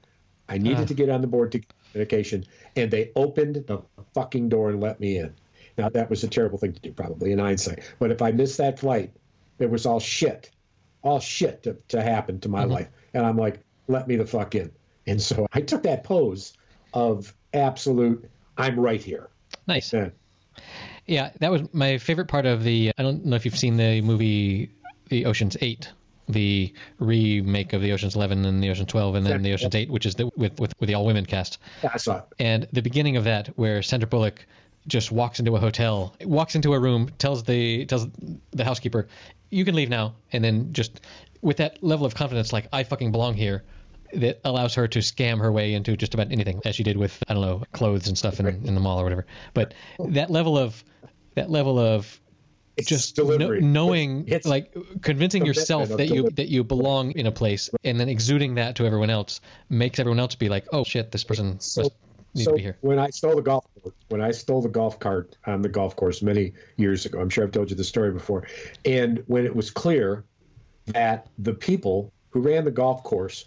I 0.49 0.57
needed 0.57 0.81
uh. 0.81 0.85
to 0.85 0.93
get 0.93 1.09
on 1.09 1.21
the 1.21 1.27
board 1.27 1.51
to 1.53 1.59
get 1.59 1.71
medication. 1.93 2.45
And 2.75 2.91
they 2.91 3.11
opened 3.15 3.63
the 3.67 3.81
fucking 4.13 4.49
door 4.49 4.69
and 4.69 4.81
let 4.81 4.99
me 4.99 5.17
in. 5.17 5.33
Now, 5.77 5.89
that 5.89 6.09
was 6.09 6.23
a 6.23 6.27
terrible 6.27 6.57
thing 6.57 6.73
to 6.73 6.79
do, 6.79 6.93
probably 6.93 7.31
in 7.31 7.39
hindsight. 7.39 7.79
But 7.99 8.11
if 8.11 8.21
I 8.21 8.31
missed 8.31 8.57
that 8.59 8.79
flight, 8.79 9.11
it 9.59 9.69
was 9.69 9.85
all 9.85 9.99
shit, 9.99 10.49
all 11.01 11.19
shit 11.19 11.63
to, 11.63 11.77
to 11.89 12.01
happen 12.01 12.39
to 12.41 12.49
my 12.49 12.63
mm-hmm. 12.63 12.71
life. 12.71 12.89
And 13.13 13.25
I'm 13.25 13.37
like, 13.37 13.59
let 13.87 14.07
me 14.07 14.15
the 14.15 14.25
fuck 14.25 14.55
in. 14.55 14.71
And 15.07 15.21
so 15.21 15.47
I 15.53 15.61
took 15.61 15.83
that 15.83 16.03
pose 16.03 16.53
of 16.93 17.33
absolute, 17.53 18.29
I'm 18.57 18.79
right 18.79 19.01
here. 19.01 19.29
Nice. 19.67 19.93
And, 19.93 20.11
yeah, 21.07 21.31
that 21.39 21.51
was 21.51 21.61
my 21.73 21.97
favorite 21.97 22.27
part 22.27 22.45
of 22.45 22.63
the. 22.63 22.91
I 22.97 23.03
don't 23.03 23.25
know 23.25 23.35
if 23.35 23.45
you've 23.45 23.57
seen 23.57 23.77
the 23.77 24.01
movie, 24.01 24.71
the 25.09 25.25
Ocean's 25.25 25.57
Eight, 25.61 25.91
the 26.27 26.73
remake 26.99 27.73
of 27.73 27.81
the 27.81 27.91
Ocean's 27.91 28.15
Eleven 28.15 28.45
and 28.45 28.63
the 28.63 28.69
Ocean's 28.69 28.89
Twelve, 28.89 29.15
and 29.15 29.25
then 29.25 29.41
the 29.43 29.53
Ocean's 29.53 29.75
Eight, 29.75 29.89
which 29.89 30.05
is 30.05 30.15
the, 30.15 30.29
with 30.35 30.59
with 30.59 30.73
with 30.79 30.87
the 30.87 30.95
all 30.95 31.05
women 31.05 31.25
cast. 31.25 31.59
Yeah, 31.83 31.91
I 31.93 31.97
saw 31.97 32.17
it. 32.17 32.23
And 32.39 32.67
the 32.73 32.81
beginning 32.81 33.17
of 33.17 33.23
that, 33.25 33.47
where 33.55 33.81
Sandra 33.81 34.07
Bullock 34.07 34.45
just 34.87 35.11
walks 35.11 35.39
into 35.39 35.55
a 35.55 35.59
hotel, 35.59 36.15
walks 36.21 36.55
into 36.55 36.73
a 36.73 36.79
room, 36.79 37.09
tells 37.17 37.43
the 37.43 37.85
tells 37.85 38.07
the 38.51 38.63
housekeeper, 38.63 39.07
"You 39.49 39.65
can 39.65 39.75
leave 39.75 39.89
now," 39.89 40.15
and 40.31 40.43
then 40.43 40.73
just 40.73 41.01
with 41.41 41.57
that 41.57 41.83
level 41.83 42.05
of 42.05 42.15
confidence, 42.15 42.51
like 42.51 42.67
I 42.73 42.83
fucking 42.83 43.11
belong 43.11 43.35
here, 43.35 43.63
that 44.13 44.39
allows 44.43 44.75
her 44.75 44.87
to 44.87 44.99
scam 44.99 45.39
her 45.39 45.51
way 45.51 45.73
into 45.73 45.97
just 45.97 46.13
about 46.13 46.31
anything, 46.31 46.61
as 46.65 46.75
she 46.75 46.83
did 46.83 46.97
with 46.97 47.23
I 47.27 47.33
don't 47.33 47.41
know 47.41 47.63
clothes 47.71 48.07
and 48.07 48.17
stuff 48.17 48.39
in, 48.39 48.47
in 48.47 48.75
the 48.75 48.81
mall 48.81 48.99
or 48.99 49.03
whatever. 49.03 49.25
But 49.53 49.73
that 49.99 50.29
level 50.29 50.57
of 50.57 50.83
that 51.35 51.49
level 51.49 51.79
of 51.79 52.19
it's 52.77 52.87
just 52.87 53.17
no, 53.17 53.49
knowing 53.53 54.25
it's 54.27 54.45
like 54.45 54.75
convincing 55.01 55.45
yourself 55.45 55.89
that 55.89 56.07
you 56.07 56.29
that 56.31 56.49
you 56.49 56.63
belong 56.63 57.11
in 57.11 57.25
a 57.25 57.31
place 57.31 57.69
and 57.83 57.99
then 57.99 58.09
exuding 58.09 58.55
that 58.55 58.75
to 58.75 58.85
everyone 58.85 59.09
else 59.09 59.39
makes 59.69 59.99
everyone 59.99 60.19
else 60.19 60.35
be 60.35 60.49
like 60.49 60.65
oh 60.73 60.83
shit 60.83 61.11
this 61.11 61.23
person 61.23 61.59
so, 61.59 61.83
must 61.83 61.95
need 62.33 62.43
so 62.43 62.51
to 62.51 62.57
be 62.57 62.61
here. 62.61 62.77
when 62.81 62.99
i 62.99 63.09
stole 63.09 63.35
the 63.35 63.41
golf 63.41 63.65
when 64.09 64.21
i 64.21 64.31
stole 64.31 64.61
the 64.61 64.69
golf 64.69 64.99
cart 64.99 65.37
on 65.45 65.61
the 65.61 65.69
golf 65.69 65.95
course 65.95 66.21
many 66.21 66.51
years 66.75 67.05
ago 67.05 67.19
i'm 67.19 67.29
sure 67.29 67.45
i've 67.45 67.51
told 67.51 67.69
you 67.69 67.77
the 67.77 67.83
story 67.83 68.11
before 68.11 68.45
and 68.83 69.23
when 69.27 69.45
it 69.45 69.55
was 69.55 69.71
clear 69.71 70.25
that 70.87 71.27
the 71.39 71.53
people 71.53 72.11
who 72.29 72.41
ran 72.41 72.65
the 72.65 72.71
golf 72.71 73.03
course 73.03 73.45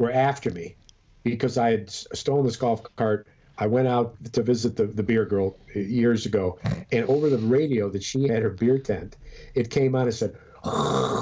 were 0.00 0.10
after 0.10 0.50
me 0.50 0.74
because 1.22 1.56
i 1.58 1.70
had 1.70 1.90
stolen 1.90 2.44
this 2.44 2.56
golf 2.56 2.82
cart 2.96 3.26
I 3.60 3.66
went 3.66 3.88
out 3.88 4.16
to 4.32 4.42
visit 4.42 4.76
the, 4.76 4.86
the 4.86 5.02
beer 5.02 5.26
girl 5.26 5.58
years 5.74 6.24
ago, 6.24 6.58
and 6.90 7.04
over 7.10 7.28
the 7.28 7.36
radio 7.36 7.90
that 7.90 8.02
she 8.02 8.26
had 8.26 8.42
her 8.42 8.48
beer 8.48 8.78
tent, 8.78 9.18
it 9.54 9.68
came 9.68 9.94
on 9.94 10.04
and 10.04 10.14
said, 10.14 10.34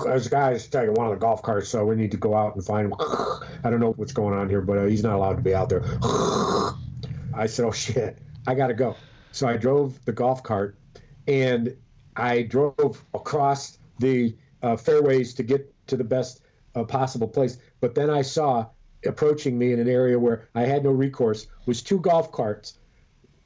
"There's 0.04 0.28
a 0.28 0.30
guy 0.30 0.56
taking 0.56 0.94
one 0.94 1.08
of 1.08 1.14
the 1.14 1.18
golf 1.18 1.42
carts, 1.42 1.68
so 1.68 1.84
we 1.84 1.96
need 1.96 2.12
to 2.12 2.16
go 2.16 2.36
out 2.36 2.54
and 2.54 2.64
find 2.64 2.86
him." 2.86 2.94
I 3.64 3.70
don't 3.70 3.80
know 3.80 3.90
what's 3.90 4.12
going 4.12 4.38
on 4.38 4.48
here, 4.48 4.60
but 4.60 4.78
uh, 4.78 4.84
he's 4.84 5.02
not 5.02 5.16
allowed 5.16 5.34
to 5.34 5.42
be 5.42 5.52
out 5.52 5.68
there. 5.68 5.82
I 7.34 7.46
said, 7.48 7.64
"Oh 7.64 7.72
shit, 7.72 8.18
I 8.46 8.54
got 8.54 8.68
to 8.68 8.74
go." 8.74 8.94
So 9.32 9.48
I 9.48 9.56
drove 9.56 10.04
the 10.04 10.12
golf 10.12 10.44
cart 10.44 10.76
and 11.26 11.76
I 12.16 12.42
drove 12.42 13.04
across 13.14 13.78
the 13.98 14.36
uh, 14.62 14.76
fairways 14.76 15.34
to 15.34 15.42
get 15.42 15.72
to 15.88 15.96
the 15.96 16.04
best 16.04 16.40
uh, 16.74 16.84
possible 16.84 17.28
place. 17.28 17.58
But 17.80 17.94
then 17.94 18.10
I 18.10 18.22
saw 18.22 18.66
approaching 19.04 19.58
me 19.58 19.72
in 19.72 19.78
an 19.78 19.88
area 19.88 20.18
where 20.18 20.48
I 20.54 20.62
had 20.62 20.84
no 20.84 20.90
recourse 20.90 21.46
was 21.66 21.82
two 21.82 22.00
golf 22.00 22.32
carts, 22.32 22.78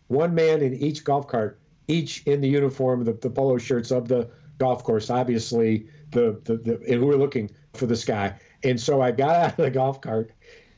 one 0.09 0.35
man 0.35 0.63
in 0.63 0.75
each 0.75 1.05
golf 1.05 1.29
cart, 1.29 1.61
each 1.89 2.27
in 2.27 2.41
the 2.41 2.49
uniform, 2.49 3.05
the, 3.05 3.13
the 3.13 3.31
polo 3.31 3.59
shirts 3.59 3.91
of 3.91 4.09
the 4.09 4.31
golf 4.59 4.85
course, 4.85 5.11
obviously 5.11 5.87
the, 6.11 6.41
the, 6.45 6.57
the 6.57 6.75
and 6.89 7.01
we 7.01 7.07
were 7.07 7.17
looking 7.17 7.51
for 7.75 7.87
this 7.87 8.05
guy. 8.05 8.39
And 8.63 8.81
so 8.81 9.01
I 9.01 9.11
got 9.11 9.37
out 9.37 9.51
of 9.51 9.65
the 9.65 9.71
golf 9.71 10.01
cart 10.01 10.33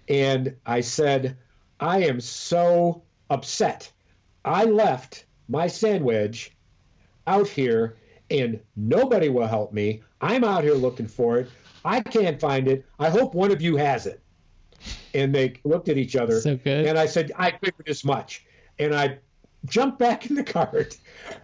and 0.08 0.56
I 0.64 0.80
said, 0.80 1.36
I 1.80 2.04
am 2.04 2.20
so 2.20 3.02
upset. 3.30 3.90
I 4.44 4.64
left 4.64 5.24
my 5.48 5.66
sandwich 5.66 6.52
out 7.26 7.48
here 7.48 7.96
and 8.30 8.60
nobody 8.76 9.28
will 9.28 9.46
help 9.46 9.72
me. 9.72 10.02
I'm 10.20 10.44
out 10.44 10.64
here 10.64 10.74
looking 10.74 11.08
for 11.08 11.38
it. 11.38 11.50
I 11.84 12.00
can't 12.00 12.40
find 12.40 12.68
it. 12.68 12.84
I 12.98 13.10
hope 13.10 13.34
one 13.34 13.50
of 13.50 13.60
you 13.60 13.76
has 13.76 14.06
it. 14.06 14.20
And 15.12 15.34
they 15.34 15.54
looked 15.64 15.88
at 15.88 15.96
each 15.96 16.16
other. 16.16 16.40
So 16.40 16.56
good. 16.56 16.86
And 16.86 16.98
I 16.98 17.06
said, 17.06 17.32
I 17.36 17.52
figured 17.52 17.88
as 17.88 18.04
much. 18.04 18.44
And 18.78 18.94
I 18.94 19.18
jumped 19.66 19.98
back 19.98 20.26
in 20.26 20.36
the 20.36 20.44
cart 20.44 20.96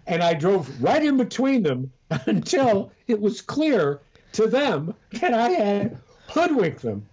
and 0.07 0.22
I 0.22 0.34
drove 0.34 0.82
right 0.82 1.03
in 1.03 1.16
between 1.16 1.62
them 1.62 1.93
until 2.26 2.93
it 3.07 3.20
was 3.20 3.41
clear 3.41 4.01
to 4.32 4.47
them 4.47 4.95
that 5.20 5.34
I 5.34 5.51
had 5.51 5.99
hoodwinked 6.28 6.82
them. 6.82 7.07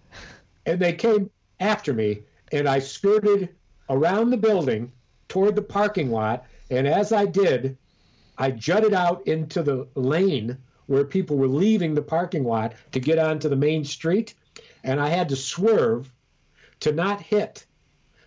And 0.65 0.79
they 0.79 0.93
came 0.93 1.29
after 1.59 1.93
me, 1.93 2.19
and 2.51 2.67
I 2.67 2.79
skirted 2.79 3.49
around 3.89 4.29
the 4.29 4.37
building 4.37 4.91
toward 5.29 5.55
the 5.55 5.61
parking 5.61 6.11
lot. 6.11 6.45
And 6.69 6.87
as 6.87 7.13
I 7.13 7.25
did, 7.25 7.77
I 8.37 8.51
jutted 8.51 8.93
out 8.93 9.25
into 9.27 9.63
the 9.63 9.87
lane 9.95 10.57
where 10.87 11.03
people 11.03 11.37
were 11.37 11.47
leaving 11.47 11.93
the 11.93 12.01
parking 12.01 12.43
lot 12.43 12.73
to 12.91 12.99
get 12.99 13.19
onto 13.19 13.49
the 13.49 13.55
main 13.55 13.85
street. 13.85 14.33
And 14.83 14.99
I 14.99 15.09
had 15.09 15.29
to 15.29 15.35
swerve 15.35 16.11
to 16.79 16.91
not 16.91 17.21
hit 17.21 17.65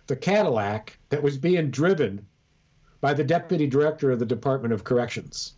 the 0.07 0.15
Cadillac 0.15 0.97
that 1.09 1.23
was 1.23 1.37
being 1.37 1.71
driven 1.71 2.25
by 3.01 3.13
the 3.13 3.23
deputy 3.23 3.67
director 3.67 4.11
of 4.11 4.19
the 4.19 4.25
Department 4.25 4.73
of 4.73 4.83
Corrections. 4.83 5.53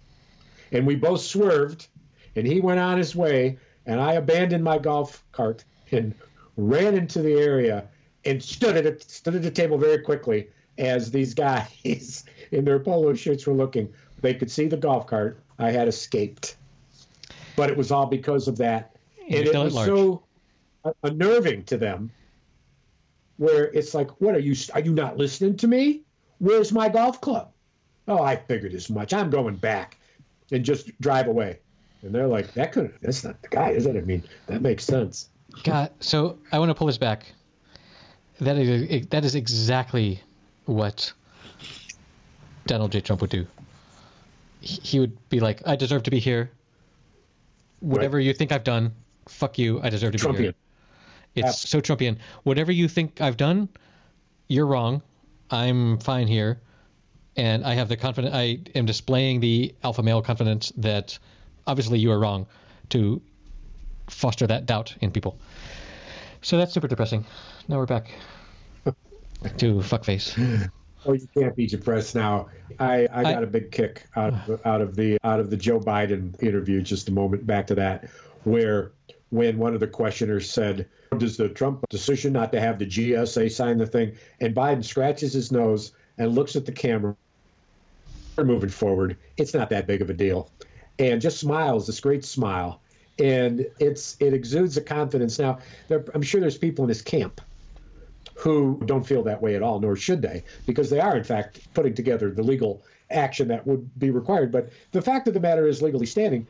And 0.72 0.88
we 0.88 0.96
both 0.96 1.22
swerved, 1.22 1.88
and 2.36 2.48
he 2.48 2.62
went 2.62 2.80
on 2.80 2.98
his 2.98 3.16
way, 3.16 3.58
and 3.86 4.00
I 4.00 4.14
abandoned 4.14 4.64
my 4.64 4.78
golf 4.78 5.24
cart 5.32 5.66
and 5.92 6.16
ran 6.56 6.96
into 6.96 7.22
the 7.22 7.34
area 7.34 7.88
and 8.26 8.42
stood 8.42 8.78
at 8.78 8.86
a, 8.86 9.00
stood 9.00 9.36
at 9.36 9.46
a 9.46 9.52
table 9.52 9.78
very 9.78 10.00
quickly 10.00 10.48
as 10.78 11.12
these 11.12 11.34
guys 11.34 12.24
in 12.52 12.66
their 12.66 12.80
polo 12.80 13.14
shirts 13.14 13.46
were 13.46 13.54
looking. 13.54 13.94
They 14.22 14.34
could 14.34 14.50
see 14.50 14.68
the 14.68 14.78
golf 14.78 15.08
cart. 15.08 15.40
I 15.60 15.72
had 15.72 15.88
escaped, 15.88 16.56
but 17.56 17.70
it 17.70 17.78
was 17.78 17.92
all 17.92 18.06
because 18.06 18.48
of 18.48 18.58
that, 18.58 18.96
and 19.22 19.48
it 19.48 19.56
was 19.56 19.74
so 19.74 20.24
uh, 20.86 20.94
unnerving 21.04 21.64
to 21.66 21.78
them. 21.78 22.12
Where 23.38 23.66
it's 23.66 23.94
like, 23.94 24.22
what 24.22 24.36
are 24.36 24.40
you? 24.40 24.56
Are 24.74 24.80
you 24.80 24.94
not 24.94 25.18
listening 25.18 25.58
to 25.58 25.68
me? 25.68 26.02
Where's 26.40 26.72
my 26.72 26.90
golf 26.90 27.20
club? 27.22 27.52
Oh, 28.08 28.22
I 28.22 28.36
figured 28.36 28.74
as 28.74 28.90
much. 28.90 29.14
I'm 29.14 29.30
going 29.30 29.56
back, 29.56 29.98
and 30.52 30.64
just 30.64 31.00
drive 31.00 31.28
away. 31.28 31.60
And 32.04 32.14
they're 32.14 32.28
like, 32.28 32.54
that 32.54 32.74
could 32.74 32.94
that's 33.02 33.24
not 33.24 33.42
the 33.42 33.48
guy, 33.48 33.70
is 33.70 33.86
it? 33.86 33.96
I 33.96 34.02
mean, 34.02 34.24
that 34.48 34.62
makes 34.62 34.84
sense. 34.84 35.30
God, 35.64 35.92
so 36.00 36.38
I 36.52 36.60
want 36.60 36.70
to 36.70 36.76
pull 36.76 36.88
this 36.88 36.98
back. 36.98 37.32
That 38.42 38.58
is 38.58 39.08
that 39.08 39.24
is 39.24 39.36
exactly 39.36 40.22
what 40.66 41.12
Donald 42.66 42.92
J. 42.92 43.02
Trump 43.02 43.22
would 43.22 43.30
do. 43.30 43.48
He 44.62 45.00
would 45.00 45.18
be 45.30 45.40
like, 45.40 45.66
"I 45.68 45.76
deserve 45.76 46.04
to 46.04 46.12
be 46.12 46.20
here. 46.20 46.52
Whatever 47.84 48.18
right. 48.18 48.26
you 48.26 48.34
think 48.34 48.52
I've 48.52 48.64
done, 48.64 48.94
fuck 49.28 49.58
you. 49.58 49.82
I 49.82 49.90
deserve 49.90 50.14
to 50.14 50.18
Trumpian. 50.18 50.38
be 50.38 50.44
here." 50.44 50.54
It's 51.36 51.48
Absolutely. 51.48 51.88
so 51.88 51.96
Trumpian. 51.96 52.18
Whatever 52.44 52.72
you 52.72 52.88
think 52.88 53.20
I've 53.20 53.38
done, 53.38 53.70
you're 54.48 54.68
wrong. 54.68 55.02
I'm 55.50 55.98
fine 56.00 56.28
here, 56.28 56.62
and 57.36 57.66
I 57.66 57.74
have 57.74 57.90
the 57.90 57.98
confidence. 57.98 58.34
I 58.36 58.60
am 58.76 58.86
displaying 58.86 59.40
the 59.40 59.76
alpha 59.84 60.04
male 60.04 60.22
confidence 60.22 60.72
that 60.78 61.18
obviously 61.68 62.00
you 62.00 62.12
are 62.12 62.20
wrong 62.20 62.46
to 62.90 63.22
foster 64.10 64.48
that 64.48 64.66
doubt 64.66 64.96
in 65.02 65.12
people. 65.12 65.38
So 66.42 66.58
that's 66.58 66.74
super 66.74 66.88
depressing. 66.88 67.26
Now 67.68 67.78
we're 67.78 67.86
back 67.86 68.12
to 68.86 69.76
fuckface. 69.80 70.70
Oh, 71.06 71.14
you 71.14 71.28
can't 71.36 71.56
be 71.56 71.68
depressed 71.68 72.16
now. 72.16 72.48
I, 72.80 73.08
I 73.12 73.24
got 73.24 73.38
I, 73.38 73.42
a 73.42 73.48
big 73.48 73.72
kick 73.72 74.06
out 74.16 74.34
of 74.34 74.66
out 74.66 74.82
of 74.82 74.96
the 74.96 75.18
out 75.24 75.40
of 75.40 75.50
the 75.50 75.58
Joe 75.58 75.80
Biden 75.80 76.42
interview. 76.42 76.82
Just 76.82 77.10
a 77.10 77.12
moment 77.12 77.46
back 77.46 77.68
to 77.68 77.76
that, 77.76 78.10
where 78.44 78.92
when 79.30 79.58
one 79.58 79.74
of 79.74 79.80
the 79.80 79.88
questioners 79.88 80.50
said, 80.50 80.88
"Does 81.18 81.38
the 81.38 81.50
Trump 81.50 81.86
decision 81.90 82.34
not 82.34 82.52
to 82.54 82.60
have 82.60 82.80
the 82.80 82.86
GSA 82.86 83.52
sign 83.52 83.78
the 83.78 83.88
thing?" 83.88 84.16
and 84.40 84.56
Biden 84.56 84.84
scratches 84.84 85.34
his 85.34 85.52
nose 85.52 85.92
and 86.18 86.34
looks 86.34 86.56
at 86.56 86.66
the 86.66 86.72
camera. 86.72 87.16
We're 88.36 88.46
moving 88.46 88.70
forward. 88.70 89.18
It's 89.38 89.54
not 89.54 89.70
that 89.70 89.88
big 89.88 90.02
of 90.02 90.10
a 90.10 90.14
deal, 90.14 90.50
and 91.00 91.22
just 91.22 91.40
smiles 91.40 91.86
this 91.88 92.00
great 92.00 92.26
smile 92.26 92.80
and 93.20 93.68
it's 93.80 94.18
it 94.20 94.34
exudes 94.34 94.76
a 94.78 94.82
confidence. 94.82 95.38
Now, 95.38 95.60
there, 95.88 96.04
I'm 96.16 96.24
sure 96.24 96.42
there's 96.42 96.58
people 96.58 96.84
in 96.84 96.90
his 96.90 97.04
camp 97.04 97.42
who 98.36 98.82
don't 98.86 99.06
feel 99.06 99.24
that 99.24 99.42
way 99.42 99.56
at 99.56 99.62
all, 99.62 99.80
nor 99.80 99.96
should 99.96 100.22
they, 100.22 100.44
because 100.66 100.90
they 100.90 101.00
are 101.00 101.18
in 101.18 101.24
fact 101.24 101.74
putting 101.74 101.94
together 101.94 102.32
the 102.32 102.44
legal 102.44 102.84
action 103.10 103.48
that 103.48 103.66
would 103.68 103.98
be 104.00 104.10
required. 104.10 104.52
But 104.52 104.70
the 104.92 105.02
fact 105.02 105.28
of 105.28 105.34
the 105.34 105.40
matter 105.40 105.68
is, 105.68 105.82
legally 105.82 106.06
standing, 106.06 106.48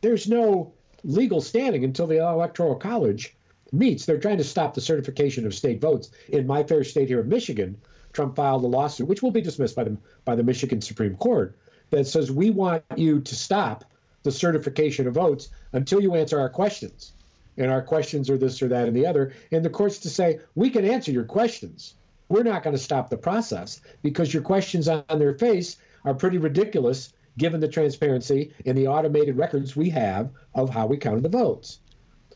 there's 0.00 0.28
no 0.28 0.72
legal 1.04 1.40
standing 1.40 1.84
until 1.84 2.06
the 2.06 2.18
Electoral 2.18 2.76
College 2.76 3.34
meets. 3.72 4.04
They're 4.04 4.18
trying 4.18 4.38
to 4.38 4.44
stop 4.44 4.74
the 4.74 4.80
certification 4.80 5.46
of 5.46 5.54
state 5.54 5.80
votes. 5.80 6.10
In 6.28 6.46
my 6.46 6.62
fair 6.62 6.84
state 6.84 7.08
here 7.08 7.20
in 7.20 7.28
Michigan, 7.28 7.80
Trump 8.12 8.36
filed 8.36 8.64
a 8.64 8.66
lawsuit, 8.66 9.08
which 9.08 9.22
will 9.22 9.30
be 9.30 9.40
dismissed 9.40 9.74
by 9.74 9.84
the 9.84 9.96
by 10.24 10.34
the 10.34 10.42
Michigan 10.42 10.82
Supreme 10.82 11.16
Court, 11.16 11.56
that 11.90 12.06
says 12.06 12.30
we 12.30 12.50
want 12.50 12.84
you 12.96 13.20
to 13.20 13.34
stop 13.34 13.84
the 14.22 14.30
certification 14.30 15.06
of 15.06 15.14
votes 15.14 15.48
until 15.72 16.00
you 16.00 16.14
answer 16.14 16.38
our 16.38 16.50
questions. 16.50 17.12
And 17.56 17.70
our 17.70 17.82
questions 17.82 18.30
are 18.30 18.38
this 18.38 18.62
or 18.62 18.68
that 18.68 18.88
and 18.88 18.96
the 18.96 19.06
other. 19.06 19.34
And 19.50 19.64
the 19.64 19.70
court's 19.70 19.98
to 20.00 20.10
say, 20.10 20.40
we 20.54 20.70
can 20.70 20.84
answer 20.84 21.12
your 21.12 21.24
questions. 21.24 21.94
We're 22.28 22.44
not 22.44 22.62
going 22.62 22.74
to 22.74 22.82
stop 22.82 23.10
the 23.10 23.18
process 23.18 23.80
because 24.02 24.32
your 24.32 24.42
questions 24.42 24.88
on 24.88 25.04
their 25.10 25.34
face 25.34 25.76
are 26.04 26.14
pretty 26.14 26.38
ridiculous 26.38 27.12
given 27.38 27.60
the 27.60 27.68
transparency 27.68 28.54
and 28.66 28.76
the 28.76 28.88
automated 28.88 29.36
records 29.36 29.76
we 29.76 29.90
have 29.90 30.30
of 30.54 30.70
how 30.70 30.86
we 30.86 30.96
counted 30.96 31.22
the 31.22 31.28
votes. 31.28 31.80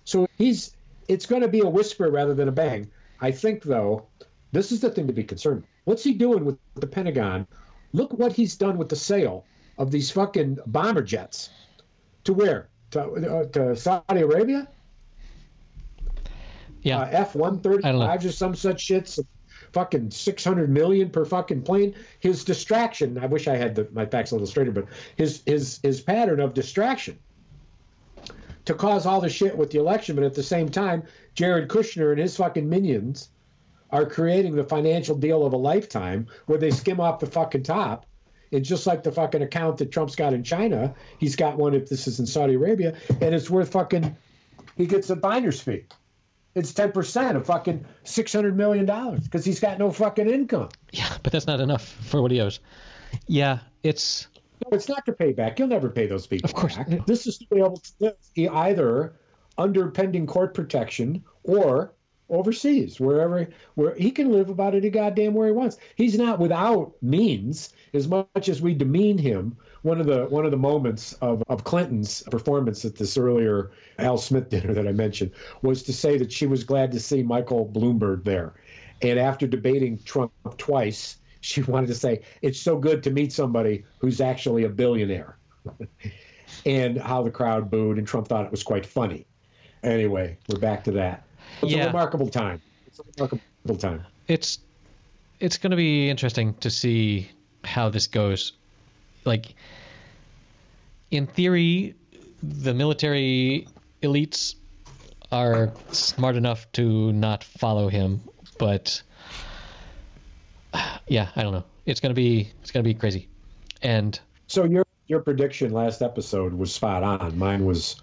So 0.04 0.26
he's 0.38 0.76
it's 1.08 1.26
going 1.26 1.42
to 1.42 1.48
be 1.48 1.60
a 1.60 1.68
whisper 1.68 2.10
rather 2.10 2.34
than 2.34 2.48
a 2.48 2.52
bang. 2.52 2.90
I 3.20 3.30
think 3.30 3.62
though, 3.62 4.06
this 4.52 4.72
is 4.72 4.80
the 4.80 4.90
thing 4.90 5.06
to 5.06 5.12
be 5.12 5.24
concerned. 5.24 5.64
What's 5.84 6.02
he 6.02 6.14
doing 6.14 6.44
with 6.44 6.58
the 6.74 6.86
Pentagon? 6.86 7.46
Look 7.92 8.12
what 8.12 8.32
he's 8.32 8.56
done 8.56 8.76
with 8.76 8.88
the 8.88 8.96
sale 8.96 9.44
of 9.78 9.90
these 9.90 10.10
fucking 10.10 10.58
bomber 10.66 11.02
jets. 11.02 11.50
To 12.24 12.32
where? 12.32 12.68
To, 12.92 13.02
uh, 13.02 13.44
to 13.52 13.76
Saudi 13.76 14.20
Arabia? 14.20 14.68
Yeah. 16.82 17.00
Uh, 17.00 17.08
F 17.10 17.34
one 17.34 17.60
thirty 17.60 17.82
fives 17.82 18.24
or 18.24 18.32
some 18.32 18.54
such 18.54 18.86
shits. 18.86 19.18
Fucking 19.72 20.10
six 20.10 20.44
hundred 20.44 20.70
million 20.70 21.10
per 21.10 21.24
fucking 21.24 21.62
plane. 21.62 21.94
His 22.20 22.44
distraction. 22.44 23.18
I 23.18 23.26
wish 23.26 23.48
I 23.48 23.56
had 23.56 23.74
the, 23.74 23.88
my 23.92 24.06
facts 24.06 24.30
a 24.30 24.34
little 24.34 24.46
straighter, 24.46 24.70
but 24.70 24.86
his 25.16 25.42
his 25.44 25.80
his 25.82 26.00
pattern 26.00 26.40
of 26.40 26.54
distraction 26.54 27.18
to 28.64 28.74
cause 28.74 29.06
all 29.06 29.20
the 29.20 29.28
shit 29.28 29.56
with 29.56 29.70
the 29.70 29.78
election, 29.78 30.16
but 30.16 30.24
at 30.24 30.34
the 30.34 30.42
same 30.42 30.68
time, 30.68 31.02
Jared 31.34 31.68
Kushner 31.68 32.10
and 32.10 32.20
his 32.20 32.36
fucking 32.36 32.68
minions 32.68 33.30
are 33.90 34.04
creating 34.04 34.56
the 34.56 34.64
financial 34.64 35.16
deal 35.16 35.46
of 35.46 35.52
a 35.52 35.56
lifetime 35.56 36.26
where 36.46 36.58
they 36.58 36.70
skim 36.70 37.00
off 37.00 37.20
the 37.20 37.26
fucking 37.26 37.62
top 37.62 38.06
it's 38.50 38.68
just 38.68 38.86
like 38.86 39.02
the 39.02 39.12
fucking 39.12 39.42
account 39.42 39.78
that 39.78 39.90
Trump's 39.90 40.16
got 40.16 40.32
in 40.32 40.42
China. 40.42 40.94
He's 41.18 41.36
got 41.36 41.56
one 41.56 41.74
if 41.74 41.88
this 41.88 42.06
is 42.06 42.20
in 42.20 42.26
Saudi 42.26 42.54
Arabia, 42.54 42.96
and 43.20 43.34
it's 43.34 43.50
worth 43.50 43.72
fucking. 43.72 44.16
He 44.76 44.86
gets 44.86 45.10
a 45.10 45.16
binder's 45.16 45.60
fee. 45.60 45.84
It's 46.56 46.72
ten 46.72 46.90
percent 46.90 47.36
of 47.36 47.46
fucking 47.46 47.84
six 48.02 48.32
hundred 48.32 48.56
million 48.56 48.86
dollars 48.86 49.20
because 49.20 49.44
he's 49.44 49.60
got 49.60 49.78
no 49.78 49.92
fucking 49.92 50.28
income. 50.28 50.70
Yeah, 50.90 51.14
but 51.22 51.30
that's 51.30 51.46
not 51.46 51.60
enough 51.60 51.86
for 51.86 52.22
what 52.22 52.30
he 52.30 52.40
owes. 52.40 52.60
Yeah, 53.28 53.58
it's. 53.82 54.26
No, 54.64 54.74
it's 54.74 54.88
not 54.88 55.04
to 55.04 55.12
pay 55.12 55.32
back. 55.32 55.58
You'll 55.58 55.68
never 55.68 55.90
pay 55.90 56.06
those 56.06 56.26
people. 56.26 56.48
Of 56.48 56.54
course. 56.54 56.76
Back. 56.76 57.04
This 57.06 57.26
is 57.26 57.36
to 57.38 57.46
be 57.50 57.58
able 57.58 57.76
to 57.76 57.92
live 58.00 58.14
either 58.36 59.12
under 59.58 59.90
pending 59.90 60.26
court 60.26 60.54
protection 60.54 61.22
or 61.42 61.92
overseas, 62.30 62.98
wherever 62.98 63.48
where 63.74 63.94
he 63.94 64.10
can 64.10 64.32
live 64.32 64.48
about 64.48 64.74
any 64.74 64.88
goddamn 64.88 65.34
where 65.34 65.46
he 65.46 65.52
wants. 65.52 65.76
He's 65.94 66.16
not 66.16 66.38
without 66.38 66.94
means 67.02 67.72
as 67.92 68.08
much 68.08 68.48
as 68.48 68.62
we 68.62 68.72
demean 68.72 69.18
him. 69.18 69.58
One 69.86 70.00
of 70.00 70.06
the 70.06 70.24
one 70.24 70.44
of 70.44 70.50
the 70.50 70.56
moments 70.56 71.12
of, 71.22 71.44
of 71.48 71.62
Clinton's 71.62 72.24
performance 72.24 72.84
at 72.84 72.96
this 72.96 73.16
earlier 73.16 73.70
Al 74.00 74.18
Smith 74.18 74.48
dinner 74.48 74.74
that 74.74 74.88
I 74.88 74.90
mentioned 74.90 75.30
was 75.62 75.84
to 75.84 75.92
say 75.92 76.18
that 76.18 76.32
she 76.32 76.46
was 76.46 76.64
glad 76.64 76.90
to 76.90 76.98
see 76.98 77.22
Michael 77.22 77.70
Bloomberg 77.72 78.24
there. 78.24 78.54
And 79.00 79.16
after 79.16 79.46
debating 79.46 80.00
Trump 80.02 80.32
twice, 80.58 81.18
she 81.40 81.62
wanted 81.72 81.86
to 81.86 81.94
say 81.94 82.22
it's 82.42 82.58
so 82.58 82.76
good 82.78 83.04
to 83.04 83.12
meet 83.12 83.32
somebody 83.32 83.84
who's 83.98 84.20
actually 84.20 84.64
a 84.64 84.68
billionaire, 84.68 85.38
and 86.66 86.98
how 86.98 87.22
the 87.22 87.30
crowd 87.30 87.70
booed 87.70 87.98
and 87.98 88.08
Trump 88.08 88.26
thought 88.26 88.44
it 88.44 88.50
was 88.50 88.64
quite 88.64 88.84
funny. 88.84 89.24
Anyway, 89.84 90.36
we're 90.48 90.58
back 90.58 90.82
to 90.82 90.90
that. 90.90 91.22
It's 91.62 91.70
Yeah. 91.70 91.84
a 91.84 91.86
remarkable 91.86 92.28
time. 92.28 92.60
It's 92.88 92.98
a 92.98 93.04
remarkable 93.16 93.76
time. 93.76 94.04
it's 94.26 94.58
it's 95.38 95.58
going 95.58 95.70
to 95.70 95.76
be 95.76 96.10
interesting 96.10 96.54
to 96.54 96.70
see 96.70 97.30
how 97.62 97.88
this 97.88 98.08
goes. 98.08 98.52
Like, 99.26 99.54
in 101.10 101.26
theory, 101.26 101.94
the 102.42 102.74
military 102.74 103.68
elites 104.02 104.54
are 105.32 105.72
smart 105.90 106.36
enough 106.36 106.70
to 106.72 107.12
not 107.12 107.42
follow 107.42 107.88
him, 107.88 108.20
but 108.58 109.02
yeah, 111.08 111.28
I 111.34 111.42
don't 111.42 111.52
know. 111.52 111.64
It's 111.84 112.00
gonna 112.00 112.14
be 112.14 112.52
it's 112.62 112.70
gonna 112.70 112.82
be 112.84 112.94
crazy, 112.94 113.28
and 113.82 114.18
So 114.46 114.64
your 114.64 114.84
your 115.06 115.20
prediction 115.20 115.72
last 115.72 116.02
episode 116.02 116.54
was 116.54 116.74
spot 116.74 117.02
on. 117.02 117.38
Mine 117.38 117.64
was 117.64 117.96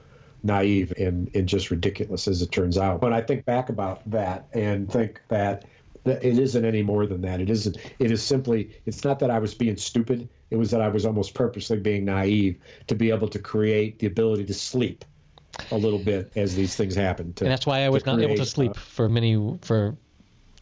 naive 0.43 0.93
and, 0.97 1.29
and 1.33 1.47
just 1.47 1.71
ridiculous 1.71 2.27
as 2.27 2.41
it 2.41 2.51
turns 2.51 2.77
out. 2.77 3.01
When 3.01 3.13
I 3.13 3.21
think 3.21 3.45
back 3.45 3.69
about 3.69 4.09
that 4.11 4.47
and 4.53 4.91
think 4.91 5.21
that, 5.29 5.65
that 6.03 6.23
it 6.23 6.37
isn't 6.37 6.65
any 6.65 6.83
more 6.83 7.05
than 7.05 7.21
that. 7.21 7.39
It 7.39 7.49
isn't. 7.49 7.77
It 7.99 8.11
is 8.11 8.21
simply. 8.21 8.71
It's 8.85 9.03
not 9.03 9.19
that 9.19 9.31
I 9.31 9.39
was 9.39 9.53
being 9.53 9.77
stupid. 9.77 10.27
It 10.53 10.57
was 10.57 10.69
that 10.69 10.81
I 10.81 10.87
was 10.87 11.03
almost 11.03 11.33
purposely 11.33 11.79
being 11.79 12.05
naive 12.05 12.59
to 12.85 12.93
be 12.93 13.09
able 13.09 13.27
to 13.29 13.39
create 13.39 13.97
the 13.97 14.05
ability 14.05 14.45
to 14.45 14.53
sleep 14.53 15.03
a 15.71 15.75
little 15.75 15.97
bit 15.97 16.31
as 16.35 16.55
these 16.55 16.75
things 16.75 16.93
happen. 16.93 17.33
To, 17.33 17.45
and 17.45 17.51
that's 17.51 17.65
why 17.65 17.79
I 17.79 17.89
was 17.89 18.05
not 18.05 18.21
able 18.21 18.35
to 18.35 18.45
sleep 18.45 18.69
uh, 18.69 18.73
for 18.75 19.09
many 19.09 19.57
for 19.63 19.97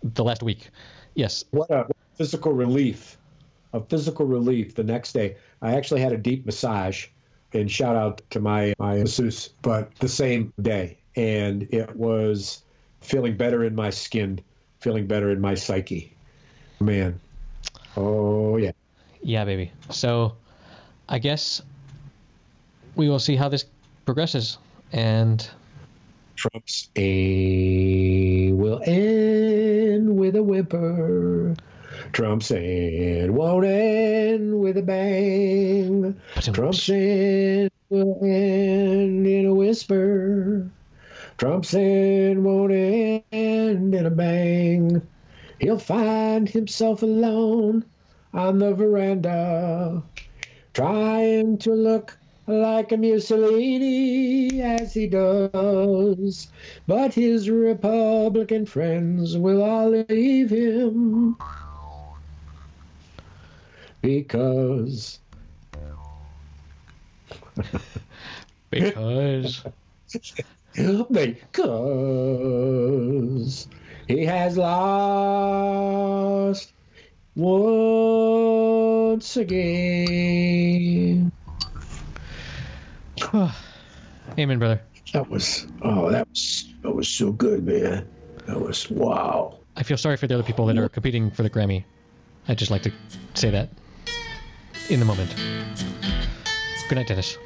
the 0.02 0.24
last 0.24 0.44
week. 0.44 0.70
Yes, 1.14 1.44
what 1.52 1.70
a 1.70 1.88
physical 2.16 2.54
relief 2.54 3.18
a 3.74 3.82
physical 3.82 4.26
relief 4.26 4.76
the 4.76 4.84
next 4.86 5.12
day. 5.12 5.36
I 5.62 5.76
actually 5.76 6.00
had 6.00 6.14
a 6.14 6.18
deep 6.18 6.46
massage 6.46 7.08
and 7.52 7.70
shout 7.70 7.98
out 7.98 8.22
to 8.30 8.40
my 8.40 8.74
my 8.80 8.96
masseuse 8.96 9.50
but 9.62 9.94
the 9.96 10.08
same 10.08 10.54
day. 10.62 11.00
And 11.18 11.64
it 11.64 11.94
was 11.98 12.64
feeling 13.02 13.36
better 13.36 13.66
in 13.66 13.76
my 13.76 13.90
skin 13.90 14.40
feeling 14.80 15.06
better 15.06 15.32
in 15.32 15.42
my 15.42 15.56
psyche. 15.56 16.16
Man. 16.80 17.20
Oh 17.98 18.56
yeah 18.56 18.72
yeah, 19.22 19.46
baby. 19.46 19.72
So, 19.90 20.36
I 21.08 21.20
guess 21.20 21.62
we 22.96 23.10
will 23.10 23.20
see 23.20 23.36
how 23.36 23.50
this 23.50 23.66
progresses, 24.06 24.58
and 24.92 25.48
trump's 26.36 26.90
a 26.96 28.52
will 28.54 28.82
end 28.86 30.18
with 30.18 30.36
a 30.36 30.42
whimper 30.42 31.56
trump's 32.14 32.50
end 32.50 33.36
won't 33.36 33.66
end 33.66 34.60
with 34.60 34.76
a 34.78 34.82
bang 34.82 36.20
Trump's 36.42 36.90
end 36.90 37.70
will 37.90 38.18
end 38.24 39.28
in 39.28 39.46
a 39.46 39.54
whisper. 39.54 40.68
Trump's 41.38 41.74
end 41.74 42.44
won't 42.44 42.72
end 42.72 43.94
in 43.94 44.06
a 44.06 44.10
bang. 44.10 45.02
He'll 45.60 45.78
find 45.78 46.50
himself 46.50 47.04
alone 47.04 47.86
on 48.34 48.60
the 48.60 48.74
veranda, 48.74 50.04
trying 50.74 51.58
to 51.60 51.74
look 51.74 52.18
like 52.48 52.92
a 52.92 52.98
Mussolini 52.98 54.62
as 54.62 54.94
he 54.94 55.08
does. 55.08 56.52
But 56.88 57.14
his 57.14 57.50
Republican 57.50 58.66
friends 58.66 59.38
will 59.38 59.64
all 59.64 59.90
leave 59.90 60.50
him 60.50 61.38
because 64.02 65.20
because 68.70 69.64
because 71.12 73.68
he 74.08 74.26
has 74.26 74.58
lost 74.58 76.74
once 77.42 79.36
again. 79.36 81.32
Amen, 84.38 84.60
brother. 84.60 84.82
That 85.14 85.28
was 85.30 85.66
oh, 85.82 86.12
that 86.12 86.30
was 86.30 86.68
that 86.84 86.92
was 86.92 87.08
so 87.08 87.32
good, 87.32 87.66
man. 87.66 88.08
That 88.46 88.62
was 88.62 88.90
wow. 88.90 89.58
I 89.76 89.84
feel 89.84 89.98
sorry 89.98 90.18
for 90.18 90.28
the 90.28 90.36
other 90.36 90.44
people 90.44 90.68
that 90.68 90.78
are 90.78 90.88
competing 90.90 91.32
for 91.32 91.44
the 91.44 91.50
Grammy. 91.50 91.84
I'd 92.48 92.58
just 92.58 92.72
like 92.72 92.84
to 92.84 92.92
say 93.34 93.50
that 93.50 93.70
in 94.90 95.00
the 95.00 95.06
moment. 95.06 95.36
Good 96.90 96.96
night, 96.96 97.08
Dennis. 97.08 97.38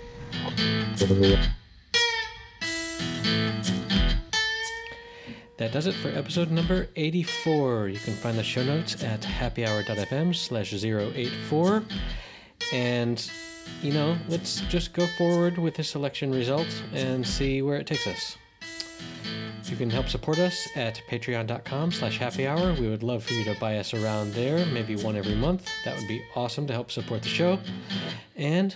That 5.58 5.72
does 5.72 5.88
it 5.88 5.95
for 5.95 6.10
episode 6.10 6.51
number 6.51 6.89
84. 6.97 7.88
You 7.88 7.99
can 7.99 8.14
find 8.14 8.38
the 8.38 8.43
show 8.43 8.64
notes 8.64 9.01
at 9.01 9.22
happyhour.fm 9.22 10.36
slash 10.36 10.74
084. 10.74 11.84
And, 12.74 13.32
you 13.82 13.93
know, 13.93 14.18
let's 14.28 14.62
just 14.62 14.91
go 14.91 15.08
forward 15.18 15.58
with 15.58 15.76
this 15.76 15.95
election 15.95 16.32
result 16.32 16.68
and 16.93 17.26
see 17.26 17.62
where 17.62 17.78
it 17.78 17.88
takes 17.88 18.06
us. 18.06 18.38
You 19.64 19.78
can 19.78 19.89
help 19.89 20.10
support 20.10 20.39
us 20.39 20.68
at 20.76 21.01
patreon.com 21.10 21.91
slash 21.91 22.20
happy 22.20 22.45
hour. 22.45 22.74
We 22.74 22.88
would 22.88 23.01
love 23.01 23.24
for 23.24 23.34
you 23.34 23.43
to 23.45 23.60
buy 23.60 23.78
us 23.78 23.93
around 23.93 24.34
there, 24.34 24.66
maybe 24.68 24.95
one 24.95 25.16
every 25.16 25.36
month. 25.36 25.70
That 25.86 25.97
would 25.97 26.08
be 26.08 26.22
awesome 26.36 26.68
to 26.68 26.74
help 26.74 26.91
support 26.91 27.24
the 27.24 27.30
show. 27.30 27.60
And 28.36 28.76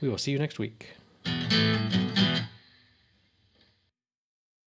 we 0.00 0.08
will 0.08 0.18
see 0.18 0.32
you 0.32 0.38
next 0.38 0.58
week. 0.58 0.88